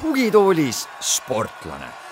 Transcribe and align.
tugitoolis 0.00 0.88
sportlane. 1.00 2.09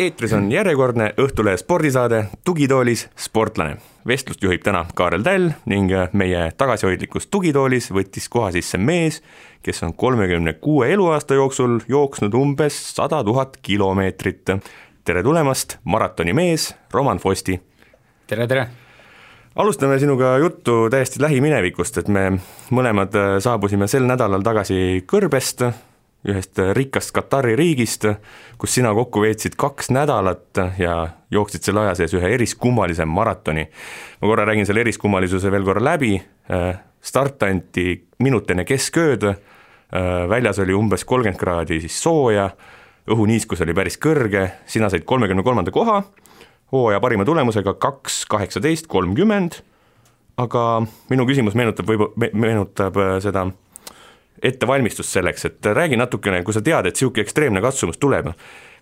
Eetris 0.00 0.32
on 0.32 0.52
järjekordne 0.52 1.10
Õhtulehe 1.20 1.56
spordisaade 1.60 2.24
Tugitoolis 2.44 3.08
sportlane. 3.16 3.76
vestlust 4.06 4.42
juhib 4.42 4.62
täna 4.64 4.86
Kaarel 4.96 5.22
Täll 5.22 5.50
ning 5.68 5.92
meie 6.16 6.46
tagasihoidlikus 6.56 7.26
tugitoolis 7.26 7.90
võttis 7.92 8.28
koha 8.32 8.48
sisse 8.54 8.78
mees, 8.78 9.20
kes 9.62 9.82
on 9.82 9.92
kolmekümne 9.94 10.52
kuue 10.52 10.88
eluaasta 10.92 11.34
jooksul 11.36 11.80
jooksnud 11.88 12.34
umbes 12.34 12.78
sada 12.94 13.24
tuhat 13.24 13.58
kilomeetrit. 13.62 14.50
tere 15.04 15.22
tulemast, 15.22 15.76
maratonimees 15.84 16.74
Roman 16.92 17.18
Fosti. 17.18 17.60
tere, 18.26 18.46
tere 18.46 18.66
alustame 19.56 19.98
sinuga 19.98 20.38
juttu 20.38 20.88
täiesti 20.90 21.22
lähiminevikust, 21.22 21.98
et 21.98 22.08
me 22.08 22.40
mõlemad 22.70 23.12
saabusime 23.38 23.88
sel 23.88 24.08
nädalal 24.08 24.42
tagasi 24.42 25.04
Kõrbest, 25.06 25.62
ühest 26.28 26.58
rikkast 26.76 27.14
Katari 27.16 27.54
riigist, 27.56 28.04
kus 28.60 28.74
sina 28.74 28.92
kokku 28.94 29.22
veetsid 29.24 29.56
kaks 29.60 29.88
nädalat 29.94 30.60
ja 30.78 30.96
jooksid 31.32 31.64
selle 31.64 31.86
aja 31.86 31.94
sees 31.96 32.14
ühe 32.18 32.34
eriskummalise 32.34 33.04
maratoni. 33.08 33.68
ma 34.20 34.28
korra 34.28 34.44
räägin 34.44 34.66
selle 34.66 34.80
eriskummalisuse 34.80 35.50
veel 35.50 35.64
korra 35.64 35.84
läbi, 35.84 36.20
start 37.00 37.42
anti 37.42 38.04
minut 38.18 38.50
enne 38.50 38.64
keskööd, 38.64 39.24
väljas 40.28 40.58
oli 40.58 40.74
umbes 40.76 41.04
kolmkümmend 41.04 41.40
kraadi 41.40 41.80
siis 41.80 42.02
sooja, 42.02 42.50
õhuniiskus 43.10 43.64
oli 43.64 43.74
päris 43.74 43.96
kõrge, 43.98 44.50
sina 44.66 44.90
said 44.90 45.04
kolmekümne 45.08 45.42
kolmanda 45.42 45.72
koha, 45.74 46.02
hooaja 46.72 47.00
parima 47.00 47.24
tulemusega 47.24 47.74
kaks 47.80 48.24
kaheksateist 48.30 48.86
kolmkümmend, 48.86 49.62
aga 50.36 50.82
minu 51.10 51.26
küsimus 51.26 51.56
meenutab 51.56 51.88
võib-olla, 51.88 52.30
meenutab 52.32 53.00
seda 53.24 53.48
ettevalmistust 54.42 55.16
selleks, 55.16 55.44
et 55.44 55.66
räägi 55.66 55.98
natukene, 56.00 56.42
kui 56.44 56.54
sa 56.56 56.62
tead, 56.64 56.86
et 56.86 56.96
niisugune 56.96 57.24
ekstreemne 57.24 57.62
katsumus 57.64 57.98
tuleb, 58.00 58.30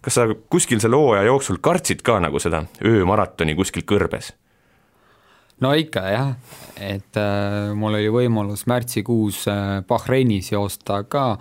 kas 0.04 0.18
sa 0.18 0.26
kuskil 0.50 0.80
selle 0.82 0.98
hooaja 0.98 1.26
jooksul 1.28 1.58
kartsid 1.62 2.04
ka 2.06 2.18
nagu 2.22 2.40
seda 2.42 2.64
öömaratoni 2.84 3.56
kuskil 3.58 3.86
kõrbes? 3.88 4.32
no 5.60 5.72
ikka 5.74 6.04
jah, 6.12 6.34
et 6.78 7.18
äh, 7.18 7.72
mul 7.74 7.98
oli 7.98 8.10
võimalus 8.14 8.66
märtsikuus 8.70 9.42
äh, 9.50 9.80
Bahreinis 9.88 10.52
joosta 10.52 11.02
ka 11.10 11.32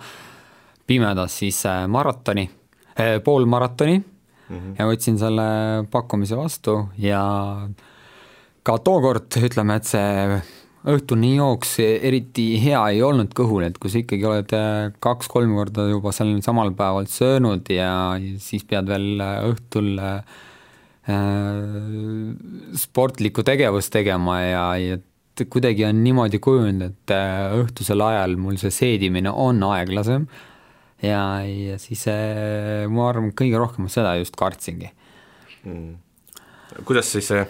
pimedas 0.88 1.38
siis 1.38 1.60
äh, 1.68 1.84
maratoni 1.86 2.48
äh,, 2.98 3.18
poolmaratoni 3.24 3.98
mm 3.98 4.56
-hmm. 4.56 4.74
ja 4.78 4.88
võtsin 4.90 5.18
selle 5.18 5.48
pakkumise 5.90 6.36
vastu 6.36 6.88
ja 6.98 7.22
ka 8.62 8.78
tookord 8.78 9.38
ütleme, 9.42 9.76
et 9.76 9.84
see 9.84 10.40
õhtune 10.86 11.32
jooks 11.34 11.78
eriti 11.82 12.52
hea 12.62 12.80
ei 12.92 13.00
olnud 13.02 13.32
kõhul, 13.36 13.66
et 13.66 13.78
kui 13.82 13.90
sa 13.90 14.00
ikkagi 14.02 14.26
oled 14.28 14.52
äh, 14.54 14.90
kaks-kolm 15.02 15.56
korda 15.58 15.88
juba 15.90 16.12
seal 16.14 16.36
samal 16.44 16.70
päeval 16.78 17.08
söönud 17.10 17.66
ja 17.72 17.90
siis 18.42 18.66
pead 18.68 18.90
veel 18.90 19.18
äh, 19.24 19.40
õhtul 19.50 19.98
äh, 19.98 20.36
sportlikku 22.78 23.42
tegevust 23.46 23.90
tegema 23.94 24.38
ja, 24.44 24.64
ja 24.76 24.98
kuidagi 25.48 25.86
on 25.88 26.02
niimoodi 26.04 26.40
kujunenud, 26.42 26.82
et 26.92 27.14
õhtusel 27.56 28.02
ajal 28.04 28.36
mul 28.36 28.58
see 28.60 28.74
seedimine 28.74 29.32
on 29.32 29.62
aeglasem 29.70 30.26
ja, 31.00 31.22
ja 31.46 31.78
siis 31.80 32.02
ma 32.90 33.06
arvan, 33.08 33.30
kõige 33.38 33.56
rohkem 33.56 33.86
ma 33.86 33.92
seda 33.92 34.16
just 34.18 34.36
kartsingi. 34.36 34.90
Mm.. 35.64 35.94
kuidas 36.84 37.08
siis 37.14 37.30
see 37.30 37.46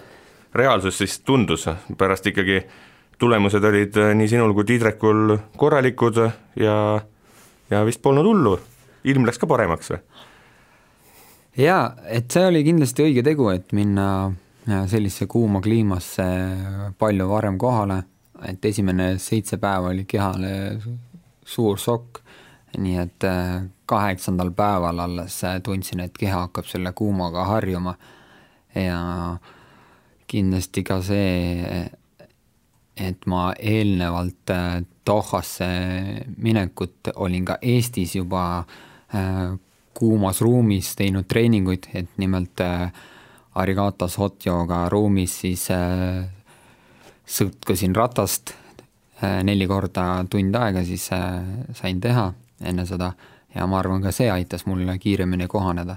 reaalsus 0.55 1.01
siis 1.01 1.19
tundus? 1.27 1.67
Pärast 1.99 2.29
ikkagi 2.31 2.61
äh, 2.61 2.79
tulemused 3.19 3.65
olid 3.65 3.97
äh, 3.99 4.15
nii 4.17 4.29
sinul 4.31 4.55
kui 4.57 4.67
Tiidrekul 4.69 5.37
korralikud 5.59 6.21
ja, 6.61 6.77
ja 7.71 7.85
vist 7.87 8.03
polnud 8.03 8.27
hullu, 8.27 8.57
ilm 9.09 9.27
läks 9.29 9.41
ka 9.41 9.49
paremaks 9.51 9.93
või? 9.95 10.03
jaa, 11.59 11.83
et 12.07 12.31
see 12.31 12.47
oli 12.47 12.63
kindlasti 12.67 13.09
õige 13.09 13.25
tegu, 13.27 13.49
et 13.51 13.75
minna 13.77 14.09
äh, 14.29 14.87
sellisesse 14.91 15.27
kuuma 15.31 15.63
kliimasse 15.65 16.29
palju 16.99 17.29
varem 17.31 17.59
kohale, 17.59 18.03
et 18.47 18.65
esimene 18.71 19.17
seitse 19.23 19.59
päeva 19.59 19.91
oli 19.91 20.07
kehale 20.07 20.53
suur 21.49 21.81
šokk, 21.81 22.23
nii 22.79 22.99
et 23.03 23.27
äh, 23.27 23.59
kaheksandal 23.89 24.53
päeval 24.55 25.01
alles 25.07 25.41
tundsin, 25.65 26.05
et 26.05 26.19
keha 26.19 26.45
hakkab 26.47 26.69
selle 26.69 26.93
kuumaga 26.93 27.47
harjuma. 27.49 27.97
Ja 28.77 29.01
kindlasti 30.29 30.83
ka 30.85 31.01
see, 31.03 31.89
et 33.01 33.27
ma 33.27 33.53
eelnevalt 33.59 34.51
äh, 34.51 34.83
Dohasse 35.07 35.69
minekut 36.37 37.13
olin 37.17 37.45
ka 37.45 37.59
Eestis 37.63 38.17
juba 38.17 38.59
äh, 39.15 39.59
kuumas 39.95 40.41
ruumis 40.41 40.95
teinud 40.97 41.27
treeninguid, 41.29 41.89
et 41.95 42.11
nimelt 42.17 42.61
äh, 42.61 42.93
Arigatos 43.55 44.19
hot 44.19 44.47
yoga 44.47 44.85
ruumis 44.89 45.41
siis 45.41 45.65
sõtkasin 47.27 47.97
ratast 47.97 48.53
neli 49.43 49.67
korda 49.67 50.05
tund 50.31 50.55
aega, 50.55 50.85
siis 50.87 51.09
sain 51.75 51.99
teha 52.01 52.29
enne 52.63 52.85
seda 52.87 53.09
ja 53.55 53.67
ma 53.67 53.81
arvan, 53.81 54.05
ka 54.05 54.13
see 54.15 54.31
aitas 54.31 54.63
mul 54.69 54.87
kiiremini 55.01 55.49
kohaneda 55.51 55.97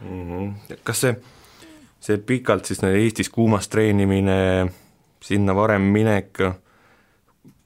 mm. 0.00 0.24
-hmm. 0.30 0.76
kas 0.82 1.00
see, 1.00 1.14
see 2.00 2.18
pikalt 2.18 2.64
siis 2.64 2.82
Eestis 2.84 3.28
kuumas 3.28 3.68
treenimine 3.68 4.66
sinna 5.24 5.54
varem 5.56 5.86
minek, 5.94 6.40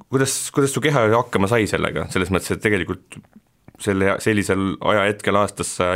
kuidas, 0.08 0.36
kuidas 0.54 0.74
su 0.74 0.82
keha 0.84 1.08
hakkama 1.16 1.50
sai 1.50 1.66
sellega, 1.70 2.06
selles 2.12 2.30
mõttes, 2.34 2.54
et 2.54 2.62
tegelikult 2.62 3.19
selle, 3.82 4.16
sellisel 4.22 4.76
ajahetkel 4.92 5.38
aastas 5.41 5.74
sa 5.80 5.91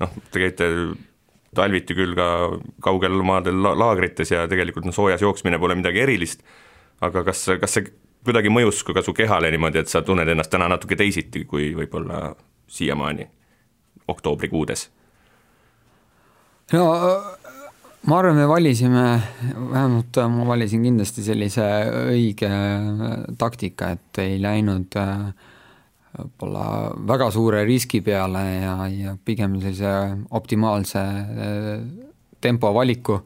noh, 0.00 0.18
te 0.32 0.42
käite 0.42 0.68
talviti 1.56 1.96
küll 1.98 2.14
ka 2.18 2.26
kaugel 2.84 3.18
maadel 3.26 3.58
la 3.64 3.74
laagrites 3.78 4.30
ja 4.30 4.44
tegelikult 4.50 4.86
noh, 4.86 4.94
soojas 4.94 5.22
jooksmine 5.24 5.58
pole 5.62 5.76
midagi 5.78 6.04
erilist, 6.04 6.44
aga 7.02 7.24
kas, 7.26 7.46
kas 7.62 7.78
see 7.78 7.90
kuidagi 8.26 8.52
mõjus 8.52 8.82
ka 8.86 9.02
su 9.02 9.14
kehale 9.16 9.50
niimoodi, 9.50 9.82
et 9.82 9.90
sa 9.90 10.02
tunned 10.06 10.28
ennast 10.28 10.52
täna 10.52 10.68
natuke 10.70 10.98
teisiti, 10.98 11.46
kui 11.48 11.72
võib-olla 11.76 12.34
siiamaani 12.70 13.26
oktoobrikuudes? 14.10 14.88
no 16.70 16.84
ma 18.08 18.18
arvan, 18.18 18.36
me 18.36 18.46
valisime, 18.48 19.04
vähemalt 19.70 20.18
ma 20.32 20.46
valisin 20.48 20.84
kindlasti 20.86 21.24
sellise 21.24 21.66
õige 22.10 22.50
taktika, 23.38 23.92
et 23.96 24.20
ei 24.22 24.38
läinud 24.40 24.96
äh, 25.00 25.26
võib-olla 26.16 26.64
väga 27.10 27.30
suure 27.34 27.64
riski 27.68 28.00
peale 28.04 28.44
ja, 28.62 28.74
ja 28.88 29.16
pigem 29.24 29.58
sellise 29.60 29.92
optimaalse 30.36 31.02
äh, 31.02 31.68
tempo 32.40 32.72
valiku, 32.74 33.20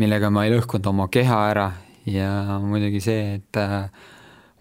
millega 0.00 0.32
ma 0.32 0.46
ei 0.46 0.54
lõhkunud 0.56 0.88
oma 0.88 1.08
keha 1.12 1.42
ära. 1.52 1.70
Ja 2.08 2.58
muidugi 2.58 2.98
see, 3.04 3.36
et 3.38 3.60
äh, 3.60 3.84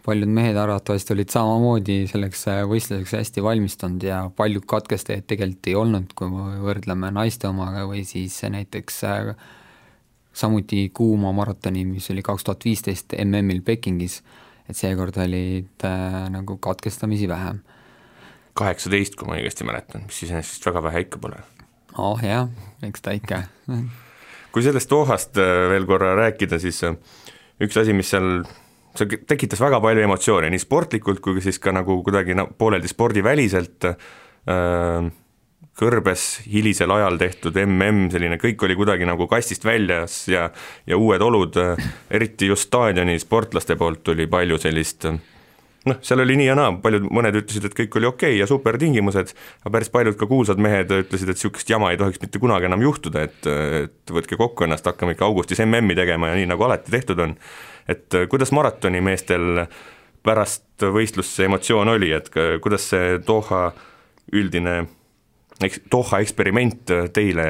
paljud 0.05 0.29
mehed 0.33 0.57
arvatavasti 0.57 1.13
olid 1.13 1.29
samamoodi 1.29 1.97
selleks 2.09 2.45
äh, 2.49 2.61
võistluseks 2.69 3.13
hästi 3.19 3.43
valmistunud 3.45 4.03
ja 4.05 4.21
paljud 4.35 4.65
katkestajaid 4.69 5.27
tegelikult 5.29 5.69
ei 5.69 5.75
olnud, 5.77 6.13
kui 6.17 6.31
me 6.31 6.57
võrdleme 6.63 7.11
naiste 7.13 7.49
omaga 7.49 7.85
või 7.89 8.03
siis 8.07 8.39
näiteks 8.43 9.01
äh, 9.07 9.33
samuti 10.33 10.87
kuuma 10.93 11.33
maratoni, 11.35 11.85
mis 11.85 12.09
oli 12.13 12.23
kaks 12.25 12.47
tuhat 12.47 12.65
viisteist 12.65 13.15
MM-il 13.23 13.61
Pekingis, 13.65 14.21
et 14.69 14.77
seekord 14.77 15.17
olid 15.21 15.87
äh, 15.87 16.21
nagu 16.33 16.57
katkestamisi 16.57 17.29
vähem. 17.29 17.61
kaheksateist, 18.53 19.15
kui 19.15 19.29
ma 19.29 19.37
õigesti 19.37 19.67
mäletan, 19.67 20.07
mis 20.09 20.23
iseenesest 20.25 20.65
väga 20.65 20.83
vähe 20.89 21.05
ikka 21.05 21.21
pole. 21.21 21.43
oh 21.97 22.23
jah, 22.23 22.49
eks 22.83 23.05
ta 23.05 23.13
ikka 23.15 23.43
kui 24.51 24.63
sellest 24.65 24.89
Dohast 24.89 25.37
äh, 25.39 25.69
veel 25.71 25.85
korra 25.87 26.15
rääkida, 26.17 26.59
siis 26.59 26.81
üks 27.61 27.77
asi, 27.77 27.93
mis 27.93 28.09
seal 28.11 28.41
see 28.97 29.21
tekitas 29.27 29.61
väga 29.63 29.79
palju 29.83 30.03
emotsioone 30.05 30.51
nii 30.51 30.61
sportlikult 30.61 31.21
kui 31.23 31.41
siis 31.43 31.59
ka 31.63 31.73
nagu 31.75 32.01
kuidagi 32.05 32.35
no, 32.37 32.47
pooleldi 32.57 32.91
spordiväliselt 32.91 33.87
äh,, 33.87 35.09
kõrbes 35.81 36.25
hilisel 36.51 36.91
ajal 36.93 37.17
tehtud 37.21 37.57
mm, 37.57 38.09
selline 38.13 38.37
kõik 38.41 38.63
oli 38.67 38.77
kuidagi 38.77 39.07
nagu 39.07 39.27
kastist 39.31 39.65
väljas 39.65 40.23
ja 40.29 40.49
ja 40.87 40.97
uued 40.97 41.21
olud, 41.21 41.57
eriti 42.11 42.51
just 42.51 42.69
staadioni 42.69 43.19
sportlaste 43.21 43.77
poolt 43.79 44.03
tuli 44.03 44.27
palju 44.29 44.59
sellist 44.61 45.07
noh, 45.87 45.97
seal 46.05 46.21
oli 46.21 46.35
nii 46.37 46.49
ja 46.49 46.55
naa, 46.57 46.73
paljud, 46.83 47.07
mõned 47.13 47.39
ütlesid, 47.41 47.65
et 47.65 47.77
kõik 47.77 47.97
oli 47.97 48.09
okei 48.09 48.33
okay 48.35 48.41
ja 48.41 48.47
super 48.49 48.77
tingimused, 48.81 49.33
aga 49.63 49.73
päris 49.73 49.89
paljud 49.93 50.17
ka 50.19 50.27
kuulsad 50.29 50.61
mehed 50.61 50.93
ütlesid, 50.93 51.31
et 51.31 51.39
niisugust 51.39 51.71
jama 51.71 51.91
ei 51.93 51.99
tohiks 52.01 52.21
mitte 52.21 52.41
kunagi 52.41 52.69
enam 52.69 52.83
juhtuda, 52.85 53.25
et, 53.25 53.49
et 53.85 54.13
võtke 54.13 54.37
kokku 54.37 54.67
ennast, 54.67 54.85
hakkame 54.85 55.15
ikka 55.15 55.25
augustis 55.29 55.63
MM-i 55.65 55.97
tegema 55.97 56.31
ja 56.31 56.37
nii, 56.37 56.49
nagu 56.53 56.67
alati 56.67 56.93
tehtud 56.93 57.23
on 57.25 57.37
et 57.87 58.13
äh, 58.13 58.27
kuidas 58.29 58.51
maratonimeestel 58.51 59.65
pärast 60.21 60.83
võistlust 60.93 61.33
see 61.33 61.47
emotsioon 61.49 61.89
oli, 61.89 62.11
et 62.13 62.29
kuidas 62.61 62.89
see 62.91 63.15
Doha 63.25 63.71
üldine 64.37 64.83
eks 65.65 65.81
Doha 65.91 66.21
eksperiment 66.21 66.91
teile 67.13 67.47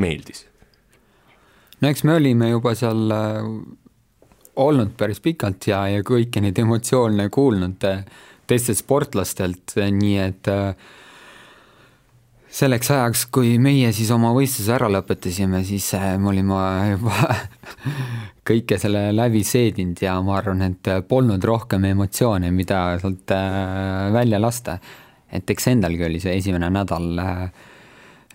meeldis? 0.00 0.46
no 1.80 1.90
eks 1.90 2.04
me 2.08 2.16
olime 2.16 2.50
juba 2.50 2.74
seal 2.78 3.10
äh, 3.12 3.48
olnud 4.56 4.94
päris 4.98 5.20
pikalt 5.24 5.68
ja, 5.68 5.82
ja 5.92 6.04
kõiki 6.06 6.42
neid 6.44 6.58
emotsioone 6.62 7.28
kuulnud 7.32 7.84
äh, 7.88 8.04
teistelt 8.46 8.80
sportlastelt, 8.80 9.76
nii 9.76 10.16
et 10.22 10.50
äh, 10.52 10.72
selleks 12.56 12.90
ajaks, 12.94 13.26
kui 13.32 13.56
meie 13.60 13.90
siis 13.92 14.08
oma 14.14 14.30
võistluse 14.32 14.72
ära 14.72 14.88
lõpetasime, 14.92 15.60
siis 15.66 15.90
me 16.16 16.30
olime 16.32 16.60
juba 16.94 17.36
kõike 18.48 18.78
selle 18.80 19.10
läbi 19.12 19.42
seedinud 19.44 20.00
ja 20.00 20.16
ma 20.24 20.38
arvan, 20.38 20.64
et 20.70 20.92
polnud 21.08 21.44
rohkem 21.44 21.84
emotsioone, 21.90 22.50
mida 22.54 22.82
sealt 23.02 23.36
välja 24.16 24.40
lasta. 24.40 24.78
et 25.32 25.50
eks 25.50 25.66
endalgi 25.68 26.04
oli 26.06 26.20
see 26.22 26.36
esimene 26.38 26.70
nädal 26.70 27.18
äh, 27.18 27.48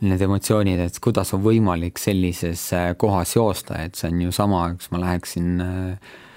need 0.01 0.23
emotsioonid, 0.25 0.81
et 0.81 0.97
kuidas 1.03 1.31
on 1.35 1.43
võimalik 1.45 2.01
sellises 2.01 2.63
äh, 2.73 2.91
kohas 2.97 3.35
joosta, 3.35 3.77
et 3.85 3.97
see 3.99 4.09
on 4.09 4.21
ju 4.25 4.33
sama, 4.33 4.63
kas 4.77 4.89
ma 4.93 5.01
läheksin 5.03 5.61
äh, 5.61 5.71
äh, 5.91 6.30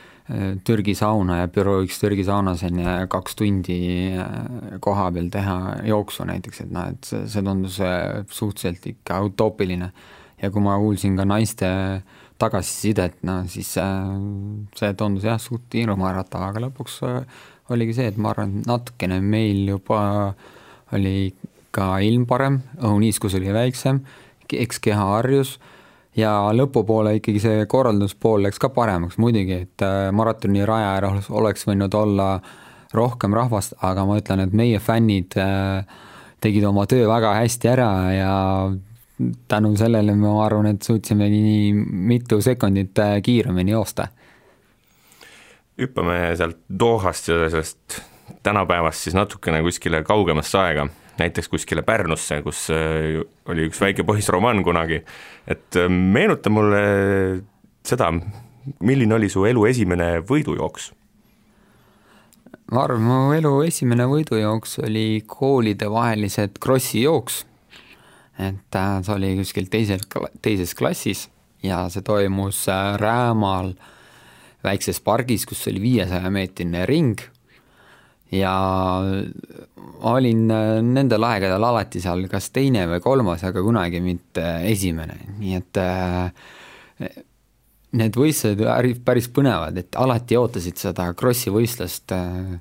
Türgi 0.64 0.94
sauna 0.96 1.42
ja 1.42 1.48
bürooiks 1.52 1.98
Türgi 2.00 2.24
saunas 2.24 2.62
on 2.64 2.78
ju 2.80 2.92
kaks 3.12 3.34
tundi 3.36 3.76
koha 4.80 5.10
peal 5.12 5.26
teha 5.28 5.56
jooksu 5.84 6.24
näiteks, 6.24 6.62
et 6.64 6.70
noh, 6.72 6.86
et 6.94 7.10
see, 7.10 7.42
tundus 7.44 7.76
suhteliselt 8.32 8.86
ikka 8.94 9.20
utoopiline. 9.28 9.90
ja 10.40 10.50
kui 10.50 10.64
ma 10.64 10.78
kuulsin 10.80 11.16
ka 11.16 11.24
naiste 11.28 11.68
tagasisidet, 12.40 13.20
no 13.22 13.42
siis 13.48 13.74
see 13.76 14.94
tundus 14.96 15.28
jah, 15.28 15.38
suht 15.40 15.76
hirmuäratav, 15.76 16.48
aga 16.48 16.64
lõpuks 16.66 16.98
oligi 17.72 17.94
see, 18.00 18.08
et 18.08 18.16
ma 18.16 18.32
arvan, 18.32 18.58
et 18.60 18.68
natukene 18.68 19.20
meil 19.20 19.68
juba 19.68 20.34
oli 20.96 21.34
ka 21.74 21.98
ilm 22.00 22.24
parem, 22.26 22.62
õhuniiskus 22.80 23.36
oli 23.36 23.52
väiksem, 23.52 24.00
eks 24.48 24.80
keha 24.80 25.04
harjus 25.18 25.58
ja 26.16 26.32
lõpupoole 26.54 27.16
ikkagi 27.18 27.42
see 27.42 27.66
korralduspool 27.70 28.46
läks 28.46 28.60
ka 28.62 28.70
paremaks, 28.74 29.18
muidugi, 29.22 29.64
et 29.66 29.84
äh, 29.84 30.08
maratoni 30.14 30.64
raja 30.66 30.94
ääres 30.96 31.30
oleks 31.30 31.66
võinud 31.68 31.94
olla 31.98 32.28
rohkem 32.94 33.34
rahvast, 33.34 33.74
aga 33.82 34.04
ma 34.06 34.18
ütlen, 34.20 34.44
et 34.44 34.54
meie 34.54 34.80
fännid 34.82 35.36
äh, 35.40 35.84
tegid 36.44 36.66
oma 36.68 36.86
töö 36.90 37.08
väga 37.10 37.34
hästi 37.40 37.70
ära 37.72 37.90
ja 38.14 38.34
tänu 39.48 39.74
sellele 39.78 40.14
ma 40.18 40.36
arvan, 40.44 40.68
et 40.74 40.82
suutsime 40.82 41.28
nii 41.30 41.72
mitu 42.14 42.40
sekundit 42.42 42.98
äh, 42.98 43.18
kiiremini 43.22 43.74
joosta. 43.74 44.08
hüppame 45.78 46.36
sealt 46.38 46.60
Dohast 46.78 47.28
ja 47.28 47.48
sellest 47.50 48.02
tänapäevast 48.42 49.02
siis 49.02 49.14
natukene 49.14 49.62
kuskile 49.62 50.02
kaugemasse 50.06 50.58
aega 50.58 50.86
näiteks 51.18 51.48
kuskile 51.48 51.82
Pärnusse, 51.82 52.40
kus 52.42 52.66
äh, 52.74 53.20
oli 53.50 53.68
üks 53.68 53.80
väike 53.80 54.04
poissromaan 54.06 54.62
kunagi, 54.64 55.02
et 55.46 55.78
äh, 55.78 55.88
meenuta 55.88 56.50
mulle 56.50 56.82
seda, 57.86 58.10
milline 58.80 59.14
oli 59.18 59.30
su 59.32 59.44
elu 59.48 59.66
esimene 59.70 60.10
võidujooks? 60.26 60.92
ma 62.72 62.86
arvan, 62.86 63.02
mu 63.04 63.34
elu 63.36 63.52
esimene 63.66 64.06
võidujooks 64.08 64.78
oli 64.86 65.22
koolidevahelised 65.28 66.58
krossi 66.60 67.04
jooks. 67.04 67.44
et 68.38 68.80
äh, 68.80 68.96
see 69.04 69.14
oli 69.14 69.34
kuskil 69.42 69.68
teisel, 69.70 70.02
teises 70.42 70.74
klassis 70.74 71.28
ja 71.62 71.84
see 71.92 72.02
toimus 72.04 72.66
Räämal 73.00 73.74
väikses 74.64 75.00
pargis, 75.04 75.44
kus 75.46 75.66
oli 75.68 75.80
viiesaja 75.82 76.30
meetrine 76.32 76.86
ring 76.88 77.20
ja 78.32 78.54
olin 80.04 80.50
äh, 80.50 80.80
nendel 80.82 81.24
aegadel 81.26 81.64
alati 81.64 82.02
seal 82.02 82.26
kas 82.30 82.50
teine 82.54 82.86
või 82.90 83.02
kolmas, 83.04 83.44
aga 83.46 83.62
kunagi 83.64 84.00
mitte 84.04 84.44
esimene, 84.70 85.18
nii 85.38 85.58
et 85.58 85.80
äh, 85.80 87.12
need 87.94 88.16
võistlused 88.18 88.64
olid 88.64 89.04
päris 89.06 89.30
põnevad, 89.32 89.78
et 89.80 90.00
alati 90.00 90.38
ootasid 90.38 90.80
seda 90.80 91.10
krossi 91.18 91.52
võistlust. 91.54 92.14
Äh, 92.16 92.58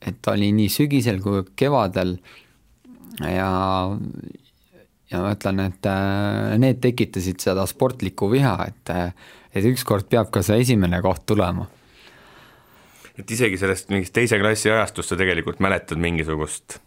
et 0.00 0.28
oli 0.32 0.48
nii 0.56 0.70
sügisel 0.72 1.18
kui 1.20 1.42
kevadel 1.60 2.14
ja, 3.20 3.48
ja 5.12 5.18
ma 5.20 5.34
ütlen, 5.34 5.60
et 5.66 5.88
need 6.56 6.78
tekitasid 6.80 7.44
seda 7.44 7.66
sportlikku 7.68 8.30
viha, 8.32 8.54
et, 8.64 8.94
et 9.52 9.68
ükskord 9.68 10.08
peab 10.08 10.32
ka 10.32 10.40
see 10.46 10.62
esimene 10.64 11.02
koht 11.04 11.26
tulema 11.28 11.68
et 13.20 13.34
isegi 13.36 13.58
sellest 13.60 13.90
mingist 13.92 14.14
teise 14.16 14.38
klassi 14.40 14.70
ajastust 14.72 15.12
sa 15.12 15.18
tegelikult 15.20 15.60
mäletad 15.62 16.00
mingisugust 16.00 16.78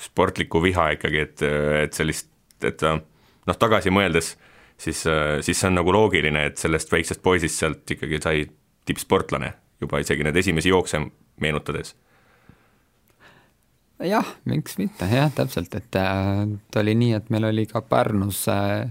sportlikku 0.00 0.62
viha 0.64 0.92
ikkagi, 0.96 1.24
et, 1.26 1.42
et 1.84 1.96
sellist, 1.96 2.30
et 2.64 2.84
noh, 2.86 3.56
tagasi 3.58 3.92
mõeldes, 3.92 4.34
siis, 4.80 5.02
siis 5.44 5.58
see 5.58 5.68
on 5.68 5.76
nagu 5.76 5.92
loogiline, 5.92 6.46
et 6.48 6.60
sellest 6.60 6.92
väiksest 6.92 7.22
poisist 7.24 7.60
sealt 7.60 7.96
ikkagi 7.96 8.20
sai 8.22 8.46
tippsportlane 8.88 9.52
juba 9.80 10.00
isegi 10.00 10.24
need 10.24 10.36
esimesi 10.36 10.72
jookse 10.72 11.02
meenutades. 11.40 11.94
jah, 14.00 14.34
miks 14.48 14.78
mitte, 14.80 15.04
jah, 15.12 15.28
täpselt, 15.36 15.74
et 15.76 15.90
ta 15.92 16.80
oli 16.80 16.96
nii, 16.96 17.14
et 17.18 17.30
meil 17.32 17.50
oli 17.50 17.66
ka 17.68 17.82
Pärnus 17.84 18.46
äh, 18.48 18.88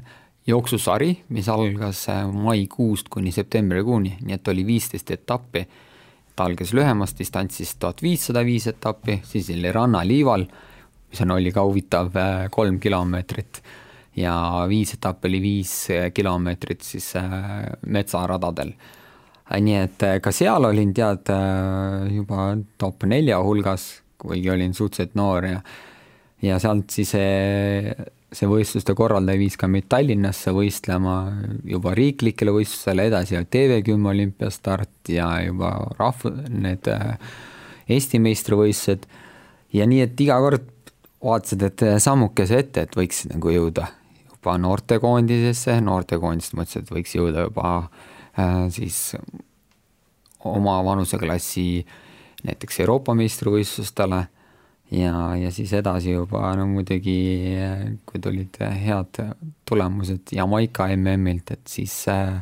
jooksusari, 0.47 1.15
mis 1.33 1.49
algas 1.49 2.03
äh, 2.13 2.25
maikuust 2.29 3.09
kuni 3.09 3.33
septembrikuuni, 3.33 4.19
nii 4.21 4.37
et 4.37 4.53
oli 4.53 4.65
viisteist 4.67 5.09
etappi 5.17 5.65
ta 6.39 6.47
algas 6.47 6.71
lühemast 6.75 7.19
distantsist 7.19 7.81
tuhat 7.83 7.99
viissada 8.03 8.45
viis 8.47 8.69
etappi, 8.71 9.19
siis 9.27 9.49
oli 9.51 9.71
rannaliival, 9.75 10.45
mis 11.11 11.23
on, 11.25 11.33
oli 11.35 11.51
ka 11.51 11.65
huvitav, 11.67 12.13
äh, 12.15 12.45
kolm 12.53 12.79
kilomeetrit 12.79 13.59
ja 14.19 14.35
viis 14.69 14.95
etappi 14.95 15.27
oli 15.27 15.41
viis 15.43 15.73
äh, 15.91 16.07
kilomeetrit 16.15 16.85
siis 16.85 17.11
äh, 17.19 17.65
metsaradadel. 17.87 18.71
nii 19.49 19.75
et 19.81 20.03
ka 20.21 20.31
seal 20.31 20.67
olin 20.67 20.91
tead 20.93 21.31
juba 22.13 22.51
top 22.77 23.03
nelja 23.09 23.39
hulgas, 23.41 23.87
kuigi 24.21 24.51
olin 24.53 24.75
suhteliselt 24.77 25.15
noor 25.17 25.45
ja 25.45 25.61
ja 26.41 26.59
sealt 26.61 26.93
siis 26.93 27.15
see 28.35 28.49
võistluste 28.49 28.93
korraldaja 28.97 29.39
viis 29.41 29.57
ka 29.57 29.67
meid 29.71 29.87
Tallinnasse 29.89 30.53
võistlema 30.53 31.15
juba 31.67 31.95
riiklikele 31.97 32.53
võistlustele, 32.53 33.07
edasi 33.09 33.37
oli 33.39 33.49
TV10 33.55 34.09
olümpiastart 34.11 35.11
ja 35.13 35.31
juba 35.47 35.71
rahva, 35.97 36.33
need 36.49 36.89
äh, 36.93 37.15
Eesti 37.89 38.19
meistrivõistlused. 38.21 39.07
Ja 39.73 39.85
nii, 39.89 40.03
et 40.05 40.21
iga 40.21 40.37
kord 40.41 40.67
vaatasid, 41.25 41.63
et 41.65 41.83
sammukese 42.01 42.61
ette, 42.63 42.85
et 42.85 42.97
võiks 42.97 43.23
nagu 43.31 43.53
jõuda 43.53 43.87
juba 44.29 44.55
noortekoondisesse, 44.61 45.79
noortekoondist 45.83 46.53
mõtlesin, 46.57 46.85
et 46.85 46.93
võiks 46.93 47.15
jõuda 47.17 47.47
juba 47.47 47.71
äh, 47.81 48.67
siis 48.73 49.17
oma 50.47 50.77
vanuseklassi 50.85 51.85
näiteks 52.45 52.79
Euroopa 52.85 53.13
meistrivõistlustele 53.17 54.27
ja, 54.91 55.13
ja 55.37 55.51
siis 55.53 55.73
edasi 55.77 56.13
juba 56.15 56.53
no 56.57 56.67
muidugi, 56.69 57.19
kui 58.09 58.21
tulid 58.23 58.57
head 58.59 59.21
tulemused 59.69 60.33
Jamaica 60.35 60.89
MM-ilt, 60.95 61.53
et 61.57 61.69
siis 61.69 61.95
äh, 62.11 62.39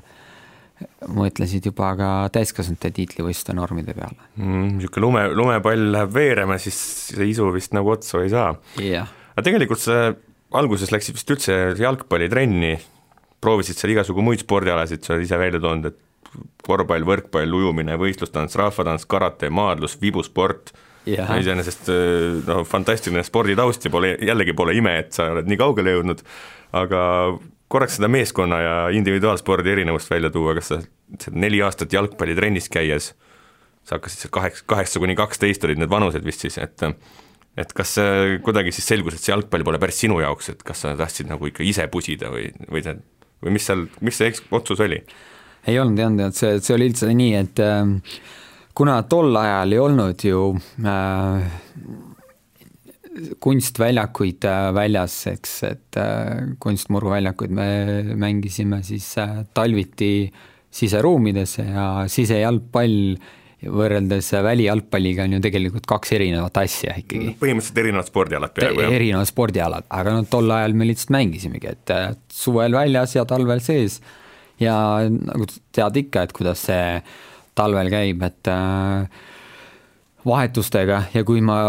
mõtlesid 1.17 1.65
juba 1.71 1.93
ka 1.99 2.11
täiskasvanute 2.35 2.91
tiitlivõistluste 2.95 3.55
normide 3.57 3.95
peale 3.97 4.17
mm,. 4.37 4.77
niisugune 4.77 5.05
lume, 5.07 5.25
lumepall 5.35 5.91
läheb 5.95 6.13
veerema, 6.13 6.59
siis 6.61 6.77
see 7.11 7.31
isu 7.33 7.49
vist 7.55 7.75
nagu 7.77 7.95
otsa 7.95 8.23
ei 8.23 8.33
saa 8.33 8.51
yeah.. 8.81 9.09
aga 9.33 9.47
tegelikult 9.49 9.83
sa 9.83 10.13
alguses 10.55 10.93
läksid 10.93 11.17
vist 11.17 11.31
üldse 11.33 11.55
jalgpallitrenni, 11.81 12.75
proovisid 13.43 13.79
seal 13.79 13.95
igasugu 13.95 14.23
muid 14.23 14.43
spordialasid, 14.43 15.03
sa 15.03 15.15
oled 15.15 15.25
ise 15.25 15.39
välja 15.39 15.59
toonud, 15.63 15.89
et 15.91 16.03
korvpall, 16.67 17.05
võrkpall, 17.07 17.53
ujumine, 17.59 17.95
võistlustants, 17.99 18.57
rahvatants, 18.59 19.07
karate, 19.09 19.49
maadlus, 19.53 19.95
vibusport. 20.01 20.73
Iseenesest 21.07 21.91
äh, 21.91 22.39
no 22.47 22.63
fantastiline 22.67 23.23
sporditaust 23.25 23.87
ja 23.87 23.91
pole, 23.93 24.15
jällegi 24.29 24.55
pole 24.57 24.75
ime, 24.77 24.97
et 25.03 25.13
sa 25.15 25.31
oled 25.33 25.49
nii 25.49 25.59
kaugele 25.59 25.95
jõudnud, 25.97 26.23
aga 26.77 27.01
korraks 27.71 27.97
seda 27.99 28.09
meeskonna 28.11 28.59
ja 28.63 28.75
individuaalspordi 28.95 29.73
erinevust 29.75 30.11
välja 30.11 30.31
tuua, 30.33 30.55
kas 30.57 30.73
sa 30.73 30.81
neli 31.31 31.61
aastat 31.63 31.93
jalgpallitrennis 31.93 32.69
käies, 32.71 33.13
sa 33.87 33.97
hakkasid 33.97 34.25
seal 34.25 34.35
kaheksa, 34.35 34.67
kaheksa 34.67 35.03
kuni 35.03 35.15
kaksteist 35.19 35.63
olid 35.67 35.81
need 35.81 35.91
vanused 35.91 36.25
vist 36.27 36.45
siis, 36.45 36.59
et 36.63 36.87
et 37.57 37.71
kas 37.73 37.95
kuidagi 38.45 38.71
siis 38.75 38.85
selgus, 38.85 39.15
et 39.17 39.23
see 39.23 39.33
jalgpall 39.33 39.65
pole 39.65 39.79
päris 39.81 40.03
sinu 40.03 40.19
jaoks, 40.21 40.51
et 40.53 40.59
kas 40.63 40.83
sa 40.83 40.91
tahtsid 40.99 41.31
nagu 41.31 41.47
ikka 41.49 41.65
ise 41.65 41.87
pusida 41.89 42.29
või, 42.29 42.51
või 42.69 42.83
see, 42.85 42.99
või 43.41 43.55
mis 43.55 43.65
seal, 43.65 43.87
mis 44.05 44.19
see 44.19 44.35
otsus 44.53 44.83
oli? 44.85 45.01
ei 45.67 45.79
olnud, 45.79 45.99
ei 45.99 46.05
olnud, 46.05 46.27
et 46.29 46.37
see, 46.37 46.59
see 46.63 46.75
oli 46.75 46.91
üldse 46.91 47.09
nii, 47.11 47.31
et 47.41 47.59
äh, 47.63 47.81
kuna 48.77 48.99
tol 49.09 49.33
ajal 49.39 49.73
ei 49.73 49.79
olnud 49.81 50.23
ju 50.27 50.41
äh, 50.85 51.47
kunstväljakuid 53.39 54.45
äh, 54.45 54.67
väljas, 54.75 55.15
eks, 55.31 55.55
et 55.67 55.97
äh, 55.97 56.53
kunstmuruväljakuid 56.61 57.53
me 57.57 57.67
mängisime 58.15 58.83
siis 58.85 59.09
äh, 59.21 59.41
talviti 59.57 60.29
siseruumides 60.77 61.57
ja 61.63 61.87
sisejalgpall 62.11 63.17
võrreldes 63.73 64.29
välijalgpalliga 64.45 65.25
on 65.25 65.33
ju 65.33 65.39
tegelikult 65.41 65.87
kaks 65.89 66.11
erinevat 66.13 66.59
asja 66.61 66.93
ikkagi. 67.01 67.31
põhimõtteliselt 67.39 67.81
erinevad 67.81 68.11
spordialad 68.11 68.53
peaaegu 68.53 68.83
jah? 68.83 68.93
erinevad 68.99 69.29
spordialad, 69.31 69.87
aga 69.89 70.13
no 70.13 70.27
tol 70.29 70.53
ajal 70.53 70.77
me 70.77 70.85
lihtsalt 70.91 71.15
mängisimegi, 71.15 71.73
et 71.73 71.95
suvel 72.29 72.77
väljas 72.77 73.15
ja 73.17 73.25
talvel 73.25 73.63
sees. 73.65 73.97
ja 74.61 74.75
nagu 75.09 75.49
tead 75.73 75.97
ikka, 76.03 76.27
et 76.27 76.37
kuidas 76.37 76.67
see 76.69 77.01
talvel 77.57 77.89
käib, 77.91 78.23
et 78.27 78.49
äh, 78.53 79.25
vahetustega 80.27 81.01
ja 81.13 81.23
kui 81.27 81.41
ma 81.45 81.59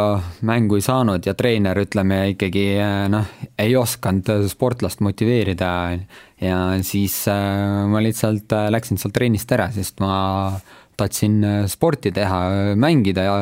mängu 0.47 0.78
ei 0.78 0.85
saanud 0.85 1.26
ja 1.26 1.35
treener, 1.38 1.78
ütleme 1.85 2.23
ikkagi 2.35 2.66
äh, 2.83 3.04
noh, 3.12 3.28
ei 3.59 3.76
osanud 3.78 4.49
sportlast 4.50 5.02
motiveerida 5.04 5.71
ja 6.42 6.59
siis 6.87 7.21
äh, 7.30 7.87
ma 7.90 8.02
lihtsalt 8.04 8.54
läksin 8.75 9.00
sealt 9.00 9.16
trennist 9.16 9.52
ära, 9.54 9.71
sest 9.75 10.02
ma 10.04 10.18
tahtsin 10.99 11.40
äh, 11.45 11.64
sporti 11.71 12.12
teha, 12.14 12.75
mängida 12.78 13.26
ja 13.26 13.38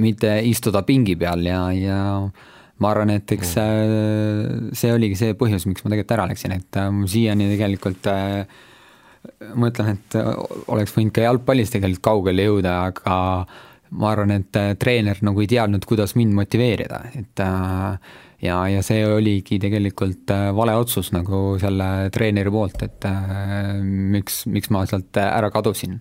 mitte 0.00 0.38
istuda 0.48 0.82
pingi 0.86 1.16
peal 1.20 1.44
ja, 1.44 1.66
ja 1.76 2.00
ma 2.80 2.92
arvan, 2.94 3.12
et 3.12 3.32
eks 3.36 3.54
mm. 3.60 4.72
see 4.76 4.92
oligi 4.94 5.18
see 5.20 5.36
põhjus, 5.38 5.66
miks 5.68 5.84
ma 5.84 5.92
tegelikult 5.92 6.16
ära 6.16 6.28
läksin, 6.30 6.56
et 6.56 6.80
äh, 6.80 6.90
siiani 7.12 7.48
tegelikult 7.54 8.10
ma 9.54 9.68
ütlen, 9.70 9.98
et 9.98 10.16
oleks 10.70 10.94
võinud 10.96 11.14
ka 11.16 11.26
jalgpallis 11.26 11.74
tegelikult 11.74 12.04
kaugele 12.06 12.46
jõuda, 12.48 12.76
aga 12.90 13.18
ma 13.90 14.10
arvan, 14.12 14.32
et 14.36 14.58
treener 14.80 15.18
nagu 15.26 15.42
ei 15.42 15.50
teadnud, 15.50 15.84
kuidas 15.88 16.14
mind 16.18 16.36
motiveerida, 16.36 17.00
et 17.18 17.42
ja, 17.42 18.58
ja 18.70 18.84
see 18.86 19.02
oligi 19.06 19.58
tegelikult 19.62 20.30
vale 20.56 20.76
otsus 20.78 21.10
nagu 21.12 21.58
selle 21.60 22.10
treeneri 22.14 22.52
poolt, 22.54 22.84
et 22.86 23.08
miks, 23.82 24.44
miks 24.46 24.70
ma 24.72 24.86
sealt 24.88 25.20
ära 25.20 25.50
kadusin 25.52 25.98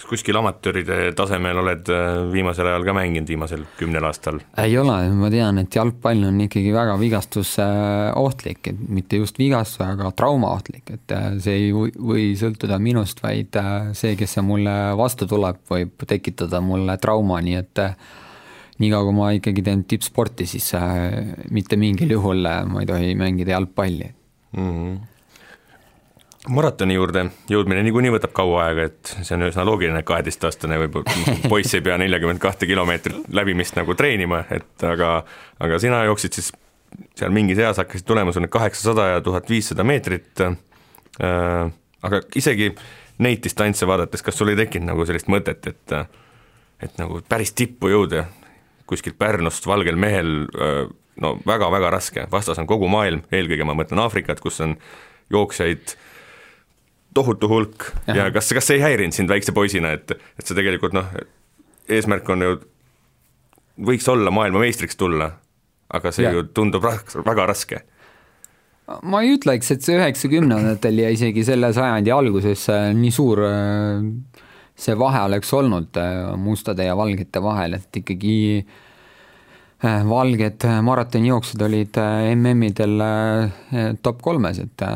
kas 0.00 0.08
kuskil 0.08 0.38
amatööride 0.40 1.10
tasemel 1.16 1.58
oled 1.60 1.88
äh, 1.92 2.22
viimasel 2.32 2.70
ajal 2.70 2.86
ka 2.88 2.94
mänginud, 2.96 3.28
viimasel 3.28 3.64
kümnel 3.76 4.06
aastal? 4.08 4.38
ei 4.60 4.76
ole, 4.80 4.96
ma 5.16 5.28
tean, 5.32 5.60
et 5.60 5.76
jalgpall 5.76 6.24
on 6.30 6.38
ikkagi 6.46 6.72
väga 6.72 6.94
vigastusohtlik, 7.00 8.70
et 8.72 8.80
mitte 8.88 9.20
just 9.20 9.40
vigastus, 9.40 9.82
aga 9.84 10.08
traumaohtlik, 10.16 10.94
et 10.96 11.16
äh, 11.16 11.28
see 11.44 11.66
ei 11.66 11.74
või 11.74 12.30
sõltuda 12.40 12.80
minust, 12.80 13.20
vaid 13.24 13.60
äh, 13.60 13.92
see, 13.98 14.16
kes 14.16 14.38
mulle 14.46 14.76
vastu 14.96 15.28
tuleb, 15.28 15.60
võib 15.68 16.08
tekitada 16.08 16.62
mulle 16.64 16.96
trauma, 17.02 17.42
nii 17.44 17.60
et 17.60 17.84
niikaua, 18.80 19.04
kui 19.04 19.18
ma 19.18 19.30
ikkagi 19.36 19.66
teen 19.66 19.84
tippsporti, 19.84 20.48
siis 20.48 20.72
mitte 21.52 21.76
mingil 21.76 22.16
juhul 22.16 22.48
ma 22.72 22.80
ei 22.80 22.88
tohi 22.88 23.12
mängida 23.20 23.58
jalgpalli 23.58 24.08
mm. 24.56 24.68
-hmm 24.72 25.09
maratoni 26.48 26.94
juurde 26.96 27.26
jõudmine 27.50 27.82
niikuinii 27.84 28.12
võtab 28.14 28.32
kaua 28.36 28.64
aega, 28.68 28.86
et 28.88 29.12
see 29.20 29.34
on 29.36 29.44
üsna 29.50 29.64
loogiline, 29.68 30.00
et 30.00 30.08
kaheteistaastane 30.08 30.78
võib, 30.80 31.00
poiss 31.52 31.76
ei 31.76 31.84
pea 31.84 31.98
neljakümmet 32.00 32.40
kahte 32.42 32.68
kilomeetrit 32.70 33.28
läbimist 33.36 33.76
nagu 33.76 33.96
treenima, 33.98 34.42
et 34.54 34.86
aga, 34.86 35.18
aga 35.60 35.80
sina 35.82 36.02
jooksid 36.08 36.38
siis 36.38 36.50
seal 37.18 37.34
mingis 37.34 37.60
eas 37.60 37.78
hakkasid 37.82 38.08
tulema 38.08 38.32
sul 38.32 38.46
need 38.46 38.54
kaheksasada 38.54 39.06
ja 39.12 39.20
tuhat 39.24 39.50
viissada 39.50 39.84
meetrit. 39.86 40.40
Äh,, 40.40 41.68
aga 42.02 42.22
isegi 42.34 42.72
neid 43.20 43.44
distantse 43.44 43.86
vaadates, 43.86 44.24
kas 44.24 44.38
sul 44.40 44.50
ei 44.50 44.58
tekkinud 44.58 44.90
nagu 44.90 45.06
sellist 45.06 45.30
mõtet, 45.30 45.68
et 45.68 45.96
et 46.80 46.94
nagu 46.96 47.18
päris 47.28 47.52
tippu 47.52 47.90
jõuda 47.92 48.24
kuskilt 48.88 49.18
Pärnust 49.20 49.66
valgel 49.68 49.98
mehel 50.00 50.30
äh, 50.56 50.86
no 51.20 51.34
väga-väga 51.46 51.90
raske, 51.92 52.24
vastas 52.32 52.58
on 52.58 52.66
kogu 52.66 52.88
maailm, 52.88 53.20
eelkõige 53.28 53.66
ma 53.68 53.76
mõtlen 53.76 54.00
Aafrikat, 54.00 54.40
kus 54.40 54.62
on 54.64 54.78
jooksjaid 55.30 55.92
äh, 55.92 56.09
tohutu 57.14 57.48
hulk 57.50 57.86
Aha. 58.06 58.16
ja 58.16 58.30
kas, 58.34 58.52
kas 58.54 58.70
see 58.70 58.78
ei 58.78 58.84
häirinud 58.84 59.16
sind 59.16 59.30
väikse 59.32 59.54
poisina, 59.56 59.94
et, 59.96 60.12
et 60.38 60.46
see 60.46 60.58
tegelikult 60.58 60.96
noh, 60.96 61.08
eesmärk 61.90 62.28
on 62.30 62.46
ju, 62.46 62.58
võiks 63.90 64.06
olla 64.12 64.32
maailmameistriks 64.34 64.98
tulla, 65.00 65.32
aga 65.90 66.12
see 66.14 66.28
ja. 66.28 66.34
ju 66.36 66.46
tundub 66.54 66.86
väga 66.86 67.48
raske 67.50 67.82
ma 69.06 69.22
ei 69.22 69.34
ütleks, 69.36 69.70
et 69.74 69.84
see 69.86 69.98
üheksakümnendatel 69.98 71.02
ja 71.04 71.10
isegi 71.14 71.44
selle 71.46 71.70
sajandi 71.76 72.12
alguses 72.14 72.66
nii 72.96 73.12
suur 73.14 73.42
äh, 73.46 74.00
see 74.80 74.96
vahe 74.98 75.24
oleks 75.28 75.52
olnud 75.56 75.98
äh, 76.00 76.32
mustade 76.40 76.86
ja 76.88 76.96
valgete 76.98 77.42
vahel, 77.44 77.76
et 77.78 78.00
ikkagi 78.02 78.38
äh, 78.58 80.00
valged 80.08 80.66
maratonijooksjad 80.86 81.66
olid 81.68 82.00
MM-idel 82.34 83.06
top 84.02 84.22
kolmes, 84.24 84.62
et 84.64 84.86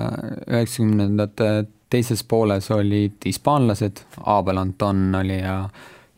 üheksakümnendate 0.49 1.53
teises 1.91 2.25
pooles 2.27 2.71
olid 2.75 3.19
hispaanlased, 3.27 4.05
Abel 4.25 4.59
Anton 4.59 5.15
oli 5.21 5.41
ja 5.41 5.59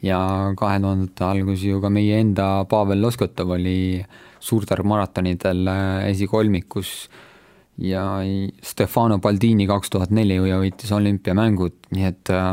ja 0.05 0.19
kahe 0.57 0.81
tuhandete 0.81 1.25
alguses 1.25 1.65
ju 1.65 1.81
ka 1.81 1.91
meie 1.91 2.21
enda 2.21 2.65
Pavel 2.69 3.01
Loskotov 3.03 3.55
oli 3.57 4.05
suurtel 4.41 4.85
maratonidel 4.87 5.67
äh, 5.73 6.11
esikolmikus. 6.11 7.09
Ja 7.77 8.23
Stefano 8.65 9.19
Baldini 9.21 9.67
kaks 9.69 9.91
tuhat 9.93 10.13
neli 10.15 10.39
ju 10.39 10.61
võitis 10.63 10.93
olümpiamängud, 10.97 11.75
nii 11.93 12.07
et 12.09 12.33
äh, 12.33 12.53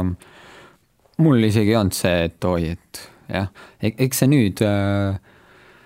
mul 1.24 1.48
isegi 1.48 1.72
ei 1.72 1.79
olnud 1.79 1.96
see, 1.96 2.25
et 2.27 2.48
oi, 2.50 2.74
et 2.74 3.03
jah, 3.29 3.48
e-, 3.79 3.96
eks 4.03 4.24
see 4.24 4.32
nüüd 4.32 4.63
äh, 4.67 5.20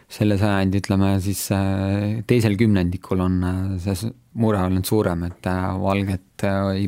selle 0.10 0.38
sajandi, 0.39 0.81
ütleme 0.81 1.12
siis 1.24 1.43
äh, 1.53 2.24
teisel 2.27 2.55
kümnendikul 2.60 3.22
on 3.22 3.38
äh, 3.43 3.60
see 3.84 4.13
mure 4.39 4.62
olnud 4.63 4.88
suurem, 4.88 5.27
et 5.27 5.50
äh, 5.51 5.67
valget 5.81 6.48
ei 6.48 6.88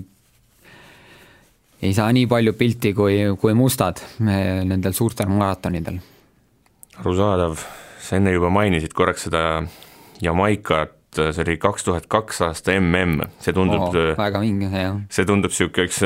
ei 1.81 1.93
saa 1.95 2.11
nii 2.15 2.27
palju 2.27 2.53
pilti 2.59 2.93
kui, 2.93 3.17
kui 3.39 3.55
mustad 3.57 4.01
nendel 4.19 4.95
suurtel 4.95 5.29
maratonidel. 5.31 5.99
arusaadav, 6.99 7.61
sa 8.03 8.19
enne 8.19 8.33
juba 8.35 8.51
mainisid 8.53 8.93
korraks 8.95 9.27
seda 9.29 9.63
Jamaikat, 10.21 10.97
see 11.15 11.43
oli 11.45 11.55
kaks 11.61 11.87
tuhat 11.87 12.07
kaks 12.11 12.41
aasta 12.49 12.75
mm, 12.75 13.31
see 13.41 13.55
tundub 13.55 13.87
oh, 13.87 13.97
väga 14.19 14.41
vinge, 14.43 14.69
jah. 14.69 14.99
see 15.09 15.25
tundub 15.25 15.53
niisugune 15.53 15.87
üks 15.87 16.03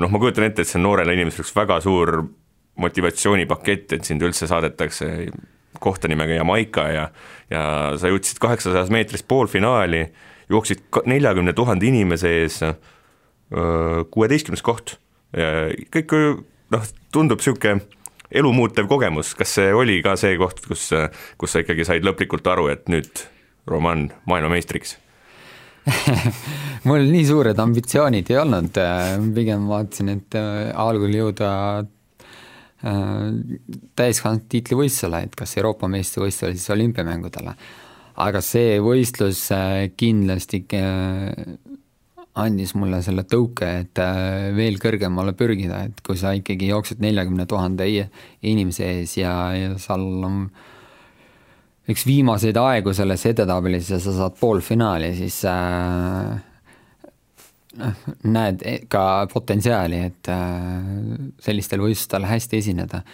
noh, 0.00 0.12
ma 0.12 0.20
kujutan 0.20 0.48
ette, 0.50 0.62
et 0.62 0.70
see 0.70 0.78
on 0.78 0.88
noorele 0.90 1.16
inimesele 1.16 1.46
üks 1.46 1.54
väga 1.56 1.80
suur 1.84 2.18
motivatsioonipakett, 2.84 3.96
et 3.96 4.06
sind 4.06 4.22
üldse 4.26 4.48
saadetakse 4.50 5.08
kohta 5.82 6.10
nimega 6.10 6.36
Jamaica 6.36 6.84
ja 6.92 7.08
ja 7.50 7.64
sa 8.00 8.10
jõudsid 8.12 8.38
kaheksasajas 8.42 8.92
meetris 8.92 9.24
poolfinaali, 9.26 10.04
jooksid 10.52 10.84
neljakümne 11.08 11.52
tuhande 11.56 11.88
inimese 11.88 12.30
ees, 12.42 12.60
kuueteistkümnes 14.10 14.62
koht 14.64 14.96
kõik 15.34 16.16
noh, 16.74 16.88
tundub 17.14 17.42
niisugune 17.42 17.82
elumuutev 18.34 18.88
kogemus, 18.90 19.34
kas 19.38 19.56
see 19.58 19.70
oli 19.74 20.00
ka 20.02 20.16
see 20.18 20.36
koht, 20.40 20.64
kus, 20.66 20.88
kus 21.38 21.54
sa 21.54 21.62
ikkagi 21.62 21.86
said 21.86 22.06
lõplikult 22.06 22.46
aru, 22.50 22.68
et 22.72 22.88
nüüd 22.90 23.26
Roman 23.70 24.08
maailmameistriks? 24.28 24.98
Mul 26.88 27.08
nii 27.12 27.24
suured 27.28 27.58
ambitsioonid 27.60 28.30
ei 28.32 28.38
olnud, 28.40 28.78
pigem 29.36 29.66
vaatasin, 29.68 30.12
et 30.14 30.36
äh, 30.38 30.70
algul 30.80 31.12
jõuda 31.12 31.50
äh, 31.80 33.08
täiskasvanute 33.96 34.48
tiitlivõistlusele, 34.54 35.24
et 35.26 35.36
kas 35.36 35.56
Euroopa 35.60 35.90
meistrivõistlusele, 35.92 36.56
siis 36.56 36.72
olümpiamängudele. 36.74 37.56
aga 38.24 38.40
see 38.44 38.78
võistlus 38.80 39.50
äh, 39.52 39.90
kindlasti 39.96 40.64
andis 42.34 42.74
mulle 42.74 42.98
selle 43.04 43.22
tõuke, 43.30 43.68
et 43.84 44.00
äh, 44.02 44.50
veel 44.56 44.78
kõrgemale 44.82 45.36
pürgida, 45.38 45.84
et 45.86 46.00
kui 46.06 46.18
sa 46.18 46.32
ikkagi 46.34 46.70
jooksed 46.72 47.02
neljakümne 47.04 47.46
tuhande 47.46 47.86
inimese 48.42 48.88
ees 48.90 49.18
ja, 49.20 49.34
ja 49.54 49.76
seal 49.78 50.06
on 50.26 50.48
üks 51.90 52.06
viimaseid 52.08 52.58
aegu 52.58 52.94
selles 52.96 53.22
edetabelis 53.30 53.92
ja 53.92 54.00
sa 54.02 54.16
saad 54.16 54.38
poolfinaali, 54.40 55.12
siis 55.18 55.38
äh, 55.46 56.34
noh, 57.78 58.02
näed 58.26 58.66
ka 58.90 59.04
potentsiaali, 59.32 60.02
et 60.10 60.32
äh, 60.32 60.92
sellistel 61.44 61.84
võistlustel 61.84 62.26
hästi 62.28 62.62
esineda. 62.64 63.04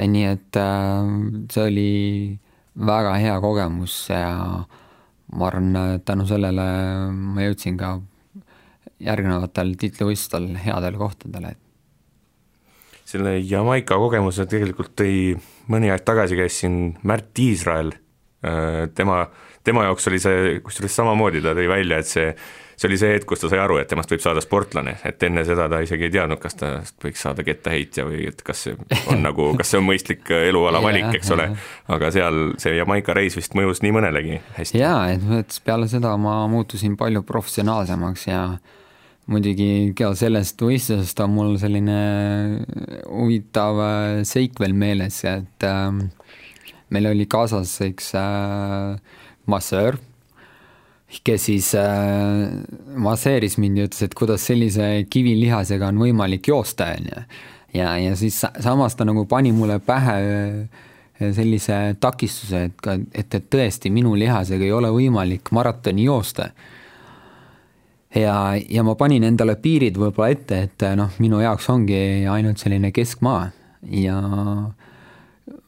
nii 0.00 0.26
et 0.26 0.56
äh, 0.56 1.14
see 1.52 1.66
oli 1.66 1.90
väga 2.86 3.16
hea 3.20 3.40
kogemus 3.42 4.06
ja 4.10 4.64
ma 5.30 5.46
arvan, 5.46 6.00
tänu 6.04 6.26
sellele 6.26 6.64
ma 7.14 7.44
jõudsin 7.44 7.76
ka 7.78 7.98
järgnevatel 9.00 9.74
tiitlivõistlustel 9.80 10.54
headele 10.64 11.00
kohtadele. 11.00 11.56
selle 13.10 13.38
Jamaica 13.42 13.96
kogemuse 13.98 14.44
tegelikult 14.46 14.92
tõi 14.94 15.34
mõni 15.72 15.90
aeg 15.90 16.04
tagasi, 16.06 16.36
käis 16.38 16.60
siin 16.62 16.96
Märt 17.02 17.38
Iisrael, 17.38 17.90
äh, 18.46 18.86
tema, 18.94 19.24
tema 19.66 19.88
jaoks 19.88 20.06
oli 20.06 20.20
see 20.22 20.60
kusjuures 20.62 20.94
samamoodi, 20.96 21.42
ta 21.42 21.56
tõi 21.58 21.66
välja, 21.68 21.98
et 21.98 22.06
see 22.06 22.28
see 22.80 22.88
oli 22.88 22.96
see 22.96 23.12
hetk, 23.12 23.26
kus 23.28 23.42
ta 23.42 23.50
sai 23.52 23.60
aru, 23.60 23.76
et 23.80 23.88
temast 23.90 24.12
võib 24.12 24.22
saada 24.24 24.40
sportlane, 24.40 24.94
et 25.04 25.22
enne 25.26 25.42
seda 25.44 25.66
ta 25.68 25.82
isegi 25.84 26.06
ei 26.06 26.14
teadnud, 26.14 26.40
kas 26.40 26.56
ta 26.56 26.70
võiks 27.04 27.20
saada 27.20 27.44
kettaheitja 27.44 28.06
või 28.08 28.24
et 28.30 28.40
kas 28.46 28.64
see 28.66 28.76
on 29.12 29.20
nagu, 29.28 29.50
kas 29.58 29.72
see 29.72 29.80
on 29.82 29.86
mõistlik 29.90 30.30
eluala 30.38 30.80
valik, 30.80 31.10
eks 31.18 31.32
ole, 31.36 31.50
aga 31.92 32.12
seal 32.14 32.40
see 32.62 32.78
Jamaica 32.78 33.16
reis 33.16 33.36
vist 33.36 33.56
mõjus 33.58 33.82
nii 33.84 33.92
mõnelegi 33.98 34.40
hästi. 34.56 34.80
jaa, 34.80 35.10
et 35.12 35.60
peale 35.66 35.90
seda 35.92 36.14
ma 36.20 36.40
muutusin 36.50 36.96
palju 37.00 37.22
professionaalsemaks 37.28 38.26
ja 38.30 38.44
muidugi 39.30 39.92
ka 39.98 40.10
sellest 40.18 40.60
võistlusest 40.62 41.20
on 41.24 41.34
mul 41.36 41.56
selline 41.62 41.98
huvitav 43.06 43.80
äh, 43.84 44.20
seik 44.26 44.58
veel 44.60 44.74
meeles, 44.74 45.22
et 45.28 45.66
äh, 45.66 45.90
meil 46.90 47.10
oli 47.12 47.26
kaasas 47.30 47.76
üks 47.86 48.12
äh, 48.18 48.98
massöör, 49.50 50.00
kes 51.24 51.46
siis 51.48 51.72
äh, 51.78 52.50
masseeris 52.98 53.58
mind 53.58 53.80
ja 53.80 53.88
ütles, 53.88 54.04
et 54.06 54.18
kuidas 54.18 54.44
sellise 54.46 54.90
kivilihasega 55.10 55.90
on 55.90 56.02
võimalik 56.02 56.50
joosta, 56.50 56.92
on 56.98 57.10
ju. 57.10 57.24
ja, 57.80 57.96
ja 58.02 58.14
siis 58.18 58.38
samas 58.42 58.98
ta 58.98 59.06
nagu 59.06 59.26
pani 59.30 59.54
mulle 59.54 59.80
pähe 59.82 60.18
äh, 60.20 60.86
sellise 61.20 61.78
takistuse, 62.00 62.64
et 62.70 62.82
ka, 62.82 62.96
et, 63.12 63.34
et 63.34 63.48
tõesti 63.52 63.92
minu 63.92 64.14
lihasega 64.18 64.64
ei 64.64 64.72
ole 64.72 64.92
võimalik 64.94 65.52
maratoni 65.52 66.06
joosta. 66.08 66.50
Ja, 68.14 68.36
ja 68.56 68.84
ma 68.86 68.96
panin 68.98 69.24
endale 69.26 69.56
piirid 69.60 69.98
võib-olla 70.00 70.34
ette, 70.34 70.62
et 70.68 70.86
noh, 70.98 71.12
minu 71.22 71.40
jaoks 71.42 71.68
ongi 71.72 72.00
ainult 72.30 72.62
selline 72.62 72.92
keskmaa 72.94 73.48
ja 73.90 74.18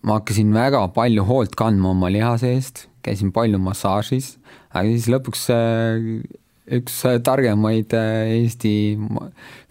ma 0.02 0.18
hakkasin 0.18 0.52
väga 0.54 0.84
palju 0.94 1.24
hoolt 1.28 1.56
kandma 1.58 1.92
oma 1.94 2.10
lihase 2.12 2.52
eest, 2.56 2.86
käisin 3.06 3.32
palju 3.34 3.60
massaažis, 3.62 4.36
aga 4.72 4.86
siis 4.88 5.08
lõpuks 5.12 5.48
üks 6.72 7.00
targemaid 7.26 7.94
äh, 7.98 8.36
Eesti 8.36 8.72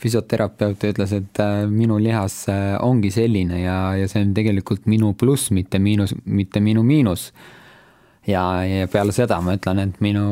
füsioterapeute 0.01 0.92
ütles, 0.92 1.13
et 1.16 1.42
minu 1.72 2.00
lihas 2.01 2.44
ongi 2.84 3.12
selline 3.13 3.62
ja, 3.63 3.80
ja 4.00 4.10
see 4.12 4.25
on 4.25 4.36
tegelikult 4.38 4.88
minu 4.92 5.13
pluss, 5.18 5.51
mitte 5.56 5.80
miinus, 5.80 6.13
mitte 6.25 6.63
minu 6.63 6.84
miinus. 6.84 7.30
Ja, 8.28 8.44
ja 8.66 8.88
peale 8.92 9.13
seda 9.16 9.40
ma 9.42 9.56
ütlen, 9.58 9.82
et 9.86 10.01
minu 10.04 10.25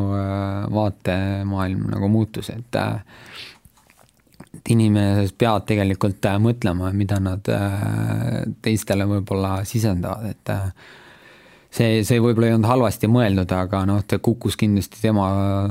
vaatemaailm 0.73 1.89
nagu 1.95 2.11
muutus, 2.11 2.51
et 2.53 2.81
et 4.49 4.71
inimesed 4.73 5.35
peavad 5.37 5.67
tegelikult 5.69 6.25
mõtlema, 6.41 6.89
mida 6.93 7.19
nad 7.21 7.45
teistele 8.65 9.05
võib-olla 9.07 9.59
sisendavad, 9.67 10.33
et 10.33 10.51
see, 11.69 12.01
see 12.03 12.21
võib-olla 12.21 12.49
ei 12.49 12.55
olnud 12.57 12.69
halvasti 12.69 13.09
mõeldud, 13.11 13.51
aga 13.55 13.83
noh, 13.89 14.01
ta 14.07 14.19
kukkus 14.23 14.57
kindlasti 14.59 15.01
tema 15.03 15.29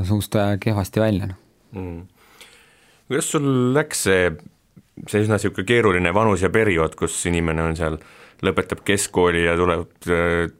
suust 0.08 0.36
kehvasti 0.62 1.02
välja 1.02 1.32
noh. 1.32 1.40
mm.. 1.74 1.98
kuidas 3.10 3.32
sul 3.34 3.50
läks 3.76 4.06
see, 4.06 4.30
see 5.06 5.24
üsna 5.24 5.38
niisugune 5.38 5.68
keeruline 5.68 6.14
vanus 6.14 6.46
ja 6.46 6.52
periood, 6.54 6.96
kus 6.98 7.18
inimene 7.30 7.66
on 7.66 7.76
seal, 7.78 7.98
lõpetab 8.44 8.82
keskkooli 8.86 9.42
ja 9.44 9.56
tuleb, 9.58 9.88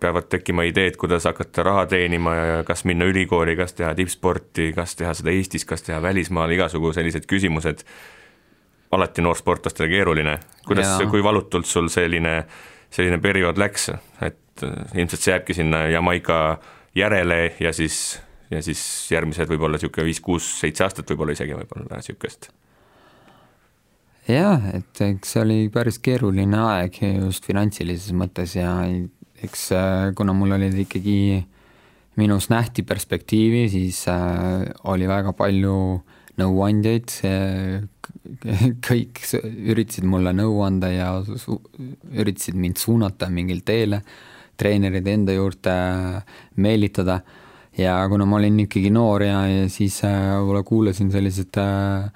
peavad 0.00 0.28
tekkima 0.32 0.64
ideed, 0.66 0.96
kuidas 0.98 1.28
hakata 1.28 1.62
raha 1.66 1.86
teenima 1.90 2.34
ja 2.34 2.62
kas 2.66 2.84
minna 2.88 3.06
ülikooli, 3.06 3.54
kas 3.58 3.76
teha 3.78 3.92
tippsporti, 3.98 4.72
kas 4.76 4.96
teha 4.98 5.14
seda 5.14 5.30
Eestis, 5.34 5.66
kas 5.68 5.86
teha 5.86 6.00
välismaal, 6.02 6.50
igasugu 6.56 6.92
sellised 6.96 7.28
küsimused, 7.30 7.84
alati 8.94 9.22
noorsportlastele 9.22 9.90
keeruline, 9.92 10.38
kuidas, 10.66 10.96
kui 11.10 11.22
valutult 11.24 11.68
sul 11.70 11.90
selline, 11.92 12.40
selline 12.90 13.20
periood 13.22 13.60
läks, 13.60 13.90
et 14.24 14.64
äh, 14.66 14.78
ilmselt 14.96 15.22
see 15.22 15.34
jääbki 15.34 15.58
sinna 15.60 15.86
Jamaica 15.92 16.58
järele 16.98 17.42
ja 17.60 17.72
siis, 17.72 18.18
ja 18.50 18.62
siis 18.64 18.80
järgmised 19.12 19.50
võib-olla 19.50 19.78
niisugune 19.78 20.08
viis-kuus-seitse 20.08 20.86
aastat 20.86 21.12
võib-olla 21.12 21.36
isegi 21.36 21.54
võib-olla 21.54 22.00
niisugust. 22.00 22.50
Jah, 24.32 24.64
et 24.76 25.02
eks 25.08 25.34
see 25.34 25.44
oli 25.44 25.58
päris 25.72 26.00
keeruline 26.04 26.58
aeg 26.60 27.00
just 27.02 27.48
finantsilises 27.48 28.12
mõttes 28.16 28.56
ja 28.58 28.72
eks 29.42 29.70
äh, 29.76 30.10
kuna 30.18 30.34
mul 30.36 30.56
olid 30.58 30.76
ikkagi, 30.84 31.18
minus 32.18 32.48
nähti 32.50 32.82
perspektiivi, 32.82 33.68
siis 33.70 34.02
äh, 34.10 34.66
oli 34.90 35.08
väga 35.08 35.32
palju 35.38 35.76
nõuandjaid, 36.38 37.12
kõik 38.88 39.20
üritasid 39.42 40.06
mulle 40.06 40.32
nõu 40.36 40.60
anda 40.62 40.90
ja 40.92 41.08
üritasid 41.18 42.58
mind 42.58 42.78
suunata 42.78 43.26
mingil 43.32 43.64
teele 43.66 44.02
treenerid 44.58 45.06
enda 45.06 45.34
juurde 45.36 45.74
meelitada. 46.56 47.20
ja 47.78 47.94
kuna 48.10 48.24
ma 48.26 48.40
olin 48.40 48.64
ikkagi 48.64 48.90
noor 48.90 49.22
ja, 49.22 49.44
ja 49.46 49.68
siis 49.70 50.00
äh, 50.02 50.32
võib-olla 50.34 50.64
kuulasin 50.66 51.12
selliseid 51.14 51.58
äh, 51.62 52.08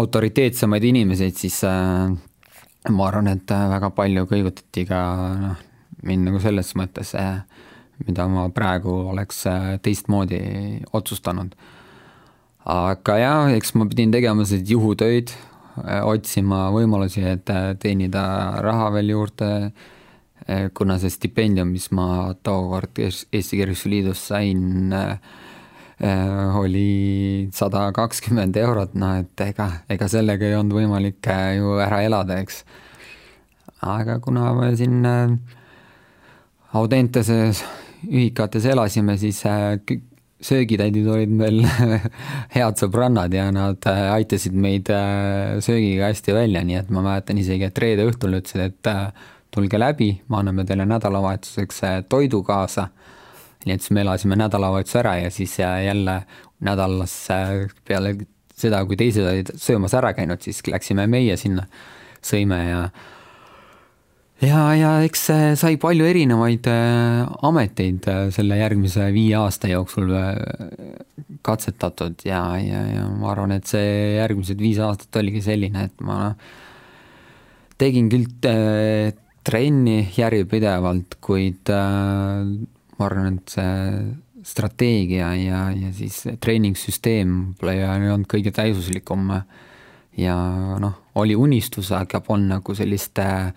autoriteetsemaid 0.00 0.88
inimeseid, 0.90 1.36
siis 1.38 1.60
äh, 1.68 2.10
ma 2.90 3.06
arvan, 3.08 3.30
et 3.34 3.54
äh, 3.54 3.68
väga 3.74 3.90
palju 3.96 4.26
kõigutati 4.30 4.86
ka 4.88 5.00
noh, 5.40 5.62
mind 6.04 6.30
nagu 6.30 6.42
selles 6.42 6.74
mõttes 6.78 7.14
äh,, 7.18 7.40
mida 8.04 8.26
ma 8.28 8.48
praegu 8.52 8.92
oleks 9.14 9.44
äh, 9.46 9.74
teistmoodi 9.82 10.42
otsustanud. 10.92 11.54
aga 12.64 13.18
jah, 13.20 13.50
eks 13.54 13.74
ma 13.76 13.86
pidin 13.88 14.12
tegema 14.12 14.44
selliseid 14.44 14.72
juhutöid, 14.72 15.34
Äh, 15.82 16.04
otsima 16.06 16.68
võimalusi, 16.70 17.24
et 17.26 17.50
äh, 17.50 17.72
teenida 17.82 18.22
raha 18.62 18.92
veel 18.94 19.10
juurde, 19.10 19.48
äh, 20.46 20.68
kuna 20.74 21.00
see 21.02 21.10
stipendium, 21.10 21.72
mis 21.74 21.88
ma 21.90 22.30
tookord 22.46 23.00
Eesti 23.02 23.58
Kergejõustiku 23.58 23.90
Liidus 23.90 24.22
sain, 24.30 24.94
oli 26.60 27.48
sada 27.54 27.86
kakskümmend 27.96 28.56
eurot, 28.60 28.96
noh 29.00 29.18
et 29.22 29.40
ega, 29.40 29.70
ega 29.88 30.08
sellega 30.12 30.44
ei 30.44 30.56
olnud 30.58 30.76
võimalik 30.76 31.30
ju 31.56 31.78
ära 31.80 32.02
elada, 32.04 32.36
eks. 32.44 32.64
aga 33.80 34.18
kuna 34.24 34.52
me 34.58 34.74
siin 34.76 35.00
Audenteses 36.74 37.62
ühikates 38.04 38.66
elasime, 38.68 39.16
siis 39.16 39.40
söögitädid 40.44 41.06
olid 41.08 41.32
meil 41.32 41.62
head 42.54 42.80
sõbrannad 42.80 43.32
ja 43.34 43.48
nad 43.54 43.84
äh, 43.88 44.02
aitasid 44.16 44.56
meid 44.56 44.90
äh, 44.92 45.56
söögiga 45.64 46.10
hästi 46.10 46.34
välja, 46.36 46.64
nii 46.66 46.80
et 46.82 46.90
ma 46.92 47.04
mäletan 47.04 47.40
isegi, 47.40 47.68
et 47.68 47.80
reede 47.80 48.06
õhtul 48.08 48.36
ütlesid, 48.40 48.66
et 48.68 48.90
äh, 48.90 49.06
tulge 49.54 49.80
läbi, 49.80 50.10
me 50.28 50.40
anname 50.42 50.66
teile 50.68 50.86
nädalavahetuseks 50.90 51.80
toidu 52.10 52.42
kaasa. 52.44 52.88
Nii 53.66 53.76
et 53.76 53.84
siis 53.84 53.94
me 53.96 54.04
elasime 54.04 54.38
nädalavahetuse 54.38 55.00
ära 55.00 55.16
ja 55.22 55.32
siis 55.34 55.58
jälle 55.58 56.20
nädalas 56.64 57.16
peale 57.84 58.14
seda, 58.54 58.84
kui 58.86 58.98
teised 58.98 59.26
olid 59.26 59.50
söömas 59.60 59.94
ära 59.98 60.14
käinud, 60.16 60.42
siis 60.44 60.62
läksime 60.68 61.06
meie 61.10 61.36
sinna, 61.40 61.66
sõime 62.24 62.60
ja 62.68 62.80
ja, 64.42 64.60
ja 64.76 64.92
eks 65.06 65.26
sai 65.60 65.78
palju 65.80 66.06
erinevaid 66.08 66.68
äh, 66.70 67.24
ameteid 67.46 68.06
äh, 68.10 68.26
selle 68.34 68.58
järgmise 68.58 69.08
viie 69.14 69.36
aasta 69.38 69.70
jooksul 69.70 70.12
äh, 70.18 70.36
katsetatud 71.46 72.24
ja, 72.26 72.42
ja, 72.60 72.84
ja 72.90 73.08
ma 73.10 73.32
arvan, 73.32 73.54
et 73.56 73.68
see 73.70 74.14
järgmised 74.18 74.60
viis 74.60 74.80
aastat 74.82 75.20
oligi 75.22 75.42
selline, 75.44 75.88
et 75.88 76.04
ma 76.04 76.34
tegin 77.80 78.08
küll 78.12 78.28
trenni 79.44 79.96
järjepidevalt, 80.14 81.18
kuid 81.24 81.68
ma 82.98 83.06
arvan, 83.08 83.38
et 83.38 83.54
see 83.56 84.14
strateegia 84.44 85.30
ja, 85.40 85.60
ja 85.72 85.90
siis 85.96 86.20
treeningsüsteem 86.40 87.30
võib-olla 87.60 87.96
ei 87.96 88.10
olnud 88.12 88.28
kõige 88.28 88.52
täiuslikum 88.52 89.30
ja 90.20 90.34
noh, 90.80 90.98
oli 91.18 91.36
unistus, 91.36 91.90
aga 91.96 92.20
polnud 92.24 92.58
nagu 92.58 92.76
sellist 92.76 93.18
äh, 93.22 93.54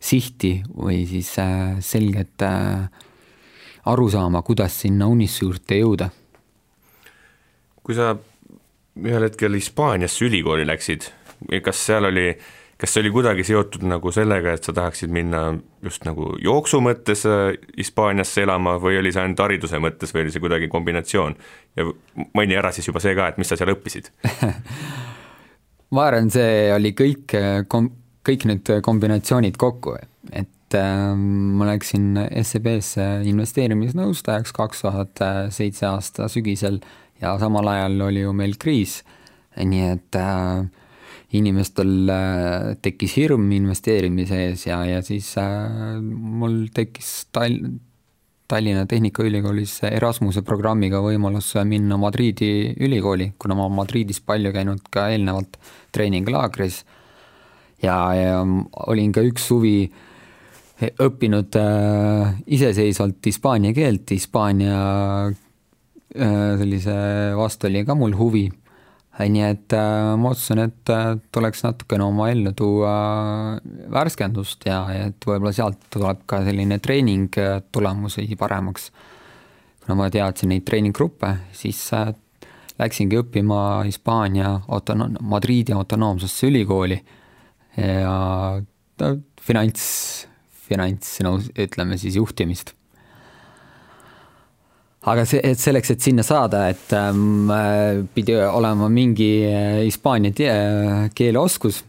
sihti 0.00 0.60
või 0.70 1.02
siis 1.10 1.32
äh, 1.42 1.80
selget 1.84 2.44
äh, 2.46 2.86
arusaama, 3.90 4.42
kuidas 4.46 4.78
sinna 4.84 5.08
unistuse 5.10 5.48
juurde 5.48 5.80
jõuda. 5.80 6.10
kui 7.82 7.96
sa 7.96 8.12
ühel 9.00 9.24
hetkel 9.24 9.56
Hispaaniasse 9.56 10.24
ülikooli 10.28 10.66
läksid, 10.68 11.08
kas 11.64 11.86
seal 11.86 12.06
oli, 12.06 12.28
kas 12.80 12.94
see 12.94 13.02
oli 13.04 13.12
kuidagi 13.14 13.44
seotud 13.44 13.84
nagu 13.88 14.12
sellega, 14.14 14.54
et 14.56 14.66
sa 14.66 14.74
tahaksid 14.76 15.12
minna 15.12 15.42
just 15.84 16.04
nagu 16.08 16.32
jooksu 16.42 16.80
mõttes 16.84 17.26
äh, 17.28 17.54
Hispaaniasse 17.78 18.44
elama 18.46 18.76
või 18.82 18.98
oli 19.00 19.12
see 19.14 19.24
ainult 19.24 19.42
hariduse 19.44 19.80
mõttes 19.82 20.14
või 20.14 20.24
oli 20.24 20.34
see 20.34 20.44
kuidagi 20.44 20.70
kombinatsioon? 20.72 21.36
ja 21.78 21.86
maini 22.34 22.56
ära 22.58 22.72
siis 22.74 22.88
juba 22.88 23.02
see 23.02 23.14
ka, 23.18 23.30
et 23.30 23.40
mis 23.40 23.50
sa 23.50 23.58
seal 23.60 23.74
õppisid 23.74 24.10
ma 25.94 26.06
arvan, 26.08 26.32
see 26.32 26.70
oli 26.74 26.94
kõik 26.98 27.36
kom-, 27.70 27.92
kõik 28.26 28.48
need 28.50 28.72
kombinatsioonid 28.86 29.60
kokku, 29.60 29.98
et 30.32 30.78
äh, 30.78 30.96
ma 31.14 31.68
läksin 31.72 32.16
SEB-sse 32.42 33.10
investeerimisnõustajaks 33.30 34.56
kaks 34.56 34.86
tuhat 34.86 35.24
seitse 35.54 35.86
aasta 35.90 36.28
sügisel 36.32 36.80
ja 37.20 37.36
samal 37.38 37.68
ajal 37.68 38.00
oli 38.08 38.24
ju 38.24 38.32
meil 38.36 38.56
kriis, 38.60 39.00
nii 39.60 39.88
et 39.92 40.16
äh, 40.18 40.64
inimestel 41.38 42.10
äh, 42.10 42.72
tekkis 42.82 43.14
hirm 43.20 43.50
investeerimise 43.54 44.38
ees 44.48 44.66
ja, 44.66 44.80
ja 44.88 44.98
siis 45.06 45.28
äh, 45.38 46.00
mul 46.02 46.64
tekkis 46.74 47.12
Tall-, 47.34 47.62
Tallinna 48.50 48.82
Tehnikaülikoolis 48.90 49.76
Erasmuse 49.92 50.42
programmiga 50.46 50.98
võimalus 51.04 51.52
minna 51.68 51.98
Madriidi 52.00 52.74
ülikooli, 52.82 53.30
kuna 53.38 53.54
ma 53.58 53.68
Madridis 53.70 54.18
palju 54.26 54.50
käinud 54.56 54.82
ka 54.90 55.06
eelnevalt 55.14 55.60
treeninglaagris 55.94 56.82
ja, 57.84 57.98
ja 58.18 58.40
olin 58.90 59.14
ka 59.14 59.22
üks 59.26 59.46
suvi 59.52 59.76
õppinud 60.80 61.60
äh, 61.60 62.34
iseseisvalt 62.58 63.22
hispaania 63.30 63.76
keelt, 63.76 64.10
Hispaania 64.10 64.80
sellise 66.10 66.94
vastu 67.38 67.68
oli 67.68 67.84
ka 67.86 67.94
mul 67.94 68.16
huvi. 68.18 68.48
Nii 69.28 69.42
et 69.44 69.74
ma 70.16 70.30
otsustasin, 70.30 70.62
et 70.64 70.92
tuleks 71.34 71.64
natukene 71.66 72.06
oma 72.06 72.30
ellu 72.32 72.52
tuua 72.56 72.94
värskendust 73.92 74.64
ja 74.68 74.84
et 74.94 75.26
võib-olla 75.26 75.52
sealt 75.52 75.82
tuleb 75.92 76.22
ka 76.30 76.40
selline 76.46 76.78
treening 76.80 77.36
tulemusi 77.72 78.24
paremaks. 78.38 78.90
kuna 79.84 79.96
ma 79.98 80.08
teadsin 80.10 80.52
neid 80.54 80.64
treeninggruppe, 80.64 81.34
siis 81.52 81.82
läksingi 82.80 83.18
õppima 83.20 83.82
Hispaania 83.84 84.54
autonoom-, 84.68 85.18
Madriidi 85.20 85.72
autonoomsesse 85.76 86.48
ülikooli 86.48 87.00
ja 87.76 88.16
finants, 89.40 89.86
finants, 90.68 91.18
no 91.24 91.36
ütleme 91.38 91.98
siis 92.00 92.16
juhtimist. 92.16 92.74
Aga 95.08 95.24
see, 95.24 95.40
et 95.44 95.60
selleks, 95.60 95.94
et 95.94 96.02
sinna 96.04 96.24
saada, 96.26 96.66
et 96.72 96.92
ähm, 96.96 97.48
pidi 98.14 98.36
olema 98.36 98.90
mingi 98.92 99.30
äh, 99.48 99.84
hispaania 99.86 100.34
keeleoskus 101.16 101.84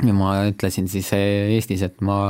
ja 0.00 0.14
ma 0.16 0.38
ütlesin 0.48 0.88
siis 0.88 1.10
Eestis, 1.12 1.82
et 1.84 2.00
ma 2.04 2.20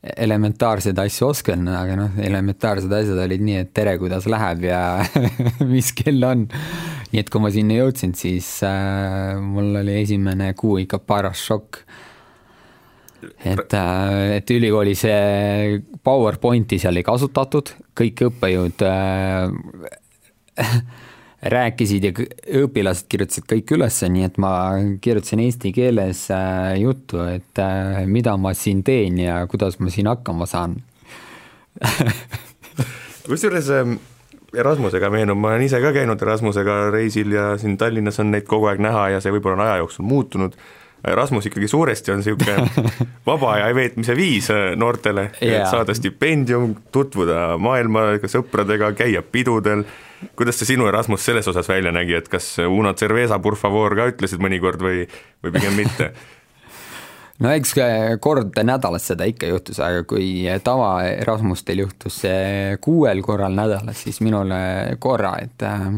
elementaarseid 0.00 0.98
asju 1.02 1.28
oskan, 1.28 1.66
aga 1.76 1.96
noh, 1.98 2.20
elementaarsed 2.24 2.92
asjad 2.96 3.20
olid 3.20 3.42
nii, 3.44 3.58
et 3.66 3.72
tere, 3.76 3.98
kuidas 4.00 4.24
läheb 4.30 4.64
ja 4.70 4.80
mis 5.72 5.92
kell 5.96 6.24
on. 6.24 6.46
nii 7.10 7.20
et 7.20 7.28
kui 7.32 7.42
ma 7.42 7.50
sinna 7.52 7.76
jõudsin, 7.82 8.14
siis 8.16 8.48
äh, 8.64 9.36
mul 9.42 9.74
oli 9.82 9.98
esimene 10.00 10.54
kuu 10.56 10.78
ikka 10.84 11.02
paras 11.04 11.42
šokk. 11.44 11.82
Et 13.44 13.74
äh,, 13.74 14.36
et 14.38 14.50
ülikooli 14.50 14.94
see 14.98 15.80
PowerPointi 16.04 16.78
seal 16.80 16.96
ei 17.00 17.06
kasutatud, 17.06 17.74
kõik 17.96 18.24
õppejõud 18.30 18.84
äh, 18.86 19.48
rääkisid 21.54 22.04
ja 22.04 22.12
õpilased 22.60 23.08
kirjutasid 23.08 23.46
kõik 23.48 23.72
üles, 23.76 24.02
nii 24.04 24.26
et 24.28 24.38
ma 24.42 24.52
kirjutasin 25.00 25.40
eesti 25.46 25.72
keeles 25.76 26.26
äh, 26.34 26.76
juttu, 26.82 27.22
et 27.24 27.60
äh, 27.62 28.04
mida 28.06 28.36
ma 28.40 28.52
siin 28.56 28.84
teen 28.84 29.18
ja 29.22 29.40
kuidas 29.50 29.78
ma 29.80 29.92
siin 29.92 30.10
hakkama 30.10 30.48
saan. 30.50 30.76
Kusjuures 33.30 33.70
ähm, 33.72 33.96
Erasmusega 34.56 35.10
meenub, 35.12 35.38
ma 35.38 35.52
olen 35.52 35.64
ise 35.64 35.78
ka 35.80 35.92
käinud 35.94 36.20
Erasmusega 36.22 36.90
reisil 36.90 37.32
ja 37.36 37.52
siin 37.60 37.76
Tallinnas 37.78 38.18
on 38.20 38.32
neid 38.34 38.48
kogu 38.50 38.66
aeg 38.66 38.82
näha 38.82 39.08
ja 39.14 39.20
see 39.22 39.32
võib-olla 39.32 39.60
on 39.60 39.66
aja 39.68 39.76
jooksul 39.84 40.08
muutunud, 40.10 40.56
Erasmus 41.08 41.46
ikkagi 41.48 41.68
suuresti 41.68 42.12
on 42.12 42.20
niisugune 42.20 42.86
vaba 43.28 43.54
aja 43.56 43.74
veetmise 43.74 44.16
viis 44.16 44.50
äh, 44.52 44.74
noortele 44.76 45.30
yeah., 45.42 45.62
et 45.62 45.70
saada 45.72 45.94
stipendium, 45.96 46.74
tutvuda 46.92 47.56
maailmaga, 47.58 48.28
sõpradega, 48.28 48.92
käia 48.98 49.22
pidudel 49.22 49.84
kuidas 50.36 50.58
see 50.60 50.74
sinu 50.74 50.88
Erasmus 50.88 51.24
selles 51.24 51.48
osas 51.48 51.68
välja 51.68 51.92
nägi, 51.92 52.14
et 52.18 52.28
kas 52.28 52.58
una 52.66 52.92
cerveza 52.94 53.38
por 53.42 53.56
favor 53.56 53.96
ka 53.96 54.10
ütlesid 54.12 54.42
mõnikord 54.42 54.82
või, 54.84 55.06
või 55.44 55.54
pigem 55.54 55.78
mitte? 55.80 56.10
no 57.42 57.52
eks 57.56 57.74
kord 58.20 58.58
nädalas 58.66 59.08
seda 59.10 59.28
ikka 59.28 59.48
juhtus, 59.50 59.80
aga 59.84 60.04
kui 60.08 60.44
tava 60.64 60.92
Erasmustel 61.08 61.84
juhtus 61.86 62.20
see 62.26 62.76
kuuel 62.84 63.24
korral 63.24 63.56
nädalas, 63.56 64.04
siis 64.04 64.20
minul 64.24 64.52
korra, 65.00 65.36
et 65.40 65.64
äh, 65.64 65.88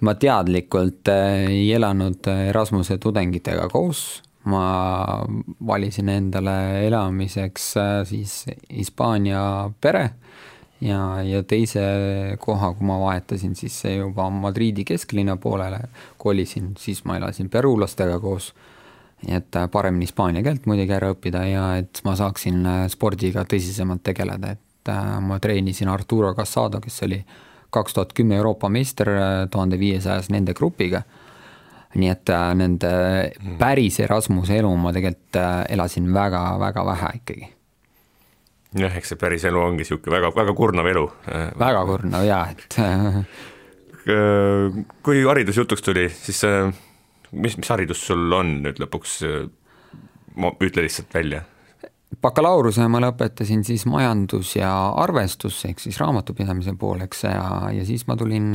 ma 0.00 0.14
teadlikult 0.14 1.08
äh, 1.12 1.46
ei 1.50 1.72
elanud 1.76 2.26
Erasmuse 2.48 2.98
tudengitega 2.98 3.68
koos, 3.72 4.22
ma 4.50 4.64
valisin 5.66 6.08
endale 6.08 6.86
elamiseks 6.86 7.70
äh, 7.76 7.92
siis 8.08 8.44
Hispaania 8.72 9.42
pere 9.80 10.08
ja, 10.80 11.22
ja 11.22 11.42
teise 11.42 11.82
koha, 12.40 12.72
kui 12.74 12.86
ma 12.88 12.98
vahetasin 13.00 13.54
siis 13.58 13.76
juba 13.84 14.28
Madriidi 14.32 14.84
kesklinna 14.88 15.36
poolele, 15.40 15.82
kolisin, 16.18 16.74
siis 16.78 17.04
ma 17.04 17.18
elasin 17.20 17.50
perulastega 17.50 18.18
koos, 18.20 18.52
et 19.28 19.56
äh, 19.56 19.68
paremini 19.70 20.08
hispaania 20.08 20.42
keelt 20.44 20.66
muidugi 20.70 20.96
ära 20.96 21.12
õppida 21.12 21.44
ja 21.48 21.66
et 21.80 22.00
ma 22.06 22.16
saaksin 22.16 22.64
äh, 22.64 22.82
spordiga 22.92 23.44
tõsisemalt 23.48 24.04
tegeleda, 24.06 24.54
et 24.56 24.92
äh, 24.92 25.12
ma 25.24 25.38
treenisin 25.42 25.92
Arturo 25.92 26.32
Casado, 26.34 26.80
kes 26.80 27.02
oli 27.08 27.20
kaks 27.70 27.96
tuhat 27.96 28.14
kümme 28.16 28.40
Euroopa 28.40 28.68
meister 28.68 29.10
tuhande 29.50 29.78
viiesajas 29.78 30.30
nende 30.30 30.54
grupiga, 30.54 31.02
nii 31.94 32.10
et 32.10 32.32
nende 32.58 32.90
mm. 32.90 33.56
päris 33.60 34.00
Erasmuse 34.04 34.58
elu 34.58 34.74
ma 34.78 34.92
tegelikult 34.96 35.40
elasin 35.70 36.10
väga-väga 36.14 36.86
vähe 36.86 37.14
ikkagi 37.20 37.50
jah, 38.78 38.94
eks 38.94 39.12
see 39.12 39.18
päris 39.18 39.44
elu 39.48 39.58
ongi 39.62 39.82
niisugune 39.82 40.14
väga, 40.14 40.30
väga 40.36 40.54
kurnav 40.54 40.86
elu. 40.86 41.06
väga 41.58 41.80
kurnav 41.88 42.26
jaa, 42.26 42.44
et 42.54 42.76
kui 45.04 45.24
haridus 45.26 45.58
jutuks 45.60 45.82
tuli, 45.84 46.06
siis 46.14 46.40
mis, 47.32 47.56
mis 47.56 47.70
haridus 47.70 48.04
sul 48.06 48.32
on 48.34 48.60
nüüd 48.64 48.80
lõpuks, 48.82 49.20
ütle 50.66 50.86
lihtsalt 50.86 51.14
välja. 51.14 51.44
Bakalaureuse 52.22 52.86
ma 52.90 53.00
lõpetasin 53.04 53.62
siis 53.64 53.86
majandus 53.86 54.56
ja 54.56 54.70
arvestus, 54.98 55.60
ehk 55.68 55.78
siis 55.80 56.00
raamatupidamise 56.02 56.74
pooleks 56.78 57.24
ja, 57.24 57.70
ja 57.72 57.84
siis 57.86 58.06
ma 58.08 58.16
tulin 58.18 58.50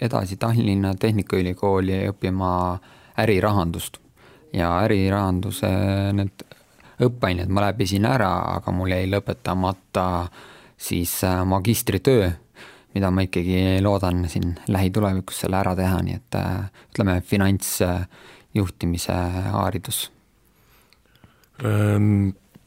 edasi 0.00 0.38
Tallinna 0.38 0.94
Tehnikaülikooli 0.94 2.04
õppima 2.12 2.52
ärirahandust. 3.18 3.98
ja 4.52 4.70
ärirahanduse 4.86 5.68
need 6.16 6.44
õppeained 7.04 7.50
ma 7.52 7.68
läbisin 7.68 8.06
ära, 8.08 8.30
aga 8.56 8.72
mul 8.74 8.92
jäi 8.92 9.06
lõpetamata 9.10 10.28
siis 10.78 11.24
äh, 11.26 11.44
magistritöö, 11.46 12.30
mida 12.94 13.10
ma 13.14 13.24
ikkagi 13.26 13.78
loodan 13.84 14.24
siin 14.30 14.56
lähitulevikus 14.70 15.42
selle 15.44 15.60
ära 15.60 15.74
teha, 15.78 16.00
nii 16.06 16.18
et 16.18 16.38
äh, 16.38 16.68
ütleme, 16.92 17.20
finantsjuhtimise 17.26 19.18
haridus. 19.54 20.08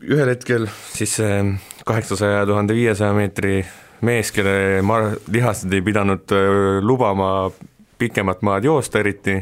Ühel 0.02 0.32
hetkel 0.34 0.66
siis 0.96 1.14
see 1.20 1.42
kaheksasaja, 1.86 2.46
tuhande 2.50 2.74
viiesaja 2.74 3.14
meetri 3.14 3.60
mees, 4.06 4.32
kelle 4.34 4.82
mar-, 4.86 5.14
lihased 5.30 5.74
ei 5.74 5.84
pidanud 5.86 6.34
lubama 6.82 7.52
pikemat 8.02 8.42
maad 8.42 8.66
joosta 8.66 9.02
eriti, 9.04 9.36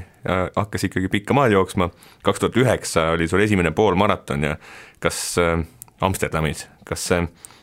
hakkas 0.55 0.83
ikkagi 0.89 1.07
pikka 1.07 1.35
maad 1.37 1.53
jooksma, 1.55 1.87
kaks 2.23 2.43
tuhat 2.43 2.57
üheksa 2.59 3.05
oli 3.15 3.27
sul 3.31 3.43
esimene 3.45 3.71
poolmaraton 3.71 4.43
ja 4.43 4.57
kas 4.99 5.37
Amsterdamis, 6.03 6.65
kas 6.87 7.05
see, 7.07 7.21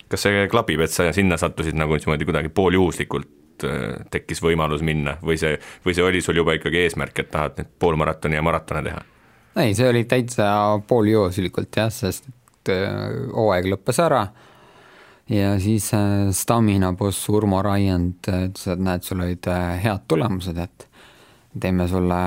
kas 0.09 0.25
see 0.25 0.47
klapib, 0.53 0.81
et 0.81 0.93
sa 0.93 1.11
sinna 1.13 1.37
sattusid 1.41 1.77
nagu 1.77 1.99
niimoodi 2.01 2.29
kuidagi 2.29 2.53
pooljuhuslikult 2.57 3.67
tekkis 4.13 4.41
võimalus 4.45 4.83
minna 4.85 5.19
või 5.25 5.37
see, 5.41 5.57
või 5.85 5.97
see 5.97 6.05
oli 6.05 6.25
sul 6.25 6.41
juba 6.41 6.57
ikkagi 6.57 6.83
eesmärk, 6.85 7.21
et 7.21 7.31
tahad 7.33 7.61
nüüd 7.61 7.77
poolmaratoni 7.81 8.37
ja 8.37 8.45
maratone 8.45 8.83
teha? 8.89 9.05
ei, 9.61 9.77
see 9.77 9.89
oli 9.89 10.05
täitsa 10.09 10.49
pooljuhuslikult 10.89 11.77
jah, 11.77 11.93
sest 11.93 12.29
et 12.67 12.75
äh, 12.75 13.23
hooaeg 13.33 13.71
lõppes 13.73 14.03
ära 14.03 14.27
ja 15.31 15.57
siis 15.63 15.91
Stamina 16.39 16.93
boss 16.95 17.29
Urmo 17.33 17.63
Raiend 17.67 18.29
ütles, 18.31 18.67
et 18.71 18.83
näed, 18.83 19.03
sul 19.07 19.25
olid 19.25 19.49
head 19.83 20.05
tulemused, 20.07 20.59
et 20.63 20.87
teeme 21.61 21.89
sulle 21.91 22.19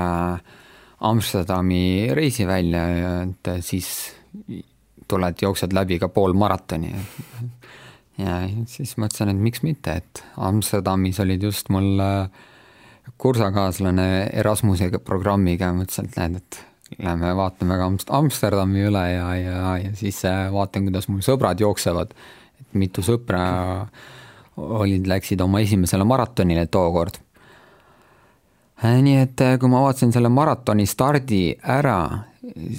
Amsterdami 1.00 2.10
reisi 2.12 2.44
välja, 2.44 2.84
et 3.24 3.52
siis 3.64 3.88
tuled, 5.08 5.42
jooksed 5.42 5.72
läbi 5.72 5.98
ka 5.98 6.10
pool 6.12 6.36
maratoni. 6.36 6.92
ja 8.20 8.42
siis 8.68 8.96
mõtlesin, 9.00 9.32
et 9.32 9.42
miks 9.48 9.64
mitte, 9.64 9.96
et 10.02 10.24
Amsterdamis 10.36 11.20
olid 11.24 11.48
just 11.48 11.72
mul 11.72 12.02
äh, 12.04 12.42
kursakaaslane 13.20 14.08
Erasmuse 14.42 14.90
programmiga, 15.04 15.72
mõtlesin, 15.76 16.10
et 16.10 16.20
näed, 16.20 16.36
et 16.42 16.60
lähme 16.98 17.34
vaatame 17.36 17.78
ka 17.78 17.90
Amsterdami 18.18 18.86
üle 18.88 19.04
ja, 19.12 19.28
ja, 19.38 19.76
ja 19.78 19.94
siis 19.94 20.24
äh, 20.28 20.48
vaatan, 20.52 20.88
kuidas 20.88 21.08
mul 21.08 21.22
sõbrad 21.26 21.60
jooksevad. 21.60 22.14
et 22.60 22.78
mitu 22.78 23.02
sõpra 23.02 23.42
olid, 24.56 25.06
läksid 25.08 25.40
oma 25.40 25.62
esimesele 25.62 26.04
maratonile 26.04 26.66
tookord 26.66 27.20
Äh, 28.80 29.02
nii 29.04 29.18
et 29.20 29.40
äh, 29.44 29.58
kui 29.60 29.68
ma 29.68 29.82
vaatasin 29.84 30.12
selle 30.14 30.30
maratoni 30.32 30.86
stardi 30.88 31.50
ära, 31.60 32.24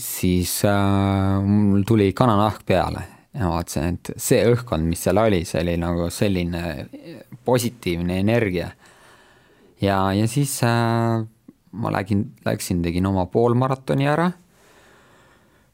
siis 0.01 0.55
äh, 0.65 1.35
mul 1.45 1.83
tuli 1.85 2.07
kananahk 2.17 2.63
peale 2.65 3.03
ja 3.37 3.51
vaatasin, 3.51 3.99
et 3.99 4.09
see 4.17 4.39
õhkkond, 4.49 4.87
mis 4.89 5.03
seal 5.05 5.21
oli, 5.21 5.43
see 5.45 5.61
oli 5.61 5.75
nagu 5.77 6.09
selline 6.09 6.87
positiivne 7.45 8.17
energia. 8.17 8.71
ja, 9.81 9.99
ja 10.17 10.25
siis 10.27 10.55
äh, 10.65 11.21
ma 11.71 11.91
lägin, 11.93 12.25
läksin, 12.45 12.81
tegin 12.83 13.05
oma 13.07 13.25
poolmaratoni 13.31 14.07
ära 14.11 14.31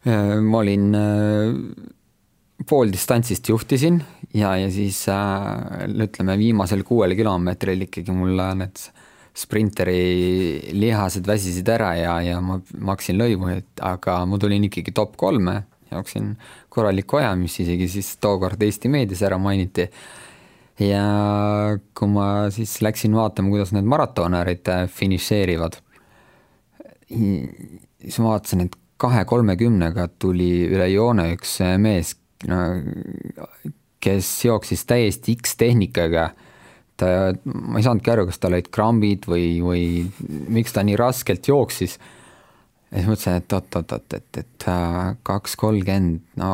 äh,. 0.05 0.37
ma 0.41 0.61
olin 0.63 0.95
äh, 0.95 1.55
pool 2.67 2.91
distantsist 2.93 3.49
juhtisin 3.49 4.01
ja, 4.33 4.55
ja 4.57 4.69
siis 4.71 5.03
äh, 5.09 5.87
ütleme, 5.87 6.37
viimasel 6.39 6.83
kuuel 6.87 7.15
kilomeetril 7.17 7.85
ikkagi 7.87 8.15
mul 8.15 8.39
need 8.59 8.87
sprinteri 9.37 10.73
lihased 10.73 11.27
väsisid 11.29 11.67
ära 11.69 11.91
ja, 11.97 12.15
ja 12.25 12.39
ma 12.41 12.57
maksin 12.89 13.19
lõivu, 13.19 13.51
et 13.53 13.83
aga 13.85 14.23
ma 14.25 14.39
tulin 14.41 14.65
ikkagi 14.65 14.93
top 14.97 15.13
kolme, 15.19 15.59
jooksin 15.91 16.31
korralikku 16.73 17.19
aja, 17.21 17.35
mis 17.37 17.59
isegi 17.61 17.89
siis 17.91 18.15
tookord 18.23 18.61
Eesti 18.65 18.89
meedias 18.89 19.21
ära 19.27 19.37
mainiti. 19.41 19.87
ja 20.81 21.03
kui 21.97 22.09
ma 22.09 22.49
siis 22.53 22.79
läksin 22.85 23.13
vaatama, 23.17 23.53
kuidas 23.53 23.73
need 23.73 23.85
maratonärid 23.89 24.69
finišeerivad, 24.93 25.79
siis 27.11 28.19
ma 28.19 28.33
vaatasin, 28.33 28.67
et 28.67 28.75
kahe 28.97 29.23
kolmekümnega 29.29 30.07
tuli 30.19 30.67
üle 30.67 30.87
joone 30.91 31.29
üks 31.35 31.59
mees, 31.81 32.15
no 32.49 32.61
kes 34.03 34.29
jooksis 34.45 34.85
täiesti 34.85 35.37
X-tehnikaga. 35.41 36.29
ta, 36.97 37.07
ma 37.45 37.77
ei 37.77 37.85
saanudki 37.85 38.09
aru, 38.09 38.25
kas 38.29 38.39
tal 38.41 38.55
olid 38.57 38.69
krambid 38.73 39.27
või, 39.29 39.59
või 39.61 39.81
miks 40.53 40.73
ta 40.73 40.81
nii 40.85 40.97
raskelt 40.97 41.47
jooksis. 41.47 41.97
ja 42.91 42.97
siis 42.97 43.09
mõtlesin, 43.09 43.41
et 43.41 43.53
oot-oot-oot, 43.53 44.17
et, 44.17 44.39
et 44.41 44.67
kaks 45.27 45.55
kolmkümmend, 45.61 46.21
no 46.41 46.51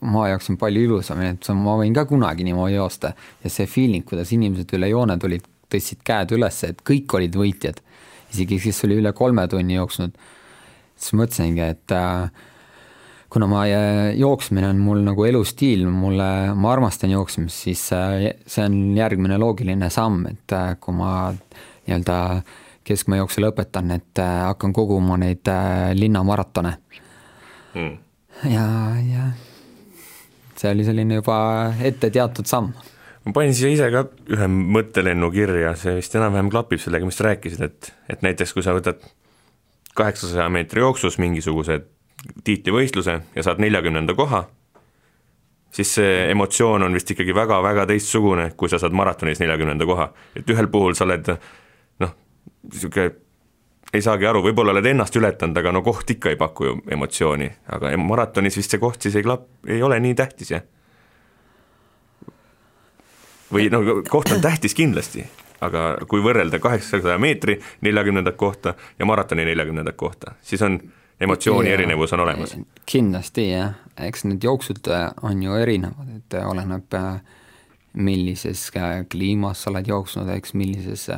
ma 0.00 0.28
jooksin 0.30 0.58
palju 0.60 0.86
ilusamini, 0.86 1.34
et 1.34 1.50
ma 1.58 1.76
võin 1.80 1.94
ka 1.96 2.06
kunagi 2.06 2.46
niimoodi 2.46 2.78
joosta. 2.78 3.14
ja 3.44 3.50
see 3.50 3.66
feeling, 3.66 4.06
kuidas 4.06 4.32
inimesed 4.36 4.76
üle 4.78 4.92
joone 4.92 5.18
tulid, 5.18 5.46
tõstsid 5.70 6.04
käed 6.06 6.34
üles, 6.38 6.64
et 6.66 6.82
kõik 6.86 7.18
olid 7.18 7.38
võitjad. 7.38 7.82
Isegi 8.30 8.60
kes 8.62 8.84
oli 8.86 9.00
üle 9.00 9.12
kolme 9.16 9.46
tunni 9.50 9.76
jooksnud. 9.76 10.14
siis 11.00 11.16
mõtlesingi, 11.16 11.64
et 11.64 11.92
äh, 11.96 12.30
kuna 13.32 13.46
ma, 13.48 13.64
äh, 13.64 14.10
jooksmine 14.20 14.68
on 14.68 14.82
mul 14.84 15.04
nagu 15.06 15.24
elustiil, 15.24 15.86
mulle, 15.88 16.30
ma 16.54 16.72
armastan 16.74 17.14
jooksmist, 17.14 17.64
siis 17.66 17.86
äh, 17.96 18.34
see 18.46 18.66
on 18.66 18.96
järgmine 18.98 19.38
loogiline 19.40 19.90
samm, 19.90 20.26
et 20.28 20.56
kui 20.80 20.96
ma 20.96 21.30
nii-öelda 21.32 22.18
keskmaa 22.84 23.20
jooksu 23.20 23.44
lõpetan, 23.44 23.94
et 23.96 24.20
hakkan 24.20 24.72
koguma 24.76 25.16
neid 25.20 25.48
linnamaratone 25.94 26.72
hmm.. 27.74 27.96
ja, 28.50 28.66
ja 29.06 29.26
see 30.56 30.72
oli 30.74 30.84
selline 30.84 31.20
juba 31.20 31.36
ette 31.86 32.10
teatud 32.12 32.48
samm 32.50 32.74
ma 33.24 33.32
panin 33.36 33.54
siia 33.56 33.70
ise 33.74 33.88
ka 33.92 34.04
ühe 34.32 34.48
mõttelennu 34.50 35.30
kirja, 35.34 35.74
see 35.78 35.98
vist 35.98 36.14
enam-vähem 36.16 36.50
klapib 36.52 36.80
sellega, 36.82 37.08
mis 37.08 37.18
sa 37.20 37.28
rääkisid, 37.30 37.64
et, 37.66 37.90
et 38.12 38.24
näiteks 38.26 38.54
kui 38.56 38.64
sa 38.64 38.74
võtad 38.76 39.02
kaheksasaja 39.98 40.48
meetri 40.52 40.80
jooksus 40.84 41.18
mingisugused 41.20 41.88
tiitlivõistluse 42.44 43.16
ja 43.34 43.44
saad 43.44 43.60
neljakümnenda 43.62 44.14
koha, 44.16 44.44
siis 45.74 45.94
see 45.98 46.12
emotsioon 46.32 46.84
on 46.86 46.96
vist 46.96 47.10
ikkagi 47.12 47.34
väga-väga 47.36 47.86
teistsugune, 47.90 48.50
kui 48.56 48.70
sa 48.72 48.80
saad 48.80 48.96
maratonis 48.96 49.40
neljakümnenda 49.42 49.86
koha. 49.88 50.10
et 50.36 50.50
ühel 50.50 50.68
puhul 50.72 50.96
sa 50.98 51.06
oled 51.08 51.32
noh, 52.00 52.14
niisugune 52.72 53.10
ei 53.90 54.02
saagi 54.02 54.26
aru, 54.26 54.42
võib-olla 54.44 54.70
oled 54.74 54.86
ennast 54.86 55.16
ületanud, 55.18 55.56
aga 55.58 55.72
no 55.74 55.82
koht 55.82 56.10
ikka 56.14 56.30
ei 56.30 56.38
paku 56.38 56.68
ju 56.68 56.76
emotsiooni, 56.94 57.48
aga 57.74 57.90
maratonis 57.98 58.58
vist 58.60 58.70
see 58.70 58.82
koht 58.82 59.02
siis 59.02 59.16
ei 59.18 59.26
klap-, 59.26 59.48
ei 59.66 59.82
ole 59.82 59.98
nii 60.00 60.14
tähtis, 60.18 60.52
jah? 60.54 60.62
Või 63.52 63.68
no 63.72 63.82
koht 64.08 64.32
on 64.34 64.40
tähtis 64.40 64.74
kindlasti, 64.74 65.24
aga 65.60 65.98
kui 66.08 66.22
võrrelda 66.24 66.58
kaheksasaja 66.62 67.18
meetri 67.18 67.58
neljakümnendat 67.80 68.36
kohta 68.40 68.74
ja 68.98 69.08
maratoni 69.08 69.44
neljakümnendat 69.44 69.96
kohta, 69.96 70.34
siis 70.42 70.62
on 70.62 70.80
emotsiooni 71.20 71.68
ja, 71.68 71.74
erinevus 71.74 72.12
on 72.12 72.20
olemas. 72.20 72.56
kindlasti 72.86 73.50
jah, 73.50 73.76
eks 74.00 74.24
need 74.24 74.44
jooksud 74.44 74.88
äh, 74.88 75.10
on 75.22 75.42
ju 75.42 75.54
erinevad, 75.60 76.08
et 76.16 76.38
äh, 76.38 76.48
oleneb 76.48 76.96
äh, 76.96 77.20
millises 77.92 78.68
kliimas 79.10 79.64
sa 79.64 79.72
oled 79.72 79.88
jooksnud, 79.90 80.28
eks 80.36 80.54
millises, 80.54 81.08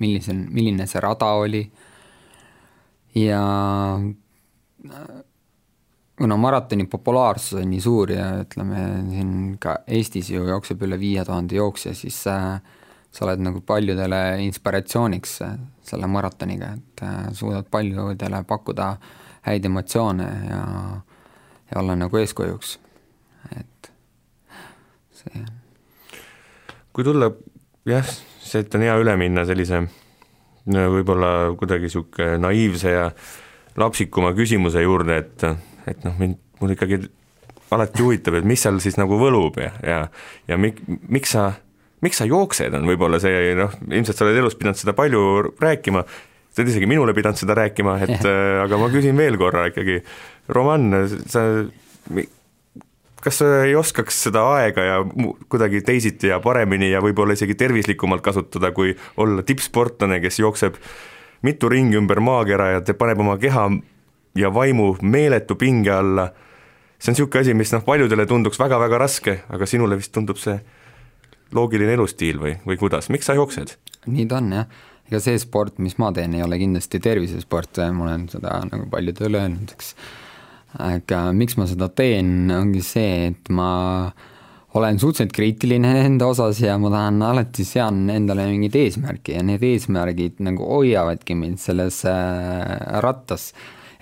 millisel, 0.00 0.38
milline 0.48 0.86
see 0.88 1.02
rada 1.04 1.28
oli. 1.36 1.60
Ja 3.20 3.42
kuna 6.18 6.36
maratoni 6.36 6.86
populaarsus 6.86 7.60
on 7.60 7.70
nii 7.70 7.80
suur 7.80 8.12
ja 8.12 8.30
ütleme, 8.40 8.82
siin 9.10 9.32
ka 9.60 9.78
Eestis 9.86 10.30
ju 10.32 10.46
jookseb 10.48 10.82
üle 10.86 10.98
viie 11.00 11.24
tuhande 11.24 11.58
jooksja, 11.58 11.92
siis 11.94 12.22
äh, 12.32 12.60
sa 13.12 13.26
oled 13.26 13.42
nagu 13.44 13.60
paljudele 13.66 14.20
inspiratsiooniks 14.46 15.36
selle 15.86 16.08
maratoniga, 16.10 16.72
et 16.76 17.04
äh, 17.04 17.20
suudad 17.36 17.68
paljudele 17.70 18.42
pakkuda 18.48 18.94
häid 19.46 19.68
emotsioone 19.68 20.30
ja, 20.50 20.62
ja 21.70 21.82
olla 21.82 21.98
nagu 21.98 22.18
eeskujuks, 22.18 22.78
et 23.60 23.92
see. 25.20 25.44
kui 26.92 27.04
tulla 27.06 27.30
jah, 27.86 28.08
sealt 28.40 28.74
on 28.74 28.88
hea 28.88 28.96
üle 29.04 29.14
minna 29.20 29.44
sellise 29.46 29.84
no 30.72 30.90
võib-olla 30.96 31.32
kuidagi 31.58 31.86
niisugune 31.86 32.40
naiivse 32.42 32.92
ja 32.92 33.08
lapsikuma 33.78 34.32
küsimuse 34.36 34.82
juurde, 34.82 35.20
et, 35.22 35.44
et 35.86 36.04
noh, 36.06 36.16
mind, 36.20 36.40
mul 36.60 36.74
ikkagi 36.74 37.00
alati 37.74 38.02
huvitab, 38.02 38.38
et 38.38 38.46
mis 38.46 38.62
seal 38.62 38.78
siis 38.82 38.98
nagu 39.00 39.18
võlub 39.20 39.58
ja, 39.60 39.72
ja, 39.82 40.00
ja 40.48 40.58
mik-, 40.60 40.82
miks 41.10 41.34
sa 41.34 41.50
miks 42.04 42.20
sa 42.20 42.28
jooksed, 42.28 42.74
on 42.76 42.86
võib-olla 42.88 43.18
see 43.22 43.54
noh, 43.58 43.72
ilmselt 43.88 44.18
sa 44.18 44.26
oled 44.26 44.38
elus 44.38 44.56
pidanud 44.58 44.78
seda 44.78 44.94
palju 44.96 45.22
rääkima, 45.62 46.04
sa 46.04 46.62
oled 46.62 46.72
isegi 46.72 46.88
minule 46.90 47.14
pidanud 47.16 47.40
seda 47.40 47.56
rääkima, 47.58 47.96
et 48.04 48.26
äh, 48.30 48.60
aga 48.62 48.80
ma 48.80 48.90
küsin 48.92 49.18
veel 49.18 49.38
korra 49.40 49.66
ikkagi, 49.72 50.02
Roman, 50.54 50.92
sa 51.26 51.46
kas 53.26 53.40
sa 53.40 53.48
ei 53.66 53.74
oskaks 53.74 54.20
seda 54.28 54.44
aega 54.54 54.84
ja 54.86 54.96
kuidagi 55.50 55.80
teisiti 55.86 56.30
ja 56.30 56.38
paremini 56.42 56.92
ja 56.92 57.00
võib-olla 57.02 57.34
isegi 57.34 57.56
tervislikumalt 57.58 58.22
kasutada, 58.22 58.70
kui 58.76 58.92
olla 59.18 59.42
tippsportlane, 59.42 60.20
kes 60.22 60.38
jookseb 60.44 60.78
mitu 61.46 61.70
ringi 61.72 61.98
ümber 61.98 62.20
maakera 62.22 62.76
ja 62.76 62.84
teeb, 62.86 62.98
paneb 63.00 63.24
oma 63.24 63.34
keha 63.42 63.66
ja 64.36 64.50
vaimu 64.54 64.94
meeletu 65.02 65.56
pinge 65.58 65.92
alla, 65.92 66.28
see 66.98 67.12
on 67.12 67.16
niisugune 67.16 67.44
asi, 67.44 67.54
mis 67.56 67.72
noh, 67.74 67.84
paljudele 67.86 68.26
tunduks 68.28 68.60
väga-väga 68.60 69.00
raske, 69.00 69.38
aga 69.52 69.68
sinule 69.68 69.98
vist 70.00 70.14
tundub 70.14 70.40
see 70.40 70.58
loogiline 71.56 71.94
elustiil 71.96 72.40
või, 72.42 72.56
või 72.66 72.78
kuidas, 72.80 73.10
miks 73.12 73.28
sa 73.28 73.36
jooksed? 73.38 73.76
nii 74.06 74.28
ta 74.30 74.38
on 74.38 74.52
jah, 74.54 74.68
ega 75.08 75.20
see 75.22 75.38
sport, 75.42 75.80
mis 75.82 75.96
ma 76.02 76.12
teen, 76.14 76.36
ei 76.36 76.44
ole 76.44 76.58
kindlasti 76.60 77.00
tervisesport, 77.02 77.82
ma 77.94 78.06
olen 78.06 78.28
seda 78.30 78.60
nagu 78.68 78.86
paljudele 78.90 79.42
öelnud, 79.42 79.74
eks. 79.74 79.92
aga 80.86 81.26
miks 81.34 81.58
ma 81.58 81.66
seda 81.70 81.90
teen, 81.90 82.50
ongi 82.54 82.82
see, 82.86 83.30
et 83.32 83.50
ma 83.54 83.70
olen 84.76 84.98
suhteliselt 85.00 85.32
kriitiline 85.32 85.92
enda 86.04 86.28
osas 86.28 86.60
ja 86.60 86.76
ma 86.80 86.90
tahan 86.92 87.22
alati 87.24 87.64
sean 87.64 88.04
endale 88.12 88.44
mingeid 88.50 88.76
eesmärke 88.82 89.36
ja 89.36 89.44
need 89.46 89.64
eesmärgid 89.64 90.42
nagu 90.44 90.66
hoiavadki 90.68 91.36
mind 91.38 91.62
selles 91.62 92.02
äh, 92.10 93.00
rattas 93.04 93.52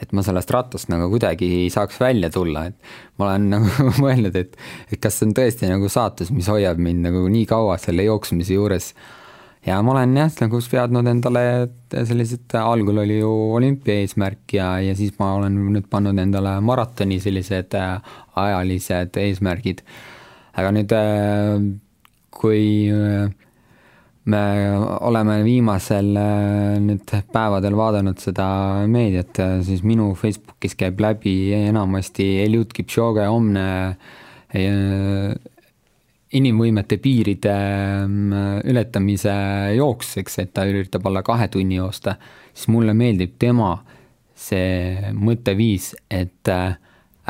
et 0.02 0.14
ma 0.16 0.24
sellest 0.26 0.50
rattast 0.54 0.90
nagu 0.92 1.08
kuidagi 1.12 1.66
saaks 1.72 2.00
välja 2.02 2.30
tulla, 2.34 2.66
et 2.70 3.18
ma 3.18 3.30
olen 3.30 3.50
nagu 3.56 3.90
mõelnud, 4.02 4.36
et, 4.38 4.56
et 4.90 5.00
kas 5.00 5.20
see 5.20 5.28
on 5.28 5.36
tõesti 5.36 5.70
nagu 5.70 5.90
saatus, 5.90 6.32
mis 6.34 6.48
hoiab 6.50 6.80
mind 6.82 7.06
nagu 7.08 7.26
nii 7.30 7.44
kaua 7.50 7.78
selle 7.82 8.06
jooksmise 8.08 8.56
juures. 8.56 8.92
ja 9.66 9.78
ma 9.82 9.94
olen 9.94 10.16
jah, 10.18 10.32
nagu 10.42 10.60
seadnud 10.60 11.06
endale 11.08 11.44
sellised, 11.94 12.50
algul 12.60 13.00
oli 13.04 13.20
ju 13.20 13.30
olümpia 13.56 14.02
eesmärk 14.02 14.56
ja, 14.58 14.74
ja 14.84 14.96
siis 14.98 15.14
ma 15.18 15.34
olen 15.38 15.56
nüüd 15.76 15.88
pannud 15.90 16.18
endale 16.20 16.58
maratoni 16.60 17.20
sellised 17.22 17.78
äh, 17.78 18.18
ajalised 18.34 19.16
eesmärgid. 19.20 19.84
aga 20.54 20.74
nüüd, 20.74 20.92
äh, 20.92 21.64
kui 22.34 22.90
äh, 22.92 23.30
me 24.24 24.42
oleme 25.04 25.38
viimasel 25.44 26.14
äh, 26.16 26.76
nüüd 26.80 27.10
päevadel 27.32 27.76
vaadanud 27.76 28.20
seda 28.22 28.46
meediat, 28.90 29.40
siis 29.66 29.82
minu 29.84 30.12
Facebookis 30.16 30.76
käib 30.80 31.00
läbi 31.04 31.52
enamasti 31.58 32.28
Eliud 32.44 32.72
Kipchoge 32.72 33.26
homne 33.28 33.66
äh, 34.56 35.34
inimvõimete 36.34 36.98
piiride 37.04 37.56
äh, 37.56 38.54
ületamise 38.72 39.34
jooks, 39.76 40.16
eks, 40.22 40.38
et 40.40 40.54
ta 40.56 40.64
üritab 40.70 41.04
alla 41.10 41.24
kahe 41.26 41.50
tunni 41.52 41.76
joosta, 41.76 42.16
siis 42.54 42.70
mulle 42.72 42.96
meeldib 42.96 43.36
tema 43.38 43.76
see 44.34 45.12
mõtteviis, 45.14 45.92
et 46.10 46.48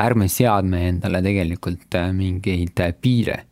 ärme 0.01 0.29
seadme 0.31 0.87
endale 0.89 1.21
tegelikult 1.23 1.99
mingeid 2.15 2.81
piire 3.01 3.43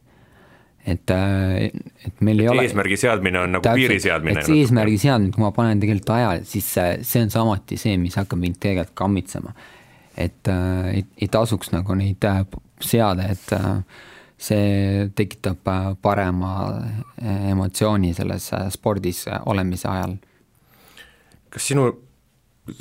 et, 0.86 1.12
äh, 1.12 1.72
et 2.06 2.22
meil 2.22 2.40
et 2.42 2.46
ei 2.46 2.50
ole. 2.52 2.66
eesmärgi 2.68 2.98
seadmine 3.00 3.40
on 3.40 3.56
nagu 3.56 3.64
täpselt, 3.64 3.88
piiri 3.88 4.00
seadmine. 4.04 4.40
et 4.40 4.50
see 4.50 4.64
eesmärgi 4.64 4.98
seadmine, 5.06 5.32
kui 5.36 5.44
ma 5.44 5.54
panen 5.56 5.80
tegelikult 5.84 6.12
aja, 6.18 6.34
siis 6.48 6.68
see, 6.76 6.98
see 7.08 7.24
on 7.24 7.32
samuti 7.34 7.80
see, 7.80 7.96
mis 8.02 8.18
hakkab 8.20 8.42
mind 8.42 8.60
tegelikult 8.64 8.98
kammitsema. 9.00 9.54
et 10.18 10.52
äh, 10.52 10.90
ei, 10.98 11.06
ei 11.24 11.30
tasuks 11.32 11.72
nagu 11.74 11.96
neid 12.00 12.28
äh, 12.28 12.44
seada, 12.84 13.30
et 13.32 13.56
see 14.44 15.08
tekitab 15.16 15.70
parema 16.04 16.52
emotsiooni 17.24 18.12
selles 18.18 18.50
spordis 18.76 19.24
olemise 19.48 19.88
ajal. 19.88 20.18
kas 21.54 21.70
sinu 21.72 21.88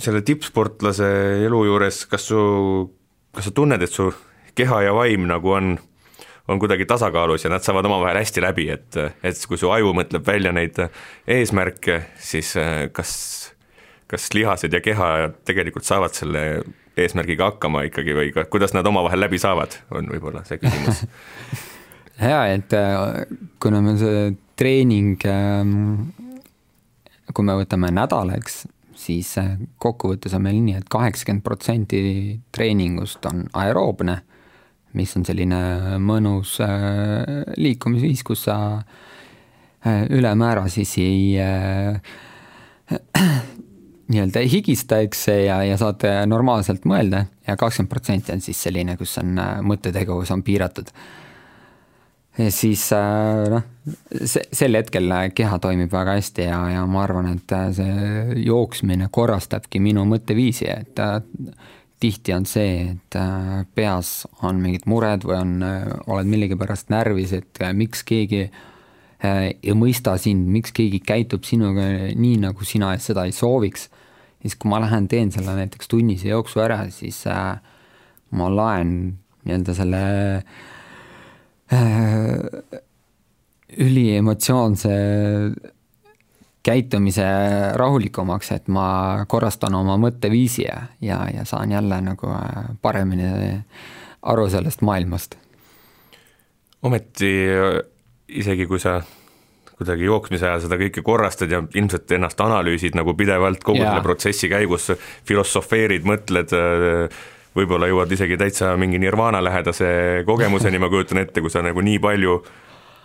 selle 0.03 0.23
tippsportlase 0.27 1.07
elu 1.47 1.63
juures, 1.69 2.03
kas 2.11 2.27
su, 2.31 2.43
kas 3.35 3.47
sa 3.47 3.55
tunned, 3.55 3.83
et 3.83 3.95
su 3.95 4.11
keha 4.59 4.83
ja 4.89 4.95
vaim 4.97 5.27
nagu 5.31 5.55
on 5.55 5.77
on 6.49 6.59
kuidagi 6.59 6.87
tasakaalus 6.87 7.45
ja 7.45 7.51
nad 7.51 7.63
saavad 7.63 7.87
omavahel 7.87 8.19
hästi 8.21 8.43
läbi, 8.43 8.69
et, 8.71 8.97
et 9.23 9.47
kui 9.49 9.59
su 9.59 9.71
aju 9.71 9.95
mõtleb 9.97 10.27
välja 10.27 10.53
neid 10.55 10.79
eesmärke, 11.31 12.03
siis 12.19 12.55
äh, 12.61 12.89
kas, 12.93 13.15
kas 14.11 14.31
lihased 14.35 14.73
ja 14.73 14.81
keha 14.83 15.11
tegelikult 15.47 15.87
saavad 15.87 16.17
selle 16.19 16.63
eesmärgiga 16.99 17.53
hakkama 17.53 17.87
ikkagi 17.89 18.17
või 18.17 18.33
ka, 18.35 18.45
kuidas 18.53 18.75
nad 18.77 18.87
omavahel 18.87 19.23
läbi 19.23 19.41
saavad, 19.41 19.79
on 19.95 20.11
võib-olla 20.13 20.45
see 20.49 20.61
küsimus. 20.61 21.05
Jaa, 22.33 22.45
et 22.53 22.75
äh, 22.77 23.25
kuna 23.63 23.81
meil 23.85 23.99
see 24.01 24.27
treening, 24.59 25.17
ähm, 25.27 26.13
kui 27.33 27.47
me 27.47 27.57
võtame 27.63 27.89
nädalaks, 27.95 28.67
siis 28.99 29.33
äh, 29.41 29.55
kokkuvõttes 29.83 30.35
on 30.37 30.45
meil 30.45 30.61
nii 30.61 30.77
et, 30.77 30.85
et 30.85 30.93
kaheksakümmend 30.93 31.47
protsenti 31.47 32.03
treeningust 32.55 33.25
on 33.31 33.47
aeroobne, 33.59 34.21
mis 34.99 35.17
on 35.19 35.25
selline 35.29 35.59
mõnus 36.03 36.59
äh, 36.65 37.45
liikumisviis, 37.57 38.23
kus 38.27 38.47
sa 38.49 38.57
ülemäära 39.83 40.69
siis 40.71 40.93
ei 41.03 41.35
nii-öelda 44.13 44.39
ei 44.39 44.51
higista, 44.53 45.01
eks, 45.03 45.25
ja, 45.43 45.57
ja 45.67 45.75
saad 45.81 46.05
normaalselt 46.31 46.87
mõelda. 46.87 47.25
Ja 47.49 47.57
kakskümmend 47.59 47.91
protsenti 47.91 48.31
on 48.31 48.45
siis 48.45 48.63
selline, 48.63 48.95
kus 49.01 49.17
on 49.19 49.35
mõttetegevus 49.67 50.31
on 50.31 50.45
piiratud. 50.47 50.93
Siis 52.33 52.87
äh, 52.97 53.51
noh, 53.53 53.65
see, 54.25 54.41
sel 54.57 54.79
hetkel 54.79 55.11
keha 55.37 55.59
toimib 55.61 55.93
väga 55.93 56.15
hästi 56.17 56.47
ja, 56.47 56.61
ja 56.73 56.85
ma 56.89 57.03
arvan, 57.05 57.29
et 57.35 57.53
äh, 57.53 57.67
see 57.77 58.39
jooksmine 58.47 59.11
korrastabki 59.13 59.83
minu 59.85 60.07
mõtteviisi, 60.09 60.71
et 60.73 61.03
äh, 61.03 61.19
tihti 62.03 62.35
on 62.35 62.47
see, 62.49 62.97
et 62.97 63.17
peas 63.77 64.13
on 64.43 64.61
mingid 64.63 64.85
mured 64.91 65.25
või 65.29 65.39
on, 65.39 65.55
oled 66.11 66.31
millegipärast 66.31 66.93
närvis, 66.93 67.33
et 67.39 67.63
miks 67.79 68.03
keegi 68.09 68.45
ei 69.23 69.75
mõista 69.79 70.17
sind, 70.19 70.49
miks 70.51 70.75
keegi 70.75 70.99
käitub 71.07 71.47
sinuga 71.47 71.85
nii, 72.19 72.41
nagu 72.43 72.67
sina 72.67 72.91
seda 72.99 73.29
ei 73.29 73.35
sooviks. 73.37 73.89
siis, 74.43 74.57
kui 74.59 74.71
ma 74.71 74.81
lähen, 74.83 75.07
teen 75.09 75.31
selle 75.31 75.55
näiteks 75.55 75.89
tunnise 75.89 76.29
jooksu 76.29 76.61
ära, 76.65 76.83
siis 76.91 77.23
ma 78.35 78.49
laen 78.51 78.95
nii-öelda 79.47 79.75
selle 79.79 80.03
äh, 80.03 80.63
Äh, 81.73 82.81
üliemotsioonse 83.79 84.93
käitumise 86.63 87.25
rahulikumaks, 87.79 88.53
et 88.55 88.69
ma 88.73 89.25
korrastan 89.29 89.75
oma 89.75 89.97
mõtteviisi 89.99 90.67
ja, 90.67 90.83
ja, 91.03 91.25
ja 91.35 91.47
saan 91.49 91.73
jälle 91.75 92.01
nagu 92.05 92.31
äh, 92.31 92.69
paremini 92.83 93.31
aru 94.23 94.47
sellest 94.51 94.83
maailmast. 94.87 95.35
ometi 96.83 97.33
isegi, 98.29 98.67
kui 98.67 98.79
sa 98.81 99.01
kuidagi 99.83 100.07
jooksmise 100.07 100.47
ajal 100.47 100.65
seda 100.67 100.79
kõike 100.79 101.03
korrastad 101.03 101.51
ja 101.51 101.63
ilmselt 101.75 102.11
ennast 102.15 102.41
analüüsid 102.41 102.97
nagu 102.99 103.15
pidevalt 103.19 103.65
kogu 103.67 103.83
selle 103.83 104.03
protsessi 104.05 104.51
käigus, 104.53 104.93
filosofeerid, 105.27 106.07
mõtled 106.07 106.55
äh, 106.57 107.23
võib-olla 107.57 107.89
jõuad 107.91 108.13
isegi 108.15 108.39
täitsa 108.41 108.73
mingi 108.81 109.01
nirvana 109.03 109.43
lähedase 109.45 110.23
kogemuseni, 110.27 110.81
ma 110.81 110.91
kujutan 110.93 111.23
ette, 111.23 111.43
kui 111.45 111.53
sa 111.53 111.65
nagu 111.65 111.83
nii 111.85 111.99
palju 112.03 112.39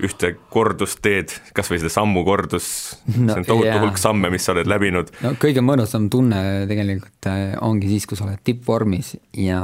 ühte 0.03 0.33
kordust 0.53 1.01
teed, 1.05 1.33
kas 1.57 1.71
või 1.71 1.79
seda 1.81 1.91
sammu 1.93 2.23
kordus 2.27 2.67
no,, 3.15 3.33
see 3.33 3.41
on 3.41 3.47
tohutu 3.47 3.69
yeah. 3.69 3.81
hulk 3.81 3.97
samme, 4.01 4.29
mis 4.33 4.45
sa 4.45 4.53
oled 4.53 4.69
läbinud. 4.69 5.11
no 5.25 5.33
kõige 5.41 5.63
mõnusam 5.65 6.09
tunne 6.13 6.41
tegelikult 6.69 7.29
äh, 7.31 7.43
ongi 7.65 7.89
siis, 7.91 8.05
kui 8.09 8.19
sa 8.19 8.27
oled 8.27 8.41
tippvormis 8.45 9.15
ja 9.37 9.61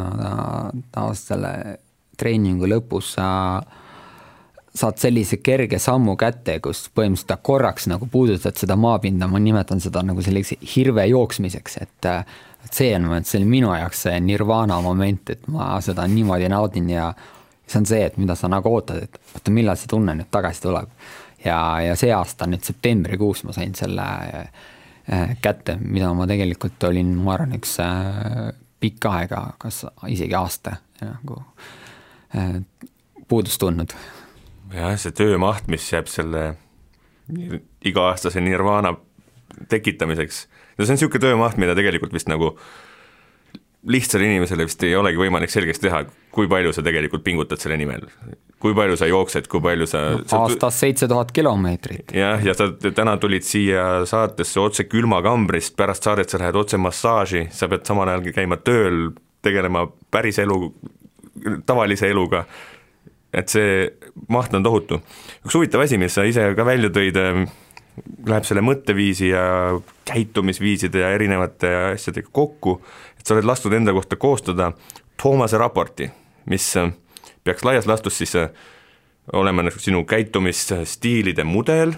tavaliselt 0.94 1.34
selle 1.34 1.54
treeningu 2.18 2.70
lõpus 2.70 3.16
sa 3.18 3.28
saad 4.74 4.98
sellise 4.98 5.38
kerge 5.46 5.78
sammu 5.78 6.16
kätte, 6.18 6.58
kus 6.64 6.88
põhimõtteliselt 6.98 7.46
korraks 7.46 7.86
nagu 7.92 8.08
puudutad 8.10 8.58
seda 8.58 8.78
maapinda, 8.80 9.28
ma 9.30 9.42
nimetan 9.42 9.82
seda 9.84 10.02
nagu 10.06 10.24
selliseks 10.26 10.66
hirve 10.74 11.06
jooksmiseks, 11.12 11.78
et 11.86 12.10
äh, 12.10 12.26
et 12.64 12.74
see 12.74 12.94
on, 12.96 13.10
see 13.28 13.42
oli 13.42 13.50
minu 13.50 13.74
jaoks 13.76 14.06
see 14.08 14.20
nirvana 14.24 14.80
moment, 14.82 15.34
et 15.36 15.48
ma 15.52 15.76
seda 15.84 16.06
niimoodi 16.08 16.50
naudin 16.52 16.90
ja 16.94 17.10
see 17.74 17.82
on 17.82 17.90
see, 17.90 18.06
et 18.06 18.18
mida 18.22 18.38
sa 18.40 18.50
nagu 18.52 18.72
ootad, 18.74 19.04
et 19.08 19.20
oota, 19.34 19.54
millal 19.54 19.78
see 19.80 19.92
tunne 19.92 20.16
nüüd 20.18 20.30
tagasi 20.34 20.66
tuleb. 20.66 20.92
ja, 21.46 21.58
ja 21.84 21.98
see 22.00 22.14
aasta 22.16 22.48
nüüd 22.50 22.64
septembrikuus 22.66 23.44
ma 23.48 23.56
sain 23.56 23.76
selle 23.78 24.08
äh, 24.44 25.36
kätte, 25.42 25.78
mida 25.82 26.14
ma 26.16 26.28
tegelikult 26.30 26.90
olin, 26.90 27.16
ma 27.26 27.36
arvan, 27.38 27.58
üks 27.60 27.78
äh, 27.84 28.52
pikka 28.84 29.18
aega, 29.20 29.46
kas 29.60 29.84
isegi 30.12 30.36
aasta 30.38 30.78
nagu 31.02 31.42
äh, 32.38 32.60
puudust 33.28 33.62
tundnud. 33.64 33.96
jah, 34.74 34.94
see 35.00 35.16
töömaht, 35.18 35.68
mis 35.72 35.90
jääb 35.92 36.12
selle 36.12 36.54
iga-aastase 37.84 38.42
nirvana 38.44 38.98
tekitamiseks 39.70 40.48
no 40.78 40.86
see 40.86 40.94
on 40.94 40.98
niisugune 40.98 41.24
töömaht, 41.24 41.60
mida 41.62 41.76
tegelikult 41.78 42.14
vist 42.16 42.30
nagu 42.32 42.54
lihtsale 43.88 44.26
inimesele 44.26 44.66
vist 44.68 44.84
ei 44.88 44.96
olegi 44.96 45.20
võimalik 45.20 45.52
selgeks 45.52 45.82
teha, 45.84 46.04
kui 46.34 46.48
palju 46.52 46.74
sa 46.76 46.84
tegelikult 46.86 47.24
pingutad 47.26 47.62
selle 47.62 47.78
nimel. 47.80 48.08
kui 48.64 48.72
palju 48.72 48.96
sa 48.96 49.10
jooksed, 49.10 49.50
kui 49.52 49.60
palju 49.60 49.86
sa 49.92 50.02
no, 50.14 50.22
aastas 50.38 50.78
seitse 50.80 51.08
tuhat 51.12 51.34
kilomeetrit. 51.36 52.14
jah, 52.16 52.40
ja 52.40 52.56
sa 52.56 52.70
täna 52.80 53.18
tulid 53.20 53.44
siia 53.44 54.06
saatesse 54.08 54.60
otse 54.60 54.88
külmakambrist, 54.88 55.76
pärast 55.76 56.08
saadet 56.08 56.32
sa 56.32 56.40
lähed 56.40 56.56
otse 56.56 56.80
massaaži, 56.80 57.48
sa 57.52 57.68
pead 57.68 57.84
samal 57.88 58.08
ajal 58.08 58.32
käima 58.32 58.60
tööl, 58.64 59.10
tegelema 59.44 59.88
päris 60.12 60.40
elu, 60.40 60.72
tavalise 61.68 62.08
eluga, 62.08 62.46
et 63.34 63.52
see 63.52 63.90
maht 64.32 64.54
on 64.56 64.64
tohutu. 64.64 65.02
üks 65.44 65.60
huvitav 65.60 65.84
asi, 65.84 66.00
mis 66.00 66.16
sa 66.16 66.24
ise 66.24 66.54
ka 66.56 66.66
välja 66.68 66.94
tõid, 66.94 67.20
läheb 68.26 68.46
selle 68.48 68.64
mõtteviisi 68.66 69.30
ja 69.30 69.44
käitumisviiside 70.08 71.04
ja 71.04 71.12
erinevate 71.14 71.70
asjadega 71.94 72.32
kokku, 72.34 72.80
et 73.24 73.30
sa 73.30 73.38
oled 73.38 73.48
lasknud 73.48 73.74
enda 73.78 73.94
kohta 73.96 74.20
koostada 74.20 74.74
Toomase 75.22 75.58
raporti, 75.58 76.10
mis 76.52 76.66
peaks 77.44 77.64
laias 77.64 77.88
laastus 77.88 78.18
siis 78.20 78.36
äh, 78.36 78.50
olema 79.34 79.64
nagu 79.64 79.80
sinu 79.80 80.04
käitumisstiilide 80.04 81.46
mudel. 81.48 81.94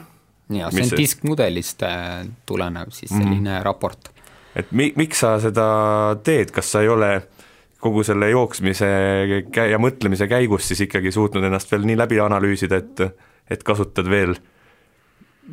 jaa, 0.53 0.69
see 0.69 0.85
on 0.85 0.97
diskmudelist 0.99 1.81
äh, 1.83 2.27
tulenev 2.45 2.93
siis 2.93 3.11
mhm. 3.11 3.21
selline 3.21 3.49
mm 3.49 3.55
-hmm. 3.57 3.63
raport. 3.63 4.11
et 4.55 4.71
mi-, 4.71 4.93
miks 4.95 5.19
sa 5.19 5.39
seda 5.39 5.65
teed, 6.23 6.51
kas 6.51 6.71
sa 6.71 6.81
ei 6.81 6.89
ole 6.89 7.27
kogu 7.79 8.03
selle 8.03 8.29
jooksmise 8.29 8.85
ja 9.71 9.77
mõtlemise 9.81 10.27
käigus 10.27 10.67
siis 10.67 10.81
ikkagi 10.81 11.11
suutnud 11.11 11.43
ennast 11.43 11.71
veel 11.71 11.85
nii 11.85 11.97
läbi 11.97 12.19
analüüsida, 12.19 12.75
et, 12.75 13.01
et 13.49 13.63
kasutad 13.63 14.09
veel 14.09 14.35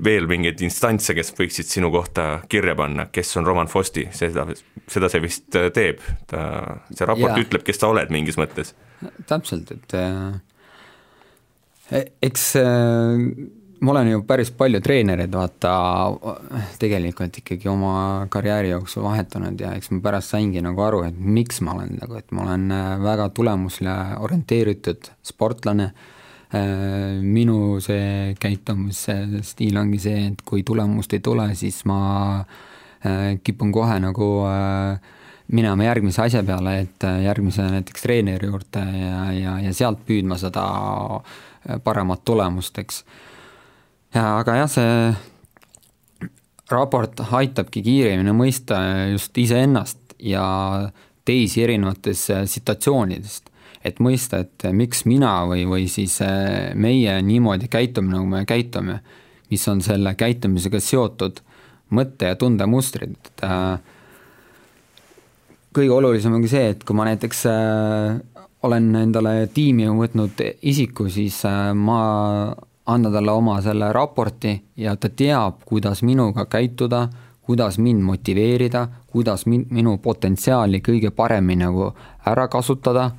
veel 0.04 0.26
mingeid 0.30 0.60
instantse, 0.64 1.14
kes 1.16 1.32
võiksid 1.36 1.68
sinu 1.68 1.90
kohta 1.92 2.26
kirja 2.50 2.74
panna, 2.78 3.08
kes 3.12 3.36
on 3.40 3.46
Roman 3.48 3.70
Fosti, 3.70 4.06
seda, 4.16 4.46
seda 4.90 5.10
see 5.12 5.24
vist 5.24 5.58
äh, 5.58 5.68
teeb, 5.74 6.00
ta, 6.30 6.44
see 6.92 7.08
raport 7.08 7.36
ja. 7.36 7.42
ütleb, 7.44 7.64
kes 7.66 7.80
sa 7.82 7.90
oled 7.92 8.12
mingis 8.14 8.38
mõttes. 8.40 8.74
täpselt, 9.28 9.72
et 9.74 9.96
äh, 9.98 10.38
e-, 11.98 12.06
eks 12.28 12.46
äh, 12.60 13.26
ma 13.82 13.94
olen 13.94 14.12
ju 14.14 14.22
päris 14.28 14.52
palju 14.56 14.80
treenereid, 14.84 15.34
vaata, 15.34 15.74
tegelikult 16.80 17.42
ikkagi 17.42 17.68
oma 17.68 17.94
karjääri 18.32 18.72
jooksul 18.72 19.04
vahetanud 19.04 19.60
ja 19.60 19.74
eks 19.76 19.92
ma 19.92 20.00
pärast 20.08 20.32
saingi 20.32 20.64
nagu 20.64 20.86
aru, 20.86 21.04
et 21.10 21.20
miks 21.20 21.60
ma 21.66 21.76
olen 21.76 21.98
nagu, 22.00 22.16
et 22.16 22.32
ma 22.32 22.46
olen 22.46 22.66
äh, 22.72 22.90
väga 23.04 23.28
tulemusele 23.36 24.00
orienteeritud 24.24 25.12
sportlane 25.34 25.92
äh,, 25.92 26.10
Äh, 26.12 26.18
minu 26.52 27.80
see 27.80 28.34
käitumisstiil 28.40 29.78
ongi 29.80 30.00
see, 30.02 30.26
et 30.32 30.42
kui 30.44 30.62
tulemust 30.66 31.14
ei 31.16 31.22
tule, 31.24 31.46
siis 31.56 31.82
ma 31.88 31.98
äh, 32.42 33.38
kipun 33.44 33.72
kohe 33.72 33.96
nagu 34.02 34.28
äh, 34.50 35.00
minema 35.52 35.86
järgmise 35.86 36.26
asja 36.26 36.42
peale, 36.44 36.78
et 36.84 37.06
järgmise 37.24 37.64
näiteks 37.72 38.04
treeneri 38.04 38.48
juurde 38.48 38.84
ja, 38.98 39.24
ja, 39.36 39.58
ja 39.64 39.72
sealt 39.76 40.04
püüdma 40.08 40.38
seda 40.40 40.64
paremat 41.84 42.24
tulemust, 42.24 42.78
eks. 42.82 43.02
aga 44.18 44.56
jah, 44.62 44.70
see 44.70 46.28
raport 46.72 47.20
aitabki 47.28 47.82
kiiremini 47.84 48.32
mõista 48.36 48.80
just 49.12 49.36
iseennast 49.38 50.16
ja 50.22 50.44
teisi 51.28 51.62
erinevatest 51.64 52.32
situatsioonidest 52.50 53.51
et 53.84 54.00
mõista, 54.02 54.42
et 54.44 54.66
miks 54.72 55.04
mina 55.10 55.42
või, 55.50 55.64
või 55.68 55.88
siis 55.90 56.18
äh, 56.24 56.72
meie 56.74 57.16
niimoodi 57.22 57.68
käitume, 57.72 58.14
nagu 58.14 58.28
me 58.28 58.44
käitume, 58.48 59.00
mis 59.50 59.68
on 59.68 59.82
selle 59.84 60.14
käitumisega 60.18 60.80
seotud 60.80 61.42
mõtte- 61.92 62.30
ja 62.32 62.38
tundemustrid, 62.40 63.16
et 63.18 63.44
äh, 63.46 63.78
kõige 65.74 65.96
olulisem 65.96 66.34
ongi 66.36 66.52
see, 66.52 66.74
et 66.74 66.84
kui 66.84 66.96
ma 66.96 67.08
näiteks 67.08 67.46
olen 68.62 68.92
endale 68.96 69.48
tiimi 69.54 69.88
võtnud 69.88 70.42
isiku, 70.68 71.08
siis 71.10 71.40
ma 71.74 72.02
annan 72.86 73.12
talle 73.12 73.32
oma 73.32 73.60
selle 73.62 73.92
raporti 73.92 74.54
ja 74.76 74.96
ta 74.96 75.08
teab, 75.08 75.62
kuidas 75.66 76.02
minuga 76.02 76.46
käituda, 76.50 77.08
kuidas 77.42 77.78
mind 77.78 78.02
motiveerida, 78.02 78.86
kuidas 79.06 79.46
min-, 79.46 79.66
minu 79.70 79.96
potentsiaali 80.02 80.80
kõige 80.80 81.10
paremini 81.10 81.64
nagu 81.64 81.92
ära 82.26 82.48
kasutada 82.48 83.10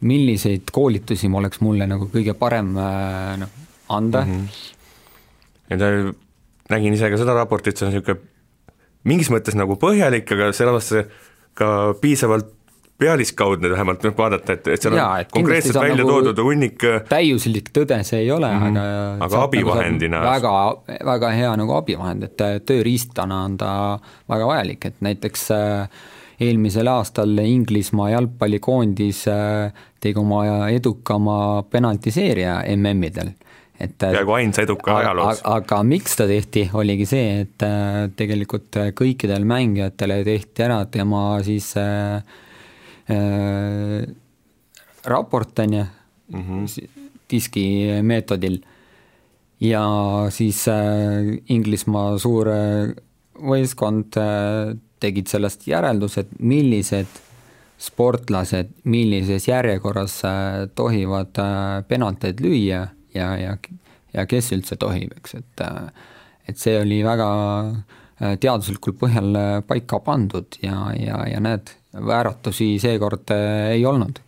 milliseid 0.00 0.70
koolitusi 0.72 1.30
oleks 1.34 1.60
mulle 1.64 1.86
nagu 1.90 2.10
kõige 2.12 2.34
parem 2.38 2.74
äh, 2.78 3.36
noh, 3.40 3.48
anda 3.88 4.24
mm. 4.24 4.48
-hmm. 5.70 5.80
ja 5.80 6.12
nägin 6.70 6.94
ise 6.94 7.10
ka 7.10 7.16
seda 7.16 7.34
raportit, 7.34 7.76
see 7.76 7.88
on 7.88 7.94
niisugune 7.94 8.20
mingis 9.08 9.30
mõttes 9.32 9.56
nagu 9.56 9.78
põhjalik, 9.80 10.30
aga 10.32 10.52
samas 10.52 10.92
ka 11.58 11.94
piisavalt 12.00 12.54
pealiskaudne 12.98 13.70
vähemalt 13.70 14.02
noh, 14.02 14.14
vaadata, 14.18 14.52
et, 14.58 14.68
et 14.74 14.82
seal 14.82 14.96
Jaa, 14.98 15.12
on 15.14 15.22
et 15.22 15.32
konkreetselt 15.32 15.76
on 15.76 15.84
välja 15.84 15.98
nagu 16.00 16.10
toodud 16.16 16.42
hunnik 16.42 16.84
äh, 16.84 17.00
täiuslik 17.08 17.70
tõde 17.74 18.00
see 18.06 18.24
ei 18.24 18.30
ole 18.34 18.50
mm, 18.50 18.64
-hmm. 18.64 18.78
aga 19.22 19.24
Aga 19.24 19.42
abivahendina- 19.46 20.22
väga, 20.24 20.54
väga 21.06 21.30
hea 21.30 21.56
nagu 21.56 21.76
abivahend, 21.78 22.26
et 22.26 22.40
äh, 22.40 22.58
tööriistana 22.60 23.44
on 23.44 23.56
ta 23.56 23.72
väga 24.28 24.46
vajalik, 24.46 24.84
et 24.84 25.00
näiteks 25.00 25.50
eelmisel 26.40 26.86
aastal 26.90 27.38
Inglismaa 27.38 28.10
jalgpallikoondis 28.10 29.24
äh, 29.28 29.72
tegi 30.00 30.20
oma 30.20 30.44
edukama 30.70 31.62
penaltiseeria 31.70 32.60
MM-idel, 32.76 33.32
et 33.78 33.96
äh, 34.02 34.14
peaaegu 34.14 34.36
ainsa 34.38 34.64
eduka 34.66 34.98
ajaloos. 35.00 35.42
aga 35.48 35.82
miks 35.86 36.18
ta 36.18 36.28
tehti, 36.30 36.68
oligi 36.78 37.08
see, 37.08 37.42
et 37.44 37.66
äh, 37.66 38.06
tegelikult 38.18 38.80
kõikidel 38.98 39.46
mängijatel 39.48 40.18
tehti 40.26 40.66
ära 40.68 40.80
tema 40.92 41.26
siis 41.46 41.72
äh, 41.80 42.22
äh, 43.10 44.08
raport, 45.08 45.58
on 45.64 45.78
ju, 45.78 45.86
diski 47.30 47.64
meetodil. 48.02 48.60
Ja 49.60 49.82
siis 50.30 50.62
äh, 50.70 51.38
Inglismaa 51.50 52.18
suur 52.22 52.50
äh, 52.52 52.92
võistkond 53.42 54.18
äh, 54.20 54.76
tegid 55.02 55.30
sellest 55.30 55.66
järeldused, 55.66 56.36
millised 56.38 57.10
sportlased 57.78 58.72
millises 58.84 59.48
järjekorras 59.48 60.20
äh, 60.26 60.66
tohivad 60.74 61.38
äh, 61.38 61.84
penalteid 61.88 62.40
lüüa 62.42 62.86
ja, 63.14 63.28
ja, 63.38 63.56
ja 64.14 64.26
kes 64.26 64.52
üldse 64.56 64.76
tohib, 64.80 65.14
eks, 65.20 65.38
et 65.38 65.64
äh, 65.64 66.06
et 66.48 66.56
see 66.56 66.78
oli 66.80 67.02
väga 67.04 67.26
teaduslikul 68.40 68.94
põhjal 68.98 69.36
paika 69.68 69.98
pandud 70.02 70.56
ja, 70.62 70.88
ja, 70.96 71.20
ja 71.28 71.42
näed, 71.44 71.68
vääratusi 71.92 72.70
seekord 72.82 73.30
ei 73.30 73.84
olnud. 73.86 74.18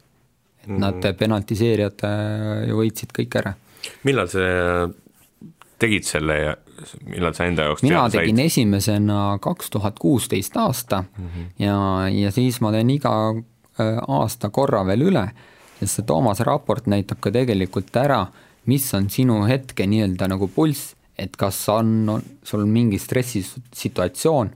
et 0.60 0.68
mm 0.68 0.76
-hmm. 0.76 0.80
nad 0.80 1.16
penaltiseerijad 1.18 2.04
äh, 2.04 2.68
ju 2.68 2.76
võitsid 2.76 3.10
kõik 3.18 3.38
ära. 3.40 3.54
millal 4.04 4.28
sa 4.28 4.38
tegid 5.78 6.04
selle 6.04 6.56
millal 7.06 7.34
sa 7.36 7.46
enda 7.48 7.68
jaoks 7.68 7.84
mina 7.84 8.04
tegin 8.12 8.36
said? 8.36 8.46
esimesena 8.46 9.20
kaks 9.42 9.70
tuhat 9.70 9.98
kuusteist 9.98 10.56
aasta 10.56 11.02
mm 11.02 11.26
-hmm. 11.26 11.46
ja, 11.58 12.08
ja 12.08 12.30
siis 12.30 12.60
ma 12.60 12.72
teen 12.72 12.90
iga 12.90 13.14
äh, 13.80 13.98
aasta 14.08 14.50
korra 14.50 14.84
veel 14.86 15.02
üle, 15.10 15.28
sest 15.80 15.94
see 16.00 16.06
Toomase 16.06 16.44
raport 16.44 16.86
näitab 16.86 17.20
ka 17.20 17.30
tegelikult 17.30 17.96
ära, 17.96 18.26
mis 18.66 18.94
on 18.94 19.10
sinu 19.10 19.44
hetke 19.48 19.86
nii-öelda 19.86 20.28
nagu 20.28 20.48
pulss, 20.48 20.94
et 21.18 21.36
kas 21.36 21.68
on, 21.68 22.08
on 22.08 22.22
sul 22.42 22.64
mingi 22.66 22.98
stressisituatsioon, 22.98 24.50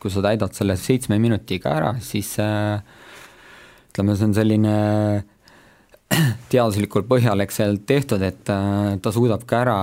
kui 0.00 0.10
sa 0.10 0.22
täidad 0.22 0.52
selle 0.52 0.76
seitsme 0.76 1.18
minutiga 1.18 1.70
ära, 1.70 1.94
siis 2.00 2.36
äh, 2.38 2.82
ütleme, 3.90 4.16
see 4.16 4.26
on 4.28 4.34
selline 4.34 4.74
teaduslikul 6.52 7.06
põhjal, 7.08 7.40
eks 7.40 7.60
seal 7.60 7.78
tehtud, 7.86 8.22
et 8.22 8.50
äh, 8.52 8.94
ta 9.02 9.12
suudab 9.14 9.46
ka 9.46 9.64
ära 9.64 9.78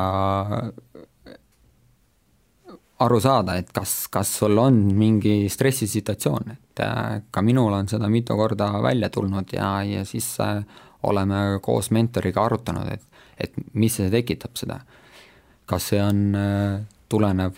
aru 3.02 3.20
saada, 3.22 3.56
et 3.58 3.72
kas, 3.74 4.06
kas 4.12 4.30
sul 4.42 4.58
on 4.62 4.78
mingi 4.98 5.50
stressisituatsioon, 5.50 6.54
et 6.54 6.84
äh, 6.86 7.22
ka 7.34 7.44
minul 7.46 7.74
on 7.74 7.90
seda 7.90 8.10
mitu 8.12 8.38
korda 8.38 8.72
välja 8.84 9.10
tulnud 9.10 9.54
ja, 9.56 9.74
ja 9.88 10.06
siis 10.06 10.28
äh, 10.44 10.62
oleme 11.10 11.60
koos 11.66 11.92
mentoriga 11.92 12.46
arutanud, 12.46 12.92
et, 12.94 13.26
et 13.42 13.58
mis 13.74 13.98
see 13.98 14.12
tekitab 14.14 14.58
seda. 14.60 14.82
kas 15.66 15.92
see 15.94 16.02
on, 16.04 16.24
äh, 16.36 16.82
tuleneb 17.10 17.58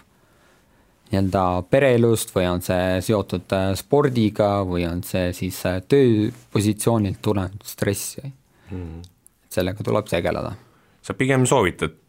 nii-öelda 1.12 1.46
pereelust 1.70 2.32
või 2.34 2.48
on 2.50 2.62
see 2.66 3.02
seotud 3.06 3.54
spordiga 3.78 4.64
või 4.66 4.88
on 4.90 5.04
see 5.06 5.34
siis 5.38 5.60
tööpositsioonilt 5.90 7.20
tulenev 7.22 7.68
stress 7.68 8.18
mm., 8.24 9.02
sellega 9.54 9.86
tuleb 9.86 10.08
tegeleda. 10.10 10.56
sa 11.02 11.14
pigem 11.14 11.46
soovitad 11.46 12.00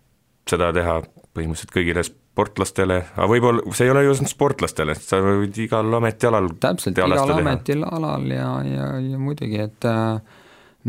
seda 0.49 0.71
teha 0.73 1.01
põhimõtteliselt 1.35 1.75
kõigile 1.75 2.05
sportlastele, 2.35 2.97
aga 3.15 3.27
võib-olla 3.31 3.75
see 3.79 3.87
ei 3.87 3.93
ole 3.93 4.01
ju 4.09 4.15
sportlastele, 4.27 4.97
sa 4.99 5.21
võid 5.23 5.55
igal 5.63 6.01
ametialal 6.01 6.49
täpselt, 6.59 6.99
igal 6.99 7.31
ametialal 7.37 8.27
ja, 8.27 8.49
ja, 8.67 8.89
ja 8.99 9.21
muidugi, 9.23 9.61
et 9.63 9.87
äh, 9.87 10.19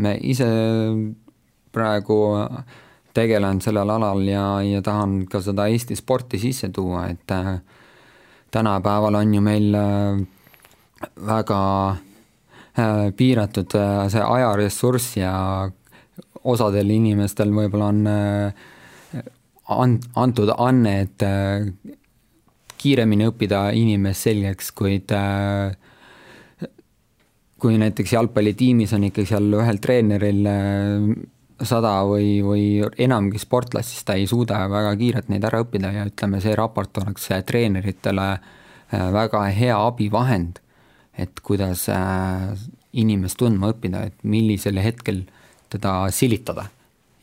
me 0.02 0.16
ise 0.26 0.48
praegu 1.70 2.18
tegelen 3.16 3.62
sellel 3.62 3.94
alal 3.94 4.24
ja, 4.26 4.46
ja 4.66 4.82
tahan 4.84 5.22
ka 5.30 5.40
seda 5.44 5.68
Eesti 5.70 5.96
sporti 5.96 6.40
sisse 6.42 6.72
tuua, 6.74 7.06
et 7.14 7.30
äh, 7.30 7.54
tänapäeval 8.50 9.22
on 9.22 9.34
ju 9.34 9.40
meil 9.40 9.74
äh, 9.74 10.20
väga 11.26 11.60
äh, 12.74 13.12
piiratud 13.16 13.78
äh, 13.78 14.08
see 14.12 14.22
ajaressurss 14.22 15.16
ja 15.20 15.34
osadel 16.46 16.90
inimestel 16.90 17.54
võib-olla 17.54 17.92
on 17.94 18.06
äh, 18.10 18.66
an-, 19.68 20.00
antud 20.14 20.52
anne, 20.56 20.94
et 21.06 21.24
äh, 21.26 21.66
kiiremini 22.76 23.28
õppida 23.30 23.68
inimest 23.76 24.28
selgeks, 24.28 24.72
kuid 24.76 25.12
äh, 25.16 25.74
kui 27.60 27.78
näiteks 27.80 28.12
jalgpallitiimis 28.12 28.92
on 28.96 29.08
ikkagi 29.08 29.30
seal 29.32 29.48
ühel 29.58 29.80
treeneril 29.82 30.50
äh, 30.50 31.08
sada 31.66 31.94
või, 32.04 32.36
või 32.44 32.66
enamgi 33.00 33.40
sportlast, 33.40 33.94
siis 33.94 34.04
ta 34.06 34.18
ei 34.18 34.28
suuda 34.28 34.60
väga 34.70 34.92
kiirelt 35.00 35.32
neid 35.32 35.46
ära 35.48 35.62
õppida 35.64 35.92
ja 35.94 36.04
ütleme, 36.08 36.42
see 36.44 36.52
raport 36.58 37.00
oleks 37.00 37.30
treeneritele 37.48 38.26
väga 38.92 39.40
hea 39.56 39.78
abivahend, 39.80 40.60
et 41.16 41.40
kuidas 41.42 41.86
inimest 42.92 43.40
tundma 43.40 43.72
õppida, 43.72 44.04
et 44.04 44.20
millisel 44.22 44.76
hetkel 44.84 45.24
teda 45.72 45.96
silitada 46.12 46.68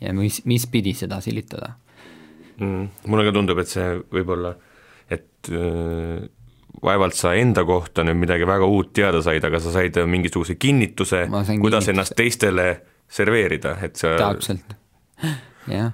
ja 0.02 0.18
mis, 0.18 0.41
mis 0.50 0.66
pidi 0.68 0.96
seda 0.98 1.22
silitada 1.22 1.76
mm,. 2.60 3.10
mulle 3.12 3.28
ka 3.28 3.36
tundub, 3.36 3.60
et 3.64 3.72
see 3.72 3.89
võib-olla, 4.14 4.54
et 5.12 5.51
äh, 5.51 6.24
vaevalt 6.84 7.18
sa 7.18 7.34
enda 7.39 7.64
kohta 7.68 8.06
nüüd 8.08 8.20
midagi 8.26 8.47
väga 8.49 8.68
uut 8.70 8.93
teada 8.95 9.22
said, 9.26 9.43
aga 9.47 9.62
sa 9.64 9.74
said 9.76 9.99
mingisuguse 10.10 10.58
kinnituse, 10.60 11.26
kuidas 11.30 11.49
kinnituse. 11.54 11.91
ennast 11.95 12.18
teistele 12.20 12.70
serveerida, 13.14 13.78
et 13.86 13.99
sa 13.99 14.16
täpselt, 14.20 14.78
jah 15.70 15.91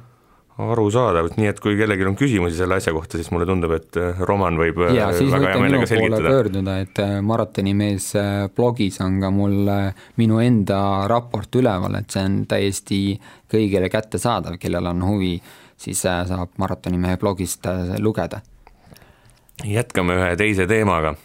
arusaadav, 0.59 1.29
nii 1.39 1.47
et 1.49 1.59
kui 1.63 1.77
kellelgi 1.79 2.05
on 2.07 2.17
küsimusi 2.19 2.57
selle 2.59 2.79
asja 2.79 2.91
kohta, 2.95 3.19
siis 3.19 3.29
mulle 3.31 3.47
tundub, 3.47 3.71
et 3.77 3.95
äh, 3.99 4.19
Roman 4.27 4.57
võib 4.59 4.81
äh, 4.83 4.95
ja 4.97 5.07
väga 5.15 5.53
hea 5.53 5.61
meelega 5.63 5.87
selgitada. 5.87 6.33
pöörduda, 6.33 6.75
et 6.83 6.99
äh, 7.03 7.15
maratonimees 7.25 8.09
äh, 8.19 8.41
blogis 8.55 8.99
on 9.05 9.19
ka 9.23 9.31
mul 9.33 9.71
minu 10.19 10.41
enda 10.43 10.81
raport 11.11 11.55
üleval, 11.59 11.95
et 12.01 12.11
see 12.11 12.25
on 12.27 12.41
täiesti 12.49 13.01
kõigile 13.51 13.91
kättesaadav, 13.91 14.59
kellel 14.59 14.91
on 14.91 15.05
huvi, 15.07 15.33
siis 15.79 16.01
äh, 16.05 16.23
saab 16.27 16.57
maratonimehe 16.61 17.17
blogist 17.17 17.65
äh, 17.65 17.95
lugeda. 17.99 18.41
jätkame 19.65 20.15
ühe 20.15 20.35
teise 20.39 20.67
teemaga. 20.67 21.15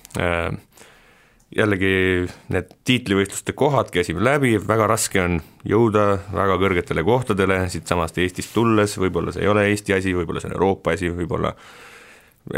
jällegi 1.55 2.27
need 2.51 2.71
tiitlivõistluste 2.85 3.53
kohad 3.55 3.93
käisime 3.95 4.25
läbi, 4.25 4.57
väga 4.59 4.89
raske 4.91 5.21
on 5.23 5.37
jõuda 5.65 6.07
väga 6.35 6.57
kõrgetele 6.59 7.05
kohtadele 7.07 7.61
siitsamast 7.71 8.19
Eestist 8.19 8.55
tulles, 8.55 8.97
võib-olla 8.99 9.33
see 9.33 9.45
ei 9.45 9.51
ole 9.53 9.69
Eesti 9.71 9.95
asi, 9.95 10.15
võib-olla 10.17 10.43
see 10.43 10.51
on 10.51 10.57
Euroopa 10.57 10.97
asi, 10.97 11.13
võib-olla 11.15 11.55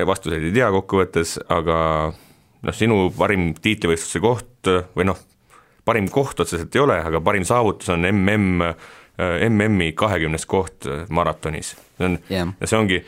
vastuseid 0.07 0.49
ei 0.49 0.55
tea 0.55 0.71
kokkuvõttes, 0.73 1.37
aga 1.53 1.79
noh, 2.63 2.75
sinu 2.75 3.11
parim 3.19 3.51
tiitlivõistluse 3.61 4.23
koht 4.25 4.73
või 4.97 5.11
noh, 5.11 5.21
parim 5.87 6.09
koht 6.11 6.41
otseselt 6.43 6.75
ei 6.75 6.83
ole, 6.83 6.99
aga 7.05 7.21
parim 7.25 7.45
saavutus 7.47 7.93
on 7.95 8.07
MM, 8.09 8.65
MM-i 9.19 9.93
kahekümnes 9.97 10.47
koht 10.47 10.87
maratonis. 11.09 11.77
see 11.99 12.07
on 12.07 12.19
ja 12.31 12.47
see 12.67 12.79
ongi, 12.79 13.01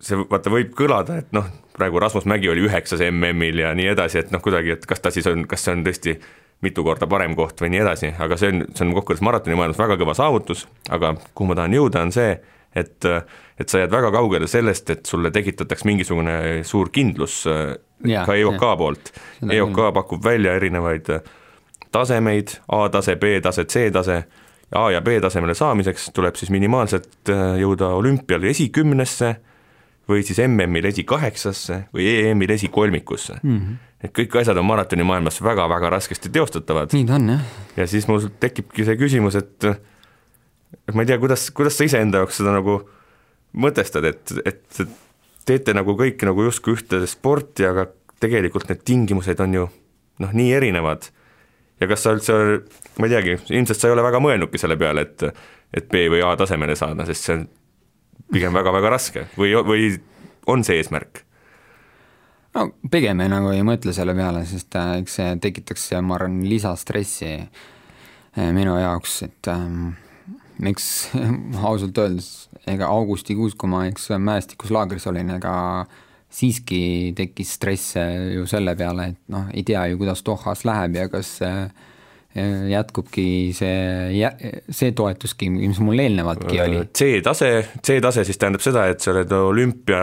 see 0.00 0.18
vaata 0.30 0.52
võib 0.52 0.72
kõlada, 0.78 1.18
et 1.18 1.32
noh, 1.34 1.48
praegu 1.74 1.98
Rasmus 2.02 2.28
Mägi 2.30 2.48
oli 2.52 2.64
üheksas 2.68 3.02
MM-il 3.10 3.64
ja 3.64 3.74
nii 3.74 3.90
edasi, 3.94 4.22
et 4.22 4.32
noh, 4.34 4.42
kuidagi, 4.42 4.76
et 4.76 4.86
kas 4.86 5.02
ta 5.02 5.10
siis 5.14 5.26
on, 5.30 5.46
kas 5.50 5.66
see 5.66 5.74
on 5.74 5.84
tõesti 5.86 6.18
mitu 6.64 6.84
korda 6.86 7.06
parem 7.10 7.34
koht 7.36 7.60
või 7.60 7.74
nii 7.74 7.82
edasi, 7.82 8.12
aga 8.22 8.38
see 8.40 8.52
on, 8.54 8.66
see 8.72 8.86
on 8.86 8.94
kokkuvõttes 8.96 9.24
maratoni 9.26 9.58
maailmas 9.58 9.80
väga 9.80 9.98
kõva 10.00 10.14
saavutus, 10.16 10.66
aga 10.94 11.14
kuhu 11.34 11.50
ma 11.50 11.58
tahan 11.58 11.74
jõuda, 11.76 12.04
on 12.06 12.14
see, 12.14 12.36
et 12.74 13.10
et 13.58 13.70
sa 13.70 13.84
jääd 13.84 13.92
väga 13.92 14.10
kaugele 14.10 14.48
sellest, 14.50 14.90
et 14.90 15.06
sulle 15.06 15.30
tekitataks 15.30 15.84
mingisugune 15.86 16.62
suur 16.66 16.90
kindlus 16.90 17.44
äh, 17.46 17.76
Jaa, 18.04 18.24
ka 18.26 18.34
EOK 18.34 18.62
jah. 18.62 18.78
poolt. 18.78 19.12
EOK 19.50 19.78
pakub 19.94 20.24
välja 20.24 20.56
erinevaid 20.58 21.10
äh, 21.14 21.20
tasemeid, 21.94 22.56
A-tase, 22.68 23.14
B-tase, 23.16 23.64
C-tase, 23.70 24.24
A 24.74 24.90
ja 24.90 25.00
B 25.04 25.18
tasemele 25.22 25.54
saamiseks 25.54 26.10
tuleb 26.14 26.36
siis 26.38 26.50
minimaalselt 26.50 27.30
äh, 27.30 27.56
jõuda 27.62 27.92
olümpial 27.98 28.44
esikümnesse 28.50 29.34
või 30.10 30.24
siis 30.26 30.40
MM-il 30.44 30.90
esikaheksasse 30.90 31.84
või 31.94 32.08
EM-il 32.26 32.50
esikolmikusse 32.56 33.38
mm. 33.42 33.58
-hmm. 33.58 33.76
et 34.04 34.14
kõik 34.18 34.36
asjad 34.40 34.58
on 34.60 34.68
maratonimaailmas 34.68 35.40
väga-väga 35.42 35.94
raskesti 35.96 36.32
teostatavad 36.32 36.92
nii 36.92 37.06
ta 37.08 37.18
on 37.20 37.36
jah, 37.36 37.46
ja 37.76 37.86
siis 37.86 38.08
mul 38.10 38.28
tekibki 38.40 38.84
see 38.84 38.98
küsimus, 39.00 39.38
et 39.40 39.70
et 40.88 40.94
ma 40.94 41.04
ei 41.04 41.08
tea, 41.08 41.18
kuidas, 41.22 41.48
kuidas 41.54 41.78
sa 41.78 41.86
iseenda 41.86 42.20
jaoks 42.20 42.42
seda 42.42 42.52
nagu 42.54 42.80
mõtestad, 43.54 44.06
et, 44.08 44.32
et 44.44 44.84
teete 45.46 45.74
nagu 45.76 45.94
kõik 45.98 46.24
nagu 46.26 46.46
justkui 46.48 46.76
ühte 46.76 47.00
sporti, 47.10 47.66
aga 47.68 47.86
tegelikult 48.22 48.70
need 48.70 48.82
tingimused 48.86 49.40
on 49.44 49.58
ju 49.58 49.66
noh, 50.22 50.32
nii 50.32 50.52
erinevad. 50.56 51.10
Ja 51.84 51.90
kas 51.90 52.06
sa 52.06 52.14
üldse, 52.16 52.38
ma 52.98 53.08
ei 53.08 53.12
teagi, 53.12 53.36
ilmselt 53.52 53.80
sa 53.80 53.90
ei 53.90 53.96
ole 53.96 54.06
väga 54.06 54.22
mõelnudki 54.24 54.60
selle 54.60 54.78
peale, 54.80 55.04
et 55.06 55.28
et 55.74 55.88
B 55.90 56.06
või 56.12 56.22
A 56.22 56.34
tasemele 56.38 56.76
saada, 56.78 57.06
sest 57.08 57.26
see 57.26 57.34
on 57.34 57.46
pigem 58.32 58.54
väga-väga 58.54 58.92
raske 58.94 59.24
või, 59.38 59.52
või 59.66 59.88
on 60.50 60.64
see 60.66 60.78
eesmärk? 60.80 61.24
no 62.54 62.68
pigem 62.90 63.20
ei, 63.24 63.30
nagu 63.32 63.50
ei 63.50 63.64
mõtle 63.66 63.94
selle 63.96 64.14
peale, 64.16 64.44
sest 64.48 64.76
äh, 64.78 64.96
eks 65.02 65.18
see 65.18 65.34
tekitaks, 65.42 65.90
ma 66.06 66.18
arvan, 66.18 66.40
lisastressi 66.48 67.32
äh, 67.34 68.50
minu 68.54 68.76
jaoks, 68.78 69.18
et 69.26 69.50
ähm, 69.50 69.96
miks 70.62 71.10
ausalt 71.68 71.98
öeldes, 71.98 72.30
ega 72.70 72.88
augustikuus, 72.94 73.58
kui 73.58 73.70
ma 73.70 73.84
eks 73.90 74.12
mäestikus 74.22 74.72
laagris 74.74 75.08
olin, 75.10 75.34
ega 75.36 75.54
siiski 76.34 77.12
tekkis 77.16 77.54
stress 77.58 77.98
ju 78.34 78.46
selle 78.50 78.74
peale, 78.78 79.12
et 79.12 79.20
noh, 79.32 79.50
ei 79.54 79.62
tea 79.66 79.86
ju, 79.92 79.98
kuidas 80.00 80.24
Dohas 80.26 80.64
läheb 80.66 80.98
ja 80.98 81.08
kas 81.12 81.36
äh, 81.46 81.68
jätkubki 82.70 83.52
see, 83.54 84.26
see 84.74 84.92
toetuski, 84.96 85.48
mis 85.54 85.78
mul 85.78 86.02
eelnevaltki 86.02 86.58
oli. 86.64 86.80
C-tase, 86.98 87.50
C-tase 87.78 88.24
siis 88.26 88.40
tähendab 88.42 88.64
seda, 88.64 88.88
et 88.90 89.04
sa 89.04 89.12
oled 89.12 89.34
olümpia 89.38 90.02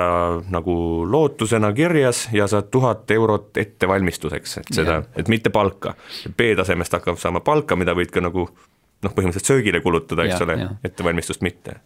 nagu 0.53 0.75
lootusena 1.11 1.73
kirjas 1.75 2.29
ja 2.35 2.47
saad 2.51 2.71
tuhat 2.71 3.11
eurot 3.11 3.59
ettevalmistuseks, 3.59 4.57
et 4.63 4.73
seda, 4.79 5.01
et 5.19 5.31
mitte 5.31 5.51
palka. 5.51 5.97
B-tasemest 6.37 6.95
hakkab 6.99 7.19
saama 7.19 7.43
palka, 7.43 7.75
mida 7.79 7.95
võid 7.97 8.15
ka 8.15 8.23
nagu 8.23 8.47
noh, 8.47 9.11
põhimõtteliselt 9.11 9.51
söögile 9.51 9.83
kulutada, 9.83 10.23
eks 10.23 10.39
ja, 10.39 10.45
ole, 10.47 10.57
ettevalmistust 10.87 11.43
mitte. 11.43 11.81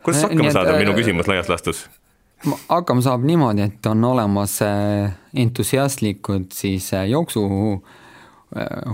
kuidas 0.00 0.24
hakkama 0.24 0.54
saada, 0.54 0.78
minu 0.80 0.96
äh, 0.96 1.02
küsimus 1.02 1.28
laias 1.28 1.52
laastus 1.52 1.84
hakkama 2.46 3.02
saab 3.02 3.24
niimoodi, 3.26 3.64
et 3.66 3.86
on 3.90 4.04
olemas 4.04 4.60
äh, 4.62 5.14
entusiastlikud 5.34 6.52
siis 6.54 6.92
äh, 6.94 7.08
jooksu 7.10 7.44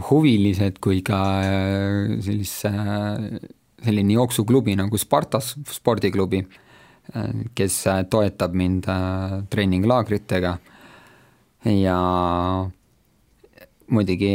huvilised 0.09 0.81
kui 0.83 0.99
ka 1.07 1.19
sellise, 2.27 2.71
selline 3.85 4.17
jooksuklubi 4.17 4.75
nagu 4.75 4.99
Spartas 4.99 5.53
spordiklubi, 5.71 6.41
kes 7.55 7.77
toetab 8.11 8.57
mind 8.59 8.89
treeninglaagritega. 9.53 10.57
Ja 11.71 11.99
muidugi 13.95 14.33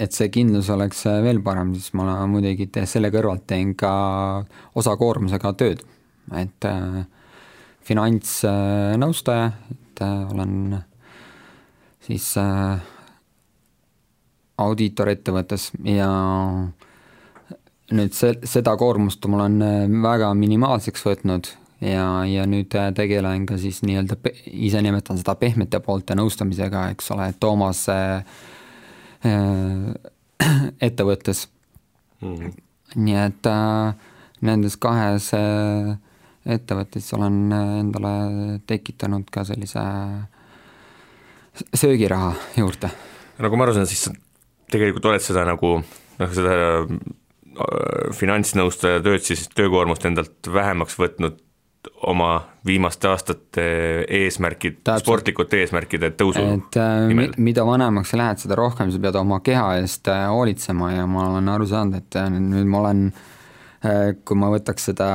et 0.00 0.16
see 0.16 0.30
kindlus 0.32 0.70
oleks 0.72 1.02
veel 1.24 1.42
parem, 1.44 1.74
siis 1.76 1.92
ma 1.98 2.22
muidugi 2.30 2.68
selle 2.88 3.10
kõrvalt 3.12 3.44
teen 3.50 3.74
ka 3.78 3.92
osakoormusega 4.80 5.52
tööd, 5.60 5.82
et 6.40 6.68
äh, 6.68 7.02
finantsnõustaja, 7.90 9.50
et 9.74 10.02
äh, 10.04 10.32
olen 10.32 10.78
siis 12.06 12.26
äh, 12.40 12.80
audiitor 14.60 15.10
ettevõttes 15.12 15.70
ja 15.84 16.10
nüüd 17.90 18.14
see, 18.14 18.36
seda 18.46 18.76
koormust 18.78 19.24
ma 19.26 19.42
olen 19.42 19.98
väga 20.04 20.30
minimaalseks 20.38 21.04
võtnud 21.06 21.50
ja, 21.82 22.06
ja 22.28 22.46
nüüd 22.46 22.72
tegelen 22.96 23.48
ka 23.48 23.58
siis 23.58 23.82
nii-öelda, 23.82 24.16
ise 24.52 24.82
nimetan 24.84 25.18
seda 25.18 25.34
pehmete 25.40 25.80
poolte 25.84 26.14
nõustamisega, 26.18 26.90
eks 26.94 27.10
ole, 27.16 27.32
Toomas 27.40 27.86
äh, 27.90 28.22
Äh, 29.20 30.10
ettevõttes 30.80 31.48
mm. 32.22 32.34
-hmm. 32.34 32.52
nii 32.94 33.16
et 33.20 33.46
äh, 33.46 33.94
nendes 34.40 34.76
kahes 34.80 35.34
äh, 35.34 35.98
ettevõttes 36.46 37.12
olen 37.16 37.52
endale 37.52 38.12
tekitanud 38.66 39.28
ka 39.32 39.44
sellise 39.44 39.84
söögiraha 41.74 42.32
juurde. 42.56 42.90
nagu 43.38 43.56
ma 43.56 43.66
aru 43.66 43.76
saan, 43.76 43.90
siis 43.90 44.08
sa 44.08 44.14
tegelikult 44.70 45.10
oled 45.10 45.24
seda 45.24 45.44
nagu 45.48 45.76
noh, 46.20 46.32
seda 46.34 46.56
finantsnõustaja 48.16 49.02
tööd 49.04 49.24
siis 49.26 49.48
töökoormust 49.52 50.04
endalt 50.08 50.50
vähemaks 50.52 50.96
võtnud 51.00 51.40
oma 52.04 52.42
viimaste 52.66 53.08
aastate 53.08 53.64
eesmärgid, 54.20 54.82
sportlikute 55.00 55.62
eesmärkide 55.62 56.10
tõusu 56.12 56.42
et 56.44 56.76
äh, 56.76 57.06
nimel. 57.08 57.32
mida 57.40 57.64
vanemaks 57.64 58.12
sa 58.12 58.20
lähed, 58.20 58.42
seda 58.42 58.58
rohkem 58.60 58.92
sa 58.92 59.00
pead 59.00 59.16
oma 59.20 59.40
keha 59.44 59.78
eest 59.80 60.08
äh, 60.12 60.26
hoolitsema 60.28 60.92
ja 60.92 61.06
ma 61.08 61.30
olen 61.30 61.48
aru 61.48 61.68
saanud, 61.70 61.96
et 62.02 62.20
äh, 62.20 62.28
nüüd 62.36 62.68
ma 62.68 62.82
olen 62.84 63.06
kui 63.80 64.36
ma 64.36 64.50
võtaks 64.52 64.90
seda 64.90 65.06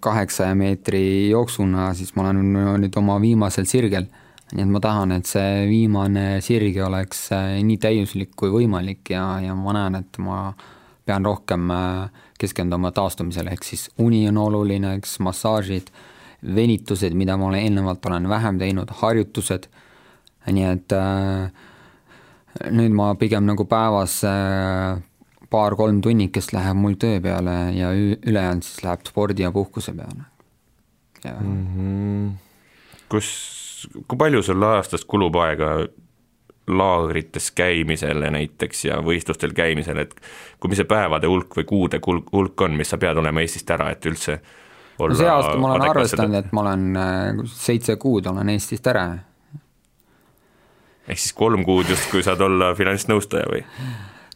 kaheksaja 0.00 0.54
meetri 0.54 1.28
jooksuna, 1.32 1.88
siis 1.98 2.12
ma 2.14 2.28
olen 2.28 2.52
nüüd 2.84 2.98
oma 3.00 3.16
viimasel 3.22 3.66
sirgel. 3.66 4.06
nii 4.52 4.62
et 4.62 4.70
ma 4.70 4.78
tahan, 4.78 5.12
et 5.16 5.26
see 5.26 5.64
viimane 5.66 6.40
sirge 6.40 6.84
oleks 6.86 7.24
nii 7.34 7.78
täiuslik 7.82 8.36
kui 8.38 8.52
võimalik 8.52 9.10
ja, 9.10 9.40
ja 9.42 9.56
ma 9.58 9.74
näen, 9.74 9.98
et 9.98 10.20
ma 10.22 10.52
pean 11.06 11.26
rohkem 11.26 11.70
keskenduma 12.38 12.92
taastumisele, 12.94 13.54
ehk 13.56 13.64
siis 13.66 13.88
uni 14.02 14.22
on 14.28 14.38
oluline, 14.38 14.94
eks 15.00 15.18
massaažid 15.24 15.90
venitused, 16.54 17.14
mida 17.14 17.36
ma 17.36 17.48
olen 17.48 17.64
eelnevalt 17.64 18.06
olen 18.06 18.28
vähem 18.28 18.58
teinud, 18.60 18.90
harjutused, 19.00 19.68
nii 20.46 20.66
et 20.68 20.94
äh, 20.94 21.50
nüüd 22.70 22.94
ma 22.94 23.12
pigem 23.18 23.46
nagu 23.48 23.66
päevas 23.68 24.20
äh, 24.28 25.00
paar-kolm 25.50 26.00
tunnikest 26.02 26.52
läheb 26.52 26.76
mul 26.76 26.96
töö 27.00 27.20
peale 27.20 27.56
ja 27.76 27.92
ülejäänud 27.92 28.66
siis 28.66 28.82
läheb 28.84 29.06
spordi 29.06 29.42
ja 29.42 29.52
puhkuse 29.52 29.92
peale. 29.92 30.26
Mm 31.40 31.66
-hmm. 31.66 32.32
kus, 33.08 33.88
kui 34.08 34.18
palju 34.18 34.42
sul 34.42 34.62
aastas 34.62 35.04
kulub 35.04 35.34
aega 35.36 35.86
laagrites 36.68 37.50
käimisele 37.50 38.30
näiteks 38.30 38.84
ja 38.84 38.96
võistlustel 39.02 39.52
käimisele, 39.54 40.00
et 40.00 40.14
kui 40.60 40.70
mis 40.70 40.80
see 40.82 40.88
päevade 40.88 41.26
hulk 41.26 41.56
või 41.56 41.64
kuude 41.64 42.00
hulk 42.32 42.60
on, 42.60 42.74
mis 42.76 42.90
sa 42.90 42.98
pead 42.98 43.16
olema 43.16 43.40
Eestist 43.40 43.70
ära, 43.70 43.90
et 43.90 44.06
üldse 44.06 44.40
no 44.98 45.14
see 45.14 45.28
aasta 45.30 45.54
ma 45.60 45.72
olen 45.72 45.88
arvestanud, 45.90 46.34
et 46.40 46.52
ma 46.52 46.64
olen 46.64 46.96
äh, 46.96 47.40
seitse 47.52 47.96
kuud 48.02 48.26
olen 48.26 48.48
Eestist 48.48 48.86
ära. 48.86 49.06
ehk 51.06 51.18
siis 51.18 51.32
kolm 51.32 51.64
kuud 51.64 51.88
justkui 51.90 52.22
saad 52.26 52.40
olla 52.40 52.74
finantsnõustaja 52.74 53.46
või? 53.52 53.62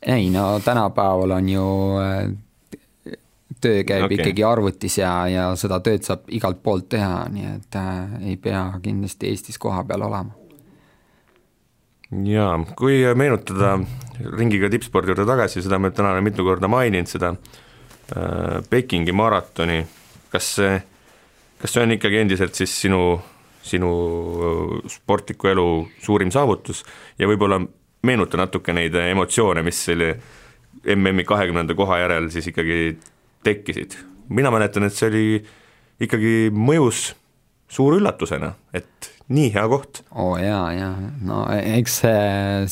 Ei 0.06 0.30
no 0.30 0.60
tänapäeval 0.64 1.36
on 1.36 1.48
ju 1.48 1.66
äh, 2.00 2.32
töö 3.60 3.84
käib 3.84 4.04
okay. 4.04 4.16
ikkagi 4.16 4.44
arvutis 4.44 4.98
ja, 4.98 5.12
ja 5.28 5.46
seda 5.56 5.80
tööd 5.84 6.06
saab 6.06 6.28
igalt 6.28 6.62
poolt 6.62 6.88
teha, 6.96 7.24
nii 7.32 7.48
et 7.54 7.80
äh, 7.80 8.18
ei 8.32 8.36
pea 8.36 8.66
kindlasti 8.82 9.30
Eestis 9.30 9.58
kohapeal 9.58 10.08
olema. 10.08 10.36
jaa, 12.24 12.58
kui 12.76 13.02
meenutada 13.14 13.78
ringiga 14.36 14.70
tippspordi 14.70 15.12
juurde 15.12 15.26
tagasi, 15.28 15.62
seda 15.62 15.78
me 15.78 15.90
täna 15.90 16.14
oleme 16.14 16.30
mitu 16.30 16.44
korda 16.44 16.68
maininud, 16.68 17.08
seda 17.08 17.34
äh, 17.34 18.60
Pekingi 18.70 19.12
maratoni 19.12 19.82
kas 20.30 20.54
see, 20.56 20.78
kas 21.60 21.74
see 21.74 21.84
on 21.84 21.96
ikkagi 21.96 22.22
endiselt 22.22 22.56
siis 22.58 22.72
sinu, 22.84 23.02
sinu 23.66 23.90
sportliku 24.90 25.50
elu 25.50 25.66
suurim 26.02 26.32
saavutus 26.34 26.84
ja 27.18 27.28
võib-olla 27.30 27.60
meenuta 28.02 28.40
natuke 28.40 28.72
neid 28.76 28.94
emotsioone, 28.94 29.62
mis 29.66 29.84
selle 29.90 30.14
MM-i 30.96 31.24
kahekümnenda 31.28 31.74
koha 31.76 31.98
järel 32.00 32.30
siis 32.32 32.46
ikkagi 32.48 32.98
tekkisid. 33.44 33.96
mina 34.28 34.50
mäletan, 34.50 34.86
et 34.86 34.94
see 34.94 35.08
oli 35.08 35.24
ikkagi 36.00 36.34
mõjus 36.54 37.10
suure 37.70 37.98
üllatusena, 38.00 38.52
et 38.74 39.10
nii 39.30 39.50
hea 39.54 39.64
koht. 39.70 40.02
oo 40.10 40.32
oh, 40.32 40.38
jaa, 40.42 40.72
jaa, 40.74 40.94
no 41.26 41.42
eks 41.50 41.98
see, 42.02 42.22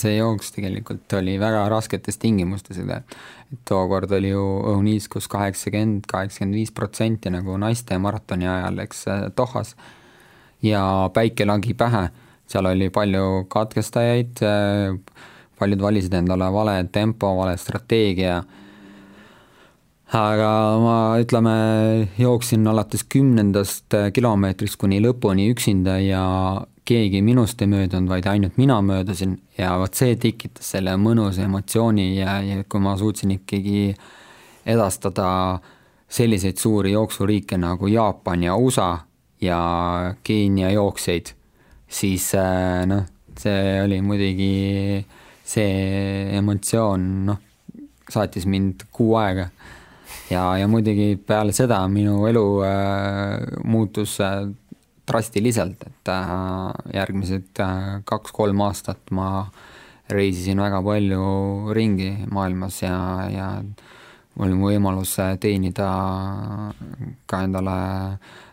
see 0.00 0.16
jooks 0.16 0.52
tegelikult 0.56 1.18
oli 1.18 1.36
väga 1.40 1.66
rasketes 1.70 2.18
tingimustes, 2.18 2.80
et 2.82 3.18
tookord 3.68 4.12
oli 4.18 4.32
ju 4.32 4.44
õhuniiskus 4.72 5.28
kaheksakümmend, 5.30 6.08
kaheksakümmend 6.10 6.58
viis 6.58 6.74
protsenti 6.74 7.30
nagu 7.34 7.56
naiste 7.60 7.98
maratoni 8.02 8.48
ajal, 8.50 8.82
eks 8.86 9.04
Dohas, 9.36 9.76
ja 10.62 10.82
päike 11.14 11.46
lagi 11.46 11.76
pähe, 11.78 12.08
seal 12.48 12.68
oli 12.70 12.88
palju 12.94 13.44
katkestajaid, 13.52 14.40
paljud 15.58 15.82
valisid 15.82 16.14
endale 16.16 16.48
vale 16.54 16.78
tempo, 16.92 17.34
vale 17.36 17.56
strateegia. 17.60 18.40
Aga 20.16 20.50
ma 20.80 20.96
ütleme, 21.20 21.54
jooksin 22.16 22.64
alates 22.70 23.04
kümnendast 23.12 23.92
kilomeetrist 24.16 24.78
kuni 24.80 25.02
lõpuni 25.04 25.50
üksinda 25.52 25.98
ja 26.00 26.22
keegi 26.88 27.20
minust 27.22 27.60
ei 27.60 27.68
möödunud, 27.68 28.08
vaid 28.08 28.26
ainult 28.26 28.56
mina 28.56 28.78
möödusin. 28.82 29.36
Ja 29.58 29.74
vot 29.80 29.98
see 29.98 30.16
tekitas 30.16 30.70
selle 30.72 30.94
mõnusa 30.96 31.44
emotsiooni 31.44 32.14
ja, 32.16 32.38
ja 32.40 32.62
kui 32.64 32.80
ma 32.80 32.96
suutsin 32.96 33.34
ikkagi 33.36 33.92
edastada 34.68 35.28
selliseid 36.08 36.56
suuri 36.56 36.94
jooksuriike 36.94 37.58
nagu 37.60 37.90
Jaapan 37.92 38.48
ja 38.48 38.56
USA 38.56 38.90
ja 39.40 39.58
Keenia 40.24 40.70
jooksjaid, 40.72 41.34
siis 41.88 42.30
äh, 42.38 42.84
noh, 42.86 43.04
see 43.38 43.80
oli 43.84 44.00
muidugi 44.04 45.04
see 45.48 46.36
emotsioon, 46.36 47.04
noh, 47.28 47.42
saatis 48.08 48.46
mind 48.48 48.88
kuu 48.92 49.16
aega 49.20 49.48
ja, 50.30 50.42
ja 50.58 50.68
muidugi 50.68 51.16
peale 51.26 51.52
seda 51.56 51.80
minu 51.92 52.20
elu 52.28 52.44
äh, 52.66 53.60
muutus 53.64 54.18
äh, 54.24 54.48
drastiliselt, 55.08 55.84
et 55.88 56.12
äh, 56.12 56.34
järgmised 56.94 57.62
äh, 57.64 58.00
kaks-kolm 58.08 58.60
aastat 58.66 59.12
ma 59.14 59.48
reisisin 60.12 60.60
väga 60.60 60.80
palju 60.84 61.72
ringi 61.76 62.10
maailmas 62.32 62.82
ja, 62.82 62.98
ja 63.32 63.48
mul 64.38 64.46
oli 64.46 64.60
võimalus 64.62 65.16
teenida 65.40 65.88
ka 67.26 67.42
endale 67.44 67.74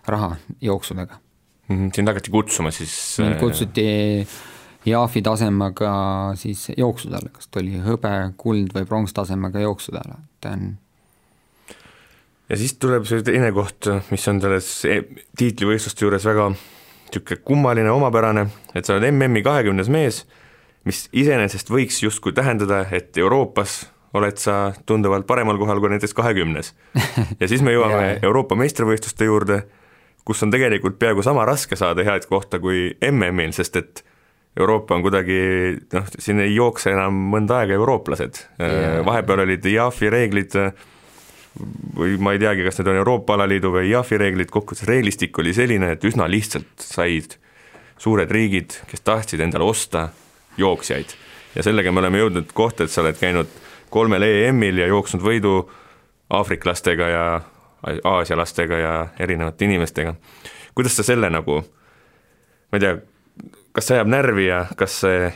raha 0.07 0.33
jooksudega. 0.61 1.24
Sind 1.67 2.07
hakati 2.07 2.33
kutsuma 2.33 2.71
siis? 2.75 2.93
mind 3.23 3.39
kutsuti 3.41 3.85
JAF-i 4.85 5.21
tasemega 5.25 5.91
siis 6.37 6.67
jooksudele, 6.77 7.31
kas 7.33 7.49
ta 7.49 7.61
oli 7.63 7.79
hõbe, 7.81 8.13
kuld 8.37 8.73
või 8.75 8.85
prongstasemega 8.89 9.63
jooksudele, 9.65 10.19
et 10.37 10.49
on 10.51 10.67
ja 12.49 12.57
siis 12.59 12.75
tuleb 12.81 13.05
see 13.09 13.23
teine 13.25 13.51
koht, 13.55 13.89
mis 14.11 14.27
on 14.29 14.41
selles 14.43 14.69
e-, 14.89 15.01
tiitlivõistluste 15.37 16.05
juures 16.05 16.25
väga 16.27 16.51
niisugune 16.53 17.41
kummaline, 17.47 17.91
omapärane, 17.93 18.47
et 18.75 18.85
sa 18.85 18.95
oled 18.95 19.07
MM-i 19.11 19.43
kahekümnes 19.45 19.89
mees, 19.93 20.23
mis 20.85 21.05
iseenesest 21.15 21.69
võiks 21.71 22.01
justkui 22.03 22.33
tähendada, 22.35 22.83
et 22.91 23.17
Euroopas 23.17 23.85
oled 24.15 24.39
sa 24.39 24.73
tunduvalt 24.87 25.27
paremal 25.27 25.57
kohal 25.59 25.79
kui 25.83 25.91
näiteks 25.91 26.15
kahekümnes. 26.15 26.73
ja 27.41 27.49
siis 27.51 27.63
me 27.65 27.73
jõuame 27.75 28.19
Euroopa 28.23 28.57
meistrivõistluste 28.59 29.27
juurde, 29.29 29.63
kus 30.25 30.43
on 30.43 30.51
tegelikult 30.53 30.97
peaaegu 30.99 31.23
sama 31.23 31.45
raske 31.45 31.77
saada 31.77 32.03
head 32.03 32.25
kohta 32.29 32.59
kui 32.59 32.89
MM-il, 33.11 33.53
sest 33.53 33.79
et 33.81 34.03
Euroopa 34.59 34.95
on 34.95 35.03
kuidagi 35.03 35.37
noh, 35.93 36.11
siin 36.19 36.39
ei 36.39 36.53
jookse 36.55 36.93
enam 36.93 37.15
mõnda 37.33 37.59
aega 37.61 37.75
eurooplased 37.75 38.39
yeah., 38.55 39.01
vahepeal 39.05 39.43
olid 39.43 39.65
IAF-i 39.67 40.11
reeglid 40.13 40.55
või 41.95 42.15
ma 42.19 42.35
ei 42.35 42.39
teagi, 42.39 42.63
kas 42.63 42.79
need 42.79 42.91
on 42.91 42.99
Euroopa 43.01 43.35
Alaliidu 43.35 43.71
või 43.73 43.89
IAF-i 43.91 44.19
reeglid 44.19 44.51
kokku, 44.51 44.75
see 44.75 44.87
reeglistik 44.89 45.37
oli 45.39 45.53
selline, 45.55 45.93
et 45.95 46.07
üsna 46.07 46.27
lihtsalt 46.31 46.83
said 46.83 47.37
suured 47.99 48.31
riigid, 48.31 48.75
kes 48.89 49.03
tahtsid 49.07 49.43
endale 49.43 49.67
osta 49.67 50.09
jooksjaid. 50.59 51.15
ja 51.55 51.63
sellega 51.63 51.91
me 51.91 52.03
oleme 52.03 52.19
jõudnud 52.19 52.51
kohta, 52.53 52.83
et 52.83 52.91
sa 52.91 53.03
oled 53.03 53.19
käinud 53.19 53.51
kolmel 53.89 54.23
EM-il 54.23 54.83
ja 54.83 54.87
jooksnud 54.91 55.23
võidu 55.23 55.57
aafriklastega 56.35 57.07
ja 57.11 57.25
aasialastega 58.03 58.77
ja 58.77 58.93
erinevate 59.19 59.65
inimestega. 59.65 60.15
kuidas 60.75 60.97
sa 60.97 61.03
selle 61.03 61.29
nagu, 61.29 61.61
ma 62.71 62.79
ei 62.79 62.83
tea, 62.83 62.95
kas 63.75 63.89
see 63.89 63.99
ajab 63.99 64.11
närvi 64.11 64.47
ja 64.47 64.65
kas 64.77 65.01
see 65.03 65.33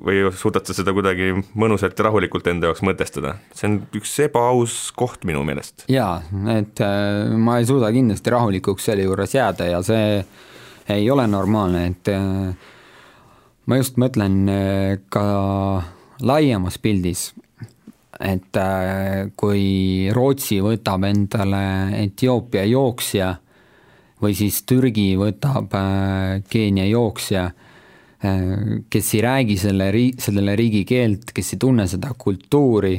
või 0.00 0.22
suudad 0.36 0.64
sa 0.64 0.74
seda 0.76 0.94
kuidagi 0.96 1.34
mõnusalt 1.58 1.98
ja 1.98 2.06
rahulikult 2.06 2.46
enda 2.48 2.70
jaoks 2.70 2.82
mõtestada? 2.86 3.34
see 3.54 3.68
on 3.68 3.78
üks 3.98 4.12
ebaaus 4.24 4.76
koht 4.96 5.26
minu 5.28 5.44
meelest. 5.44 5.84
jaa, 5.92 6.22
et 6.56 6.80
äh, 6.80 7.32
ma 7.36 7.58
ei 7.60 7.68
suuda 7.68 7.92
kindlasti 7.92 8.32
rahulikuks 8.32 8.88
selle 8.88 9.06
juures 9.06 9.34
jääda 9.36 9.68
ja 9.68 9.82
see 9.84 10.22
ei 10.92 11.10
ole 11.10 11.26
normaalne, 11.30 11.86
et 11.92 12.08
äh, 12.10 12.54
ma 13.66 13.78
just 13.78 14.00
mõtlen 14.00 14.38
äh, 14.50 14.96
ka 15.12 15.24
laiemas 16.22 16.78
pildis, 16.82 17.30
et 18.22 18.58
kui 19.36 20.08
Rootsi 20.14 20.60
võtab 20.62 21.02
endale 21.08 21.62
Etioopia 22.04 22.62
jooksja 22.70 23.32
või 24.22 24.36
siis 24.38 24.60
Türgi 24.68 25.08
võtab 25.18 25.74
Keenia 26.48 26.86
jooksja 26.86 27.48
kes 28.90 29.14
ei 29.16 29.20
räägi 29.22 29.56
selle 29.58 29.90
ri-, 29.90 30.14
selle 30.18 30.54
riigi 30.58 30.84
keelt, 30.86 31.32
kes 31.34 31.54
ei 31.56 31.60
tunne 31.62 31.86
seda 31.90 32.12
kultuuri, 32.18 32.94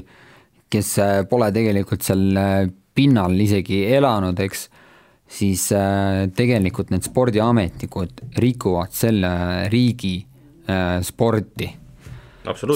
kes 0.73 0.89
äh, 0.99 1.19
pole 1.29 1.49
tegelikult 1.55 2.03
seal 2.03 2.39
äh, 2.39 2.55
pinnal 2.95 3.37
isegi 3.39 3.83
elanud, 3.95 4.39
eks, 4.43 4.67
siis 5.33 5.69
äh, 5.77 6.25
tegelikult 6.35 6.91
need 6.93 7.07
spordiametnikud 7.07 8.25
rikuvad 8.43 8.93
selle 8.95 9.33
riigi 9.71 10.19
sporti. 11.03 11.65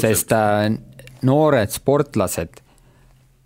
sest 0.01 0.33
noored 1.27 1.73
sportlased 1.75 2.63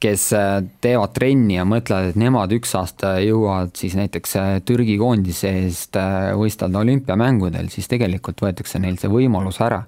kes 0.02 0.32
äh, 0.34 0.64
teevad 0.82 1.14
trenni 1.14 1.56
ja 1.60 1.66
mõtlevad, 1.68 2.12
et 2.12 2.20
nemad 2.20 2.52
üks 2.56 2.74
aasta 2.78 3.16
jõuavad 3.22 3.76
siis 3.78 3.96
näiteks 4.00 4.36
äh, 4.40 4.52
Türgi 4.66 4.98
koondise 5.00 5.52
eest 5.62 5.98
äh, 6.00 6.32
võistelda 6.38 6.82
olümpiamängudel, 6.82 7.70
siis 7.74 7.90
tegelikult 7.92 8.42
võetakse 8.42 8.82
neil 8.82 8.98
see 9.02 9.12
võimalus 9.12 9.62
ära 9.62 9.84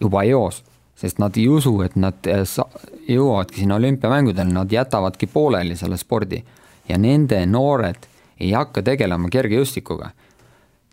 juba 0.00 0.26
eos, 0.28 0.60
sest 1.00 1.20
nad 1.22 1.36
ei 1.40 1.46
usu, 1.48 1.72
et 1.86 1.96
nad 1.96 2.28
jõuavadki 2.28 3.62
sinna 3.62 3.78
olümpiamängudele, 3.80 4.52
nad 4.52 4.72
jätavadki 4.72 5.30
pooleli 5.32 5.78
selle 5.80 5.96
spordi 6.00 6.42
ja 6.88 7.00
nende 7.00 7.40
noored 7.48 8.04
ei 8.36 8.52
hakka 8.52 8.82
tegelema 8.84 9.32
kergejõustikuga, 9.32 10.10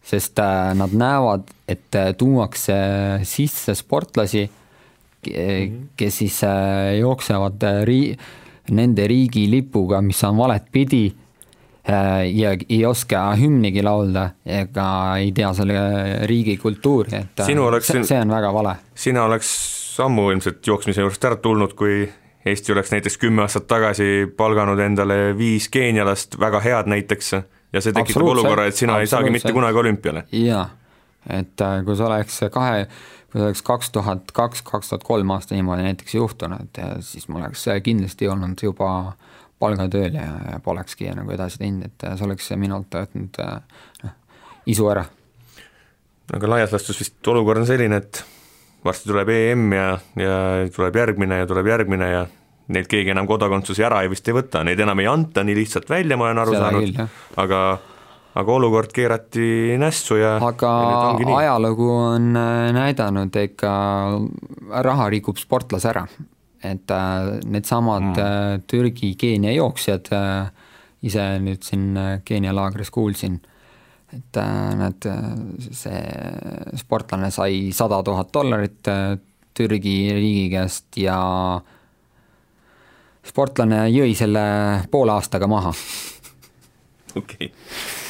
sest 0.07 0.39
nad 0.79 0.95
näevad, 0.95 1.49
et 1.67 1.99
tuuakse 2.19 2.77
sisse 3.27 3.75
sportlasi. 3.75 4.45
Kes 5.97 6.17
siis 6.17 6.39
äh, 6.43 6.97
jooksevad 6.99 7.63
äh, 7.63 7.81
ri-, 7.87 8.15
nende 8.71 9.07
riigi 9.07 9.45
lipuga, 9.51 10.01
mis 10.01 10.23
on 10.23 10.37
valet 10.37 10.65
pidi 10.71 11.05
äh, 11.09 12.23
ja 12.31 12.53
ei 12.69 12.81
oska 12.85 13.25
hümnigi 13.39 13.83
laulda 13.83 14.29
ega 14.45 14.87
ei 15.19 15.31
tea 15.35 15.53
selle 15.53 15.77
riigi 16.29 16.57
kultuuri, 16.57 17.23
et 17.23 17.45
oleks, 17.59 17.91
see, 17.91 18.03
see 18.07 18.19
on 18.19 18.33
väga 18.33 18.51
vale. 18.55 18.75
sina 18.95 19.25
oleks 19.27 19.53
ammu 20.03 20.29
ilmselt 20.31 20.67
jooksmise 20.67 21.03
juurest 21.03 21.25
ära 21.31 21.39
tulnud, 21.41 21.75
kui 21.77 22.03
Eesti 22.43 22.73
oleks 22.73 22.89
näiteks 22.91 23.15
kümme 23.21 23.45
aastat 23.45 23.69
tagasi 23.71 24.25
palganud 24.35 24.79
endale 24.83 25.37
viis 25.37 25.69
geenialast, 25.71 26.35
väga 26.39 26.59
head 26.59 26.89
näiteks, 26.91 27.29
ja 27.73 27.81
see 27.81 27.95
tekitab 27.95 28.27
olukorra, 28.33 28.65
et 28.67 28.75
sina 28.75 28.97
ei 28.99 29.07
saagi 29.07 29.31
mitte 29.31 29.53
kunagi 29.55 29.79
olümpiale. 29.79 30.25
jaa, 30.35 30.65
et 31.39 31.63
kui 31.85 31.95
sa 31.95 32.09
oleks 32.09 32.41
kahe 32.51 32.81
kui 33.33 33.41
see 33.41 33.47
oleks 33.47 33.63
kaks 33.65 33.89
tuhat 33.89 34.29
kaks, 34.37 34.61
kaks 34.61 34.91
tuhat 34.91 35.03
kolm 35.07 35.31
aasta 35.33 35.57
niimoodi 35.57 35.87
näiteks 35.87 36.13
juhtunud, 36.15 36.77
siis 37.01 37.25
ma 37.27 37.39
oleks 37.41 37.65
kindlasti 37.83 38.29
olnud 38.29 38.61
juba 38.61 38.89
palgatööl 39.63 40.13
ja, 40.13 40.27
ja 40.51 40.59
polekski 40.61 41.09
nagu 41.17 41.33
edasi 41.33 41.63
teinud, 41.63 41.89
et 41.89 42.05
see 42.13 42.27
oleks 42.27 42.51
minult 42.61 42.93
võtnud 42.93 43.39
noh, 43.41 44.13
isu 44.69 44.85
ära. 44.93 45.07
aga 46.37 46.51
laias 46.53 46.75
laastus 46.75 47.01
vist 47.01 47.33
olukord 47.33 47.63
on 47.63 47.67
selline, 47.67 47.97
et 48.03 48.21
varsti 48.85 49.09
tuleb 49.09 49.33
EM 49.33 49.65
ja, 49.73 49.87
ja 50.19 50.37
tuleb 50.75 51.01
järgmine 51.01 51.41
ja 51.41 51.49
tuleb 51.49 51.71
järgmine 51.73 52.11
ja 52.11 52.23
neilt 52.73 52.91
keegi 52.91 53.15
enam 53.15 53.27
kodakondsusi 53.27 53.83
ära 53.83 54.03
ei 54.03 54.11
vist 54.11 54.29
ei 54.29 54.37
võta, 54.37 54.61
neid 54.63 54.79
enam 54.79 55.01
ei 55.01 55.09
anta 55.09 55.41
nii 55.43 55.57
lihtsalt 55.57 55.89
välja, 55.89 56.19
ma 56.19 56.29
olen 56.29 56.43
aru 56.43 56.53
Seda 56.53 56.69
saanud, 56.69 57.01
aga 57.41 57.63
aga 58.33 58.55
olukord 58.57 58.93
keerati 58.93 59.77
nässu 59.81 60.17
ja 60.17 60.35
aga 60.41 60.71
ja 61.21 61.37
ajalugu 61.37 61.89
on 61.93 62.31
äh, 62.37 62.71
näidanud, 62.73 63.35
ega 63.37 63.73
raha 64.87 65.09
rikub 65.13 65.37
sportlase 65.37 65.91
ära. 65.91 66.07
et 66.63 66.91
äh, 66.91 67.39
needsamad 67.45 68.15
mm. 68.15 68.19
Äh, 68.19 68.61
Türgi, 68.67 69.15
Keenia 69.19 69.51
jooksjad, 69.53 70.07
ise 71.03 71.25
nüüd 71.43 71.63
siin 71.63 71.97
Keenia 72.25 72.53
laagris 72.55 72.89
kuulsin, 72.91 73.41
et 74.13 74.39
nad, 74.79 75.05
see 75.59 76.77
sportlane 76.79 77.31
sai 77.31 77.71
sada 77.75 78.01
tuhat 78.03 78.31
dollarit 78.33 78.89
Türgi 79.53 79.97
riigi 80.15 80.47
käest 80.49 80.97
ja 80.97 81.17
sportlane 83.23 83.85
jõi 83.93 84.15
selle 84.17 84.45
poole 84.91 85.13
aastaga 85.13 85.47
maha. 85.51 85.75
okei 87.19 87.51
okay 87.51 88.02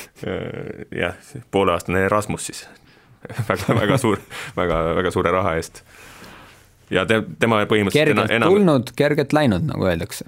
jah, 0.95 1.19
pooleaastane 1.51 2.05
Erasmus 2.07 2.45
siis 2.49 2.63
väga, 3.49 3.75
väga 3.79 3.97
suur, 3.97 4.19
väga, 4.57 4.79
väga 4.99 5.11
suure 5.11 5.31
raha 5.33 5.55
eest. 5.59 5.81
ja 6.93 7.05
te, 7.09 7.21
tema 7.39 7.63
põhimõtteliselt 7.69 8.13
kergelt 8.13 8.35
enam... 8.37 8.55
tulnud, 8.55 8.93
kergelt 8.99 9.35
läinud, 9.35 9.65
nagu 9.69 9.87
öeldakse. 9.87 10.27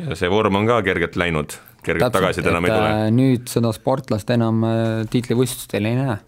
ja 0.00 0.18
see 0.18 0.30
vorm 0.32 0.60
on 0.60 0.68
ka 0.68 0.80
kergelt 0.86 1.18
läinud, 1.20 1.58
kergelt 1.84 2.08
Täpselt, 2.08 2.20
tagasi 2.20 2.44
ta 2.44 2.54
enam 2.54 2.68
ei 2.68 2.74
tule. 2.74 2.88
Äh, 2.88 3.06
nüüd 3.14 3.52
seda 3.52 3.72
sportlast 3.76 4.32
enam 4.34 4.64
äh, 4.68 4.80
tiitlivõistlustel 5.12 5.90
ei 5.90 6.00
näe. 6.00 6.18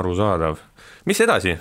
arusaadav. 0.00 0.60
mis 1.04 1.20
edasi? 1.20 1.58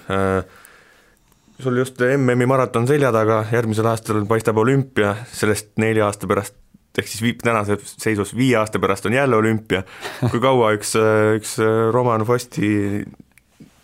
sul 1.61 1.77
just 1.77 1.99
MM-i 2.01 2.47
maraton 2.49 2.87
selja 2.89 3.11
taga, 3.13 3.43
järgmisel 3.51 3.85
aastal 3.91 4.23
paistab 4.29 4.57
olümpia, 4.57 5.13
sellest 5.35 5.75
nelja 5.81 6.07
aasta 6.07 6.29
pärast 6.29 6.60
ehk 6.97 7.07
siis 7.07 7.21
vii-, 7.23 7.37
tänase 7.43 7.77
seisus 7.85 8.35
viie 8.35 8.57
aasta 8.59 8.79
pärast 8.79 9.05
on 9.05 9.13
jälle 9.13 9.35
olümpia, 9.35 9.83
kui 10.31 10.39
kaua 10.43 10.73
üks, 10.75 10.95
üks 11.37 11.57
Roman 11.91 12.25
Fosti 12.27 12.71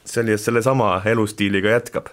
selli-, 0.05 0.38
sellesama 0.38 1.01
elustiiliga 1.05 1.78
jätkab? 1.78 2.12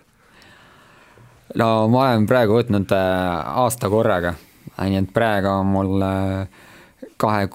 no 1.54 1.68
ma 1.92 2.08
olen 2.08 2.26
praegu 2.30 2.58
võtnud 2.58 2.94
äh, 2.94 3.60
aasta 3.64 3.90
korraga, 3.92 4.34
nii 4.80 5.02
et 5.02 5.12
praegu 5.14 5.50
on 5.52 5.70
mul 5.74 6.04
äh, 6.06 6.62
kahe, 7.20 7.48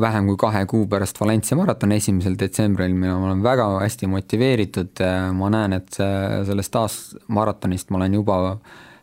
vähem 0.00 0.30
kui 0.30 0.38
kahe 0.40 0.64
kuu 0.70 0.86
pärast 0.90 1.20
Valencia 1.20 1.58
maraton, 1.58 1.92
esimesel 1.94 2.38
detsembril, 2.40 2.96
mina 2.96 3.18
olen 3.18 3.42
väga 3.44 3.68
hästi 3.82 4.10
motiveeritud, 4.10 4.94
äh, 5.04 5.28
ma 5.36 5.52
näen, 5.54 5.78
et 5.78 5.98
sellest 5.98 6.74
taas-, 6.74 7.14
maratonist 7.28 7.90
ma 7.90 8.02
olen 8.02 8.20
juba 8.20 8.38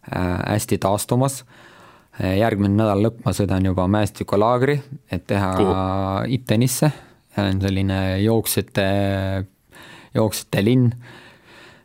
hästi 0.02 0.80
taastumas 0.82 1.44
järgmine 2.22 2.76
nädal 2.76 3.06
lõpp 3.06 3.24
ma 3.26 3.34
sõidan 3.36 3.66
juba 3.66 3.88
mäestikulaagri, 3.92 4.78
et 5.12 5.26
teha 5.30 5.52
Kuhu? 5.58 5.74
Itenisse, 6.38 6.92
selline 7.36 7.98
jooksjate, 8.22 8.86
jooksjate 10.16 10.64
linn. 10.66 10.92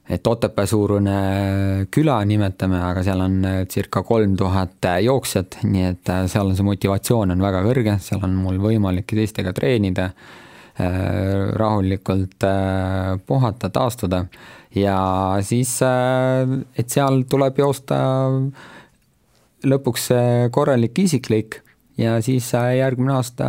et 0.08 0.26
Otepää 0.26 0.66
suurune 0.66 1.86
küla 1.90 2.20
nimetame, 2.24 2.78
aga 2.78 3.02
seal 3.02 3.20
on 3.24 3.40
circa 3.68 4.02
kolm 4.06 4.36
tuhat 4.36 4.86
jooksjat, 5.02 5.58
nii 5.64 5.86
et 5.88 6.12
seal 6.30 6.46
on 6.46 6.56
see 6.56 6.66
motivatsioon 6.66 7.34
on 7.34 7.42
väga 7.42 7.62
kõrge, 7.64 7.96
seal 8.00 8.22
on 8.22 8.36
mul 8.38 8.60
võimalik 8.62 9.06
teistega 9.06 9.52
treenida, 9.56 10.10
rahulikult 11.56 12.44
puhata, 13.26 13.70
taastuda 13.72 14.26
ja 14.76 14.98
siis, 15.42 15.72
et 15.82 16.92
seal 16.92 17.22
tuleb 17.30 17.58
joosta 17.58 17.98
lõpuks 19.66 20.10
korralik 20.54 20.98
isiklik 20.98 21.60
ja 21.98 22.20
siis 22.22 22.48
järgmine 22.52 23.14
aasta 23.16 23.46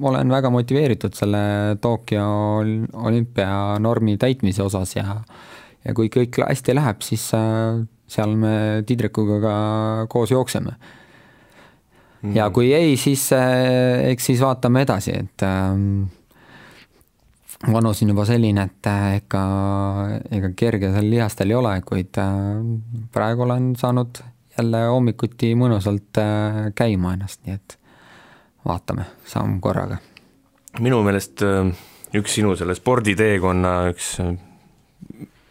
olen 0.00 0.30
väga 0.30 0.50
motiveeritud 0.52 1.16
selle 1.16 1.40
Tokyo 1.80 2.26
olümpianormi 2.92 4.16
täitmise 4.20 4.62
osas 4.62 4.96
ja 4.96 5.20
ja 5.86 5.94
kui 5.94 6.10
kõik 6.10 6.40
hästi 6.42 6.74
läheb, 6.74 7.02
siis 7.06 7.24
seal 7.30 8.36
me 8.38 8.82
Tiidrikuga 8.86 9.40
ka 9.42 9.56
koos 10.10 10.30
jookseme. 10.30 10.76
ja 12.22 12.46
mhm. 12.46 12.52
kui 12.54 12.72
ei, 12.74 12.96
siis 12.96 13.28
eks 13.32 14.32
siis 14.32 14.40
vaatame 14.42 14.82
edasi, 14.82 15.14
et 15.14 15.42
ähm, 15.46 16.06
vanus 17.72 18.02
on 18.02 18.14
juba 18.14 18.24
selline, 18.28 18.66
et 18.66 18.88
ega, 19.20 19.42
ega 20.30 20.50
kerge 20.56 20.90
seal 20.94 21.10
lihastel 21.10 21.52
ei 21.52 21.58
ole, 21.60 21.74
kuid 21.86 22.18
praegu 23.14 23.46
olen 23.46 23.74
saanud 23.78 24.22
jälle 24.58 24.84
hommikuti 24.90 25.54
mõnusalt 25.58 26.20
äh, 26.20 26.60
käima 26.74 27.14
ennast, 27.16 27.42
nii 27.46 27.56
et 27.56 27.78
vaatame 28.66 29.06
samm 29.28 29.60
korraga. 29.60 29.98
minu 30.80 31.02
meelest 31.06 31.42
äh, 31.46 31.70
üks 32.16 32.38
sinu 32.38 32.56
selle 32.56 32.76
sporditeekonna 32.76 33.74
üks 33.92 34.14
äh, 34.24 34.34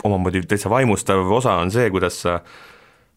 omamoodi 0.03 0.45
täitsa 0.45 0.69
vaimustav 0.69 1.31
osa 1.31 1.59
on 1.61 1.71
see, 1.73 1.89
kuidas 1.93 2.21
sa 2.25 2.39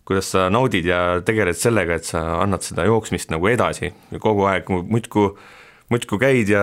kuidas 0.09 0.31
sa 0.33 0.47
naudid 0.49 0.87
ja 0.89 1.21
tegeled 1.25 1.57
sellega, 1.57 1.99
et 1.99 2.07
sa 2.09 2.23
annad 2.41 2.65
seda 2.65 2.87
jooksmist 2.89 3.33
nagu 3.33 3.49
edasi 3.51 3.91
ja 3.91 4.21
kogu 4.23 4.47
aeg 4.49 4.71
muudkui, 4.73 5.35
muudkui 5.93 6.21
käid 6.23 6.53
ja 6.53 6.63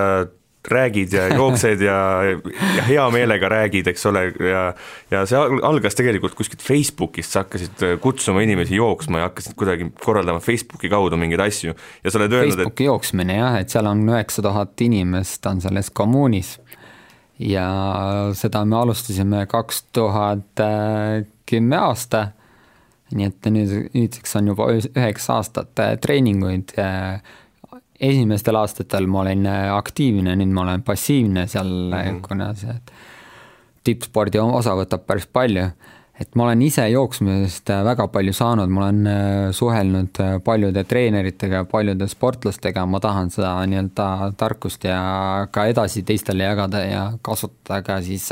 räägid 0.71 1.13
ja 1.13 1.27
jooksed 1.31 1.81
ja, 1.81 1.97
ja 2.77 2.85
hea 2.87 3.05
meelega 3.13 3.49
räägid, 3.49 3.87
eks 3.91 4.05
ole, 4.09 4.25
ja 4.39 4.63
ja 5.11 5.23
see 5.29 5.39
algas 5.39 5.97
tegelikult 5.97 6.35
kuskilt 6.37 6.63
Facebookist, 6.65 7.33
sa 7.33 7.43
hakkasid 7.43 7.83
äh, 7.85 7.95
kutsuma 8.01 8.43
inimesi 8.45 8.79
jooksma 8.79 9.21
ja 9.21 9.29
hakkasid 9.29 9.57
kuidagi 9.59 9.89
korraldama 10.01 10.41
Facebooki 10.43 10.89
kaudu 10.91 11.19
mingeid 11.21 11.43
asju. 11.45 11.75
Ja 12.03 12.11
sa 12.11 12.21
oled 12.21 12.33
öelnud, 12.33 12.53
et 12.53 12.63
Facebooki 12.63 12.89
jooksmine 12.89 13.39
jah, 13.39 13.59
et 13.61 13.73
seal 13.73 13.89
on 13.89 14.03
üheksa 14.09 14.45
tuhat 14.45 14.81
inimest, 14.85 15.45
on 15.49 15.61
selles 15.63 15.91
kommuunis. 15.95 16.55
Ja 17.39 17.67
seda 18.37 18.63
me 18.65 18.77
alustasime 18.79 19.43
kaks 19.51 19.83
tuhat 19.93 20.61
kümme 21.45 21.77
aasta, 21.77 22.29
nii 23.15 23.27
et 23.27 23.49
nüüd, 23.51 23.73
nüüdseks 23.93 24.37
on 24.39 24.53
juba 24.53 24.69
üheksa 24.73 25.39
aastat 25.39 25.81
äh, 25.83 25.97
treeninguid 26.01 26.73
esimestel 27.99 28.57
aastatel 28.59 29.07
ma 29.07 29.23
olin 29.23 29.45
äh, 29.49 29.67
aktiivne, 29.75 30.35
nüüd 30.39 30.53
ma 30.53 30.65
olen 30.65 30.85
passiivne 30.85 31.47
seal 31.51 31.69
mm, 31.69 31.99
-hmm. 31.99 32.21
kuna 32.27 32.53
see 32.53 32.75
tippspordi 33.85 34.39
osa 34.41 34.73
võtab 34.75 35.05
päris 35.05 35.27
palju. 35.27 35.67
et 36.19 36.35
ma 36.35 36.43
olen 36.43 36.61
ise 36.61 36.87
jooksmisest 36.89 37.69
äh, 37.69 37.83
väga 37.83 38.07
palju 38.07 38.33
saanud, 38.33 38.69
ma 38.69 38.85
olen 38.87 39.07
suhelnud 39.51 40.21
paljude 40.43 40.83
treeneritega, 40.83 41.65
paljude 41.65 42.07
sportlastega, 42.07 42.85
ma 42.85 42.99
tahan 42.99 43.29
seda 43.29 43.55
nii-öelda 43.65 44.31
tarkust 44.37 44.83
ja 44.83 45.47
ka 45.51 45.65
edasi 45.65 46.03
teistele 46.03 46.43
jagada 46.43 46.85
ja 46.85 47.11
kasutada 47.21 47.81
ka 47.81 48.01
siis 48.01 48.31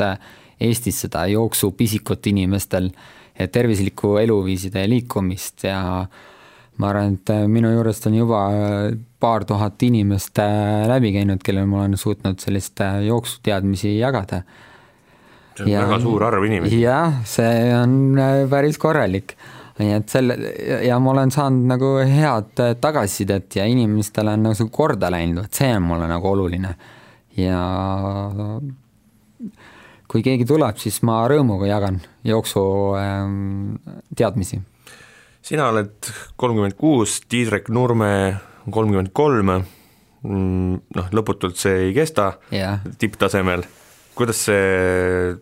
Eestis 0.60 1.00
seda 1.00 1.26
jooksupisikut 1.26 2.26
inimestel 2.26 2.90
ja 3.38 3.48
tervislikku 3.48 4.16
eluviiside 4.16 4.84
ja 4.84 4.88
liikumist 4.88 5.64
ja 5.64 6.06
ma 6.82 6.90
arvan, 6.90 7.14
et 7.14 7.30
minu 7.50 7.70
juurest 7.70 8.08
on 8.10 8.16
juba 8.18 8.44
paar 9.24 9.44
tuhat 9.48 9.82
inimest 9.86 10.38
äh, 10.42 10.84
läbi 10.90 11.14
käinud, 11.14 11.42
kellel 11.44 11.68
ma 11.70 11.82
olen 11.84 11.96
suutnud 12.00 12.42
sellist 12.42 12.80
äh, 12.84 13.00
jooksuteadmisi 13.08 13.96
jagada. 13.96 14.42
see 15.54 15.64
on 15.64 15.70
ja, 15.70 15.84
väga 15.86 16.00
suur 16.02 16.24
arv 16.26 16.44
inimesi. 16.44 16.80
jah, 16.82 17.20
see 17.28 17.68
on 17.78 18.18
äh, 18.18 18.40
päris 18.50 18.78
korralik. 18.78 19.36
nii 19.78 19.90
et 19.96 20.12
selle 20.12 20.36
ja 20.86 21.00
ma 21.02 21.10
olen 21.10 21.32
saanud 21.34 21.66
nagu 21.72 21.94
head 22.06 22.60
tagasisidet 22.80 23.56
ja 23.58 23.64
inimestele 23.66 24.36
on 24.36 24.44
nagu 24.50 24.68
korda 24.70 25.10
läinud, 25.10 25.40
vot 25.42 25.62
see 25.62 25.72
on 25.74 25.88
mulle 25.88 26.10
nagu 26.10 26.30
oluline. 26.30 26.74
ja 27.38 27.62
kui 30.10 30.22
keegi 30.22 30.46
tuleb, 30.46 30.78
siis 30.78 31.00
ma 31.02 31.24
rõõmuga 31.30 31.66
jagan 31.66 31.98
jooksu 32.28 32.62
ähm, 33.00 33.74
teadmisi. 34.14 34.60
Sina 35.44 35.68
oled 35.72 36.10
kolmkümmend 36.40 36.76
kuus, 36.80 37.20
Tiidrek 37.28 37.68
Nurme 37.72 38.10
kolmkümmend 38.72 39.12
kolm, 39.16 39.50
mm, 40.24 40.76
noh, 40.96 41.10
lõputult 41.12 41.60
see 41.60 41.88
ei 41.88 41.96
kesta 41.96 42.34
yeah. 42.52 42.80
tipptasemel, 43.00 43.66
kuidas 44.16 44.46
see 44.48 45.34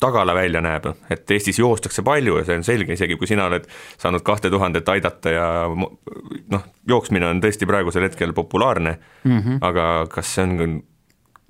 tagala 0.00 0.34
välja 0.36 0.60
näeb, 0.64 0.90
et 1.12 1.30
Eestis 1.32 1.58
joostakse 1.60 2.04
palju 2.04 2.36
ja 2.40 2.44
see 2.48 2.58
on 2.60 2.66
selge, 2.66 2.96
isegi 2.96 3.16
kui 3.16 3.28
sina 3.28 3.46
oled 3.48 3.64
saanud 3.96 4.24
kahte 4.24 4.50
tuhandet 4.52 4.88
aidata 4.92 5.32
ja 5.32 5.46
noh, 5.72 6.66
jooksmine 6.88 7.28
on 7.28 7.40
tõesti 7.44 7.68
praegusel 7.68 8.04
hetkel 8.08 8.34
populaarne 8.36 8.96
mm, 8.96 9.38
-hmm. 9.38 9.62
aga 9.64 10.06
kas 10.12 10.34
see 10.36 10.44
on, 10.44 10.76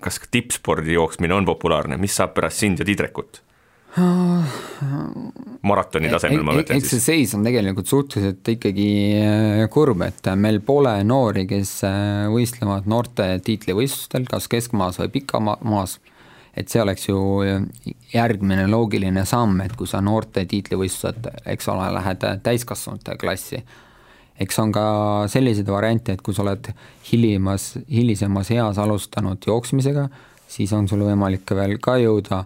kas 0.03 0.20
tippspordi 0.30 0.95
jooksmine 0.95 1.34
on 1.34 1.47
populaarne, 1.47 1.99
mis 1.99 2.14
saab 2.16 2.34
pärast 2.39 2.62
sind 2.62 2.78
ja 2.78 2.87
Tiidrekut? 2.87 3.43
Maratoni 5.66 6.11
tasemel 6.12 6.42
ma 6.44 6.57
mõtlen 6.59 6.80
siis. 6.80 6.84
eks 6.84 6.92
see 6.92 7.05
seis 7.05 7.32
on 7.36 7.47
tegelikult 7.47 7.88
suhteliselt 7.88 8.51
ikkagi 8.53 8.88
äh, 9.22 9.62
kurb, 9.72 10.03
et 10.05 10.28
meil 10.36 10.61
pole 10.64 10.92
noori, 11.07 11.47
kes 11.49 11.78
äh, 11.88 12.26
võistlevad 12.32 12.88
noorte 12.90 13.28
tiitlivõistlustel, 13.47 14.28
kas 14.28 14.51
keskmaas 14.53 15.01
või 15.01 15.14
pikamaas. 15.16 15.97
et 16.57 16.68
see 16.72 16.82
oleks 16.82 17.09
ju 17.09 17.22
äh, 17.47 17.64
järgmine 18.12 18.68
loogiline 18.68 19.24
samm, 19.28 19.61
et 19.64 19.74
kui 19.76 19.88
sa 19.88 20.03
noorte 20.05 20.44
tiitlivõistlused, 20.44 21.32
eks 21.47 21.72
ole, 21.72 21.88
lähed 21.97 22.28
täiskasvanute 22.44 23.16
klassi. 23.16 23.64
eks 24.38 24.59
on 24.61 24.72
ka 24.76 24.86
selliseid 25.32 25.72
variante, 25.72 26.12
et 26.12 26.22
kui 26.22 26.36
sa 26.36 26.44
oled 26.44 26.68
hilimas, 27.12 27.78
hilisemas 27.88 28.53
eas 28.53 28.78
alustanud 28.78 29.40
jooksmisega, 29.47 30.09
siis 30.47 30.72
on 30.76 30.88
sul 30.88 31.01
võimalik 31.09 31.49
veel 31.57 31.78
ka 31.80 31.97
jõuda 31.97 32.44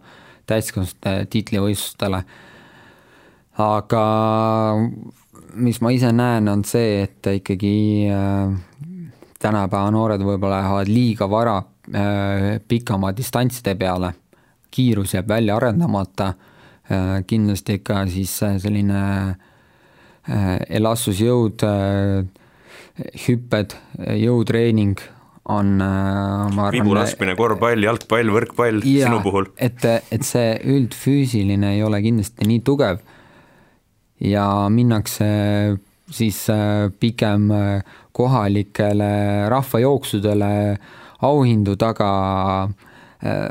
täiskasvanute 0.50 1.26
tiitlivõistlustele. 1.32 2.24
aga 3.60 4.04
mis 5.54 5.80
ma 5.82 5.92
ise 5.94 6.10
näen, 6.14 6.48
on 6.50 6.62
see, 6.66 7.02
et 7.04 7.26
ikkagi 7.32 7.74
äh, 8.10 8.52
tänapäeva 9.40 9.90
noored 9.94 10.22
võib-olla 10.24 10.60
lähevad 10.60 10.90
liiga 10.90 11.28
vara 11.30 11.58
äh, 11.60 12.48
pikama 12.68 13.12
distantside 13.16 13.74
peale, 13.78 14.12
kiirus 14.70 15.14
jääb 15.16 15.28
välja 15.28 15.56
arendamata, 15.58 16.32
äh, 16.90 17.14
kindlasti 17.26 17.80
ikka 17.80 18.04
siis 18.10 18.36
selline 18.62 19.04
elastsusjõud, 20.70 21.62
hüpped, 23.24 23.72
jõutreening 24.20 25.00
on 25.50 25.76
äh, 25.82 26.48
ma 26.54 26.68
arvan 26.68 26.76
vibu 26.78 26.96
laskmine, 26.96 27.36
korvpall, 27.38 27.82
jalgpall, 27.84 28.32
võrkpall 28.34 28.82
ja, 28.86 29.08
sinu 29.08 29.22
puhul? 29.24 29.50
et, 29.58 29.84
et 29.86 30.26
see 30.26 30.54
üldfüüsiline 30.76 31.74
ei 31.76 31.84
ole 31.86 32.02
kindlasti 32.04 32.48
nii 32.48 32.62
tugev 32.66 33.00
ja 34.20 34.46
minnakse 34.72 35.26
siis 36.10 36.50
äh, 36.50 36.90
pigem 37.00 37.50
äh, 37.50 37.82
kohalikele 38.12 39.48
rahvajooksudele 39.48 40.78
auhindu 41.22 41.76
taga 41.76 42.10
äh, 43.24 43.48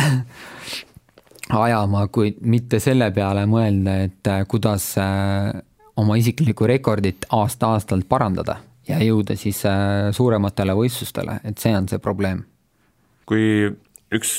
ajama, 1.64 2.06
kuid 2.08 2.40
mitte 2.40 2.80
selle 2.80 3.10
peale 3.10 3.44
mõelda, 3.50 3.96
et 4.06 4.28
kuidas 4.48 4.94
oma 5.98 6.16
isiklikku 6.16 6.66
rekordit 6.70 7.26
aasta-aastalt 7.34 8.06
parandada 8.08 8.56
ja 8.88 8.98
jõuda 9.04 9.36
siis 9.38 9.62
äh, 9.68 10.10
suurematele 10.16 10.74
võistlustele, 10.76 11.40
et 11.44 11.60
see 11.60 11.74
on 11.76 11.88
see 11.90 12.00
probleem. 12.02 12.44
kui 13.30 13.68
üks, 14.14 14.32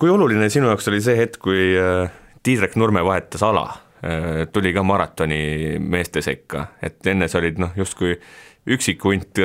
kui 0.00 0.10
oluline 0.10 0.48
sinu 0.50 0.70
jaoks 0.72 0.88
oli 0.90 1.02
see 1.04 1.18
hetk, 1.18 1.40
kui 1.44 1.74
äh, 1.78 2.10
Tiidrek 2.44 2.76
Nurme 2.80 3.04
vahetas 3.06 3.44
ala, 3.46 3.68
äh, 4.00 4.44
tuli 4.52 4.74
ka 4.74 4.82
maratoni 4.86 5.78
meeste 5.78 6.24
sekka, 6.24 6.68
et 6.82 7.04
enne 7.12 7.28
sa 7.30 7.40
olid 7.42 7.62
noh, 7.62 7.76
justkui 7.78 8.16
üksik 8.64 9.02
hunt, 9.04 9.36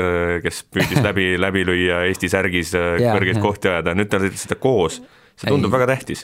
kes 0.43 0.61
püüdis 0.71 1.03
läbi, 1.07 1.33
läbi 1.35 1.65
lüüa 1.67 2.05
Eesti 2.07 2.29
särgis 2.31 2.71
kõrgeid 2.71 3.41
kohti 3.43 3.67
ajada, 3.67 3.91
nüüd 3.97 4.07
te 4.07 4.15
olete 4.15 4.39
seda 4.39 4.55
koos, 4.55 5.01
see 5.35 5.51
tundub 5.51 5.73
ei, 5.73 5.75
väga 5.75 5.89
tähtis. 5.91 6.23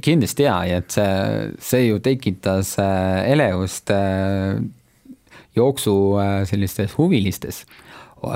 Kindlasti 0.00 0.46
jaa, 0.46 0.60
ja 0.70 0.78
et 0.80 0.94
see, 0.94 1.50
see 1.60 1.82
ju 1.90 1.98
tekitas 2.00 2.76
elevust 2.80 3.92
jooksu 5.56 5.94
äh, 6.20 6.34
sellistes 6.48 6.94
huvilistes, 6.98 7.64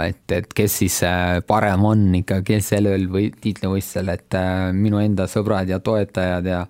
et, 0.06 0.24
et 0.32 0.56
kes 0.56 0.80
siis 0.82 1.02
äh, 1.06 1.38
parem 1.46 1.84
on 1.86 2.08
ikka, 2.20 2.40
kes 2.46 2.72
sellel 2.74 3.06
või 3.12 3.28
tiitlivõistlusel, 3.34 4.10
et 4.14 4.38
äh, 4.38 4.72
minu 4.76 5.00
enda 5.02 5.28
sõbrad 5.30 5.70
ja 5.70 5.80
toetajad 5.84 6.50
ja 6.50 6.64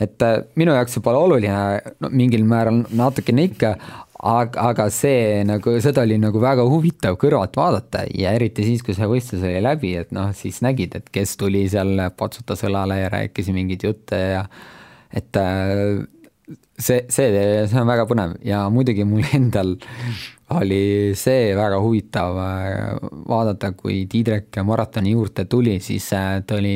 et 0.00 0.22
minu 0.56 0.72
jaoks 0.72 0.96
see 0.96 1.04
pole 1.04 1.20
oluline, 1.20 1.90
no 2.00 2.08
mingil 2.08 2.46
määral 2.48 2.78
natukene 2.96 3.44
ikka, 3.50 3.74
aga, 4.16 4.62
aga 4.70 4.86
see 4.92 5.42
nagu, 5.44 5.74
seda 5.84 6.06
oli 6.06 6.16
nagu 6.20 6.40
väga 6.40 6.64
huvitav 6.68 7.18
kõrvalt 7.20 7.56
vaadata 7.56 8.06
ja 8.16 8.32
eriti 8.36 8.64
siis, 8.64 8.84
kui 8.84 8.96
see 8.96 9.08
võistlus 9.08 9.44
oli 9.44 9.60
läbi, 9.64 9.92
et 10.00 10.14
noh, 10.16 10.32
siis 10.36 10.62
nägid, 10.64 10.96
et 10.96 11.12
kes 11.12 11.36
tuli 11.40 11.66
seal, 11.68 12.00
patsutas 12.16 12.64
õlale 12.68 12.96
ja 13.02 13.12
rääkis 13.12 13.52
mingeid 13.52 13.84
jutte 13.88 14.22
ja 14.38 14.46
et 15.12 15.36
see, 16.80 17.04
see, 17.08 17.30
see 17.68 17.80
on 17.80 17.88
väga 17.88 18.06
põnev 18.08 18.36
ja 18.44 18.64
muidugi 18.72 19.04
mul 19.08 19.24
endal 19.38 19.76
oli 20.56 21.12
see 21.18 21.52
väga 21.56 21.78
huvitav 21.82 22.38
äh, 22.42 22.96
vaadata, 23.28 23.72
kui 23.78 24.04
Tiidrek 24.10 24.60
maratoni 24.66 25.14
juurde 25.14 25.44
tuli, 25.50 25.78
siis 25.80 26.10
äh, 26.16 26.40
ta 26.46 26.58
oli 26.58 26.74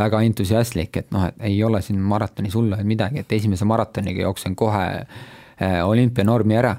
väga 0.00 0.22
entusiastlik, 0.26 0.96
et 0.96 1.10
noh, 1.14 1.28
et 1.28 1.44
ei 1.50 1.58
ole 1.64 1.82
siin 1.84 2.00
maratonis 2.02 2.56
hullu 2.56 2.78
midagi, 2.88 3.22
et 3.22 3.32
esimese 3.36 3.68
maratoniga 3.68 4.24
jooksen 4.24 4.56
kohe 4.58 4.86
äh, 5.04 5.82
olümpianormi 5.86 6.58
ära. 6.62 6.76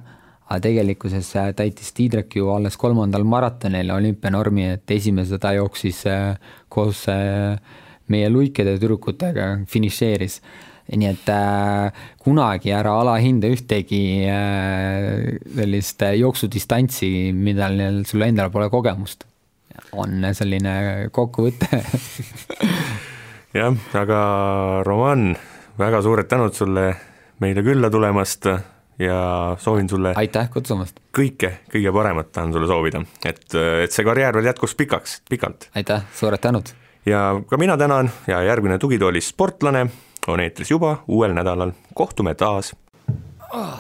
aga 0.52 0.60
tegelikkuses 0.66 1.30
täitis 1.56 1.94
Tiidrek 1.96 2.36
ju 2.36 2.50
alles 2.52 2.76
kolmandal 2.78 3.24
maratonil 3.24 3.92
olümpianormi, 3.96 4.66
et 4.74 4.92
esimese 4.92 5.38
ta 5.40 5.54
jooksis 5.56 6.02
koos 6.68 7.06
meie 8.12 8.30
luikede 8.30 8.74
tüdrukutega, 8.76 9.46
finišeeris 9.64 10.42
nii 10.98 11.10
et 11.10 11.30
äh, 11.32 12.06
kunagi 12.22 12.74
ära 12.76 12.98
alahinda 13.02 13.50
ühtegi 13.52 14.02
äh, 14.28 15.38
sellist 15.56 16.04
jooksudistantsi, 16.20 17.32
millal 17.36 18.04
sul 18.08 18.26
endal 18.28 18.52
pole 18.54 18.70
kogemust. 18.74 19.26
on 19.92 20.28
selline 20.36 21.10
kokkuvõte 21.12 21.82
jah, 23.60 23.80
aga 23.98 24.20
Roman, 24.88 25.32
väga 25.80 26.04
suured 26.04 26.30
tänud 26.32 26.56
sulle 26.56 26.86
meile 27.42 27.64
külla 27.66 27.90
tulemast 27.90 28.48
ja 29.02 29.56
soovin 29.60 29.90
sulle 29.90 30.14
aitäh 30.16 30.50
kutsumast! 30.54 31.00
kõike, 31.18 31.56
kõige 31.72 31.94
paremat 31.96 32.32
tahan 32.32 32.54
sulle 32.54 32.70
soovida, 32.70 33.02
et, 33.26 33.44
et 33.56 33.92
see 33.92 34.06
karjäär 34.08 34.38
veel 34.38 34.52
jätkuks 34.52 34.78
pikaks, 34.78 35.22
pikalt. 35.30 35.70
aitäh, 35.76 36.06
suured 36.16 36.42
tänud! 36.44 36.72
ja 37.06 37.42
ka 37.50 37.58
mina 37.58 37.78
tänan 37.78 38.12
ja 38.28 38.42
järgmine 38.46 38.78
tugitoolis 38.78 39.32
sportlane 39.34 39.88
on 40.28 40.40
eetris 40.40 40.72
juba 40.72 41.04
uuel 41.08 41.34
nädalal, 41.34 41.72
kohtume 41.94 42.36
taas. 42.36 42.76
Oh.. 43.54 43.80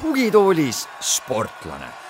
tugitoolis 0.00 0.88
sportlane 1.00 2.01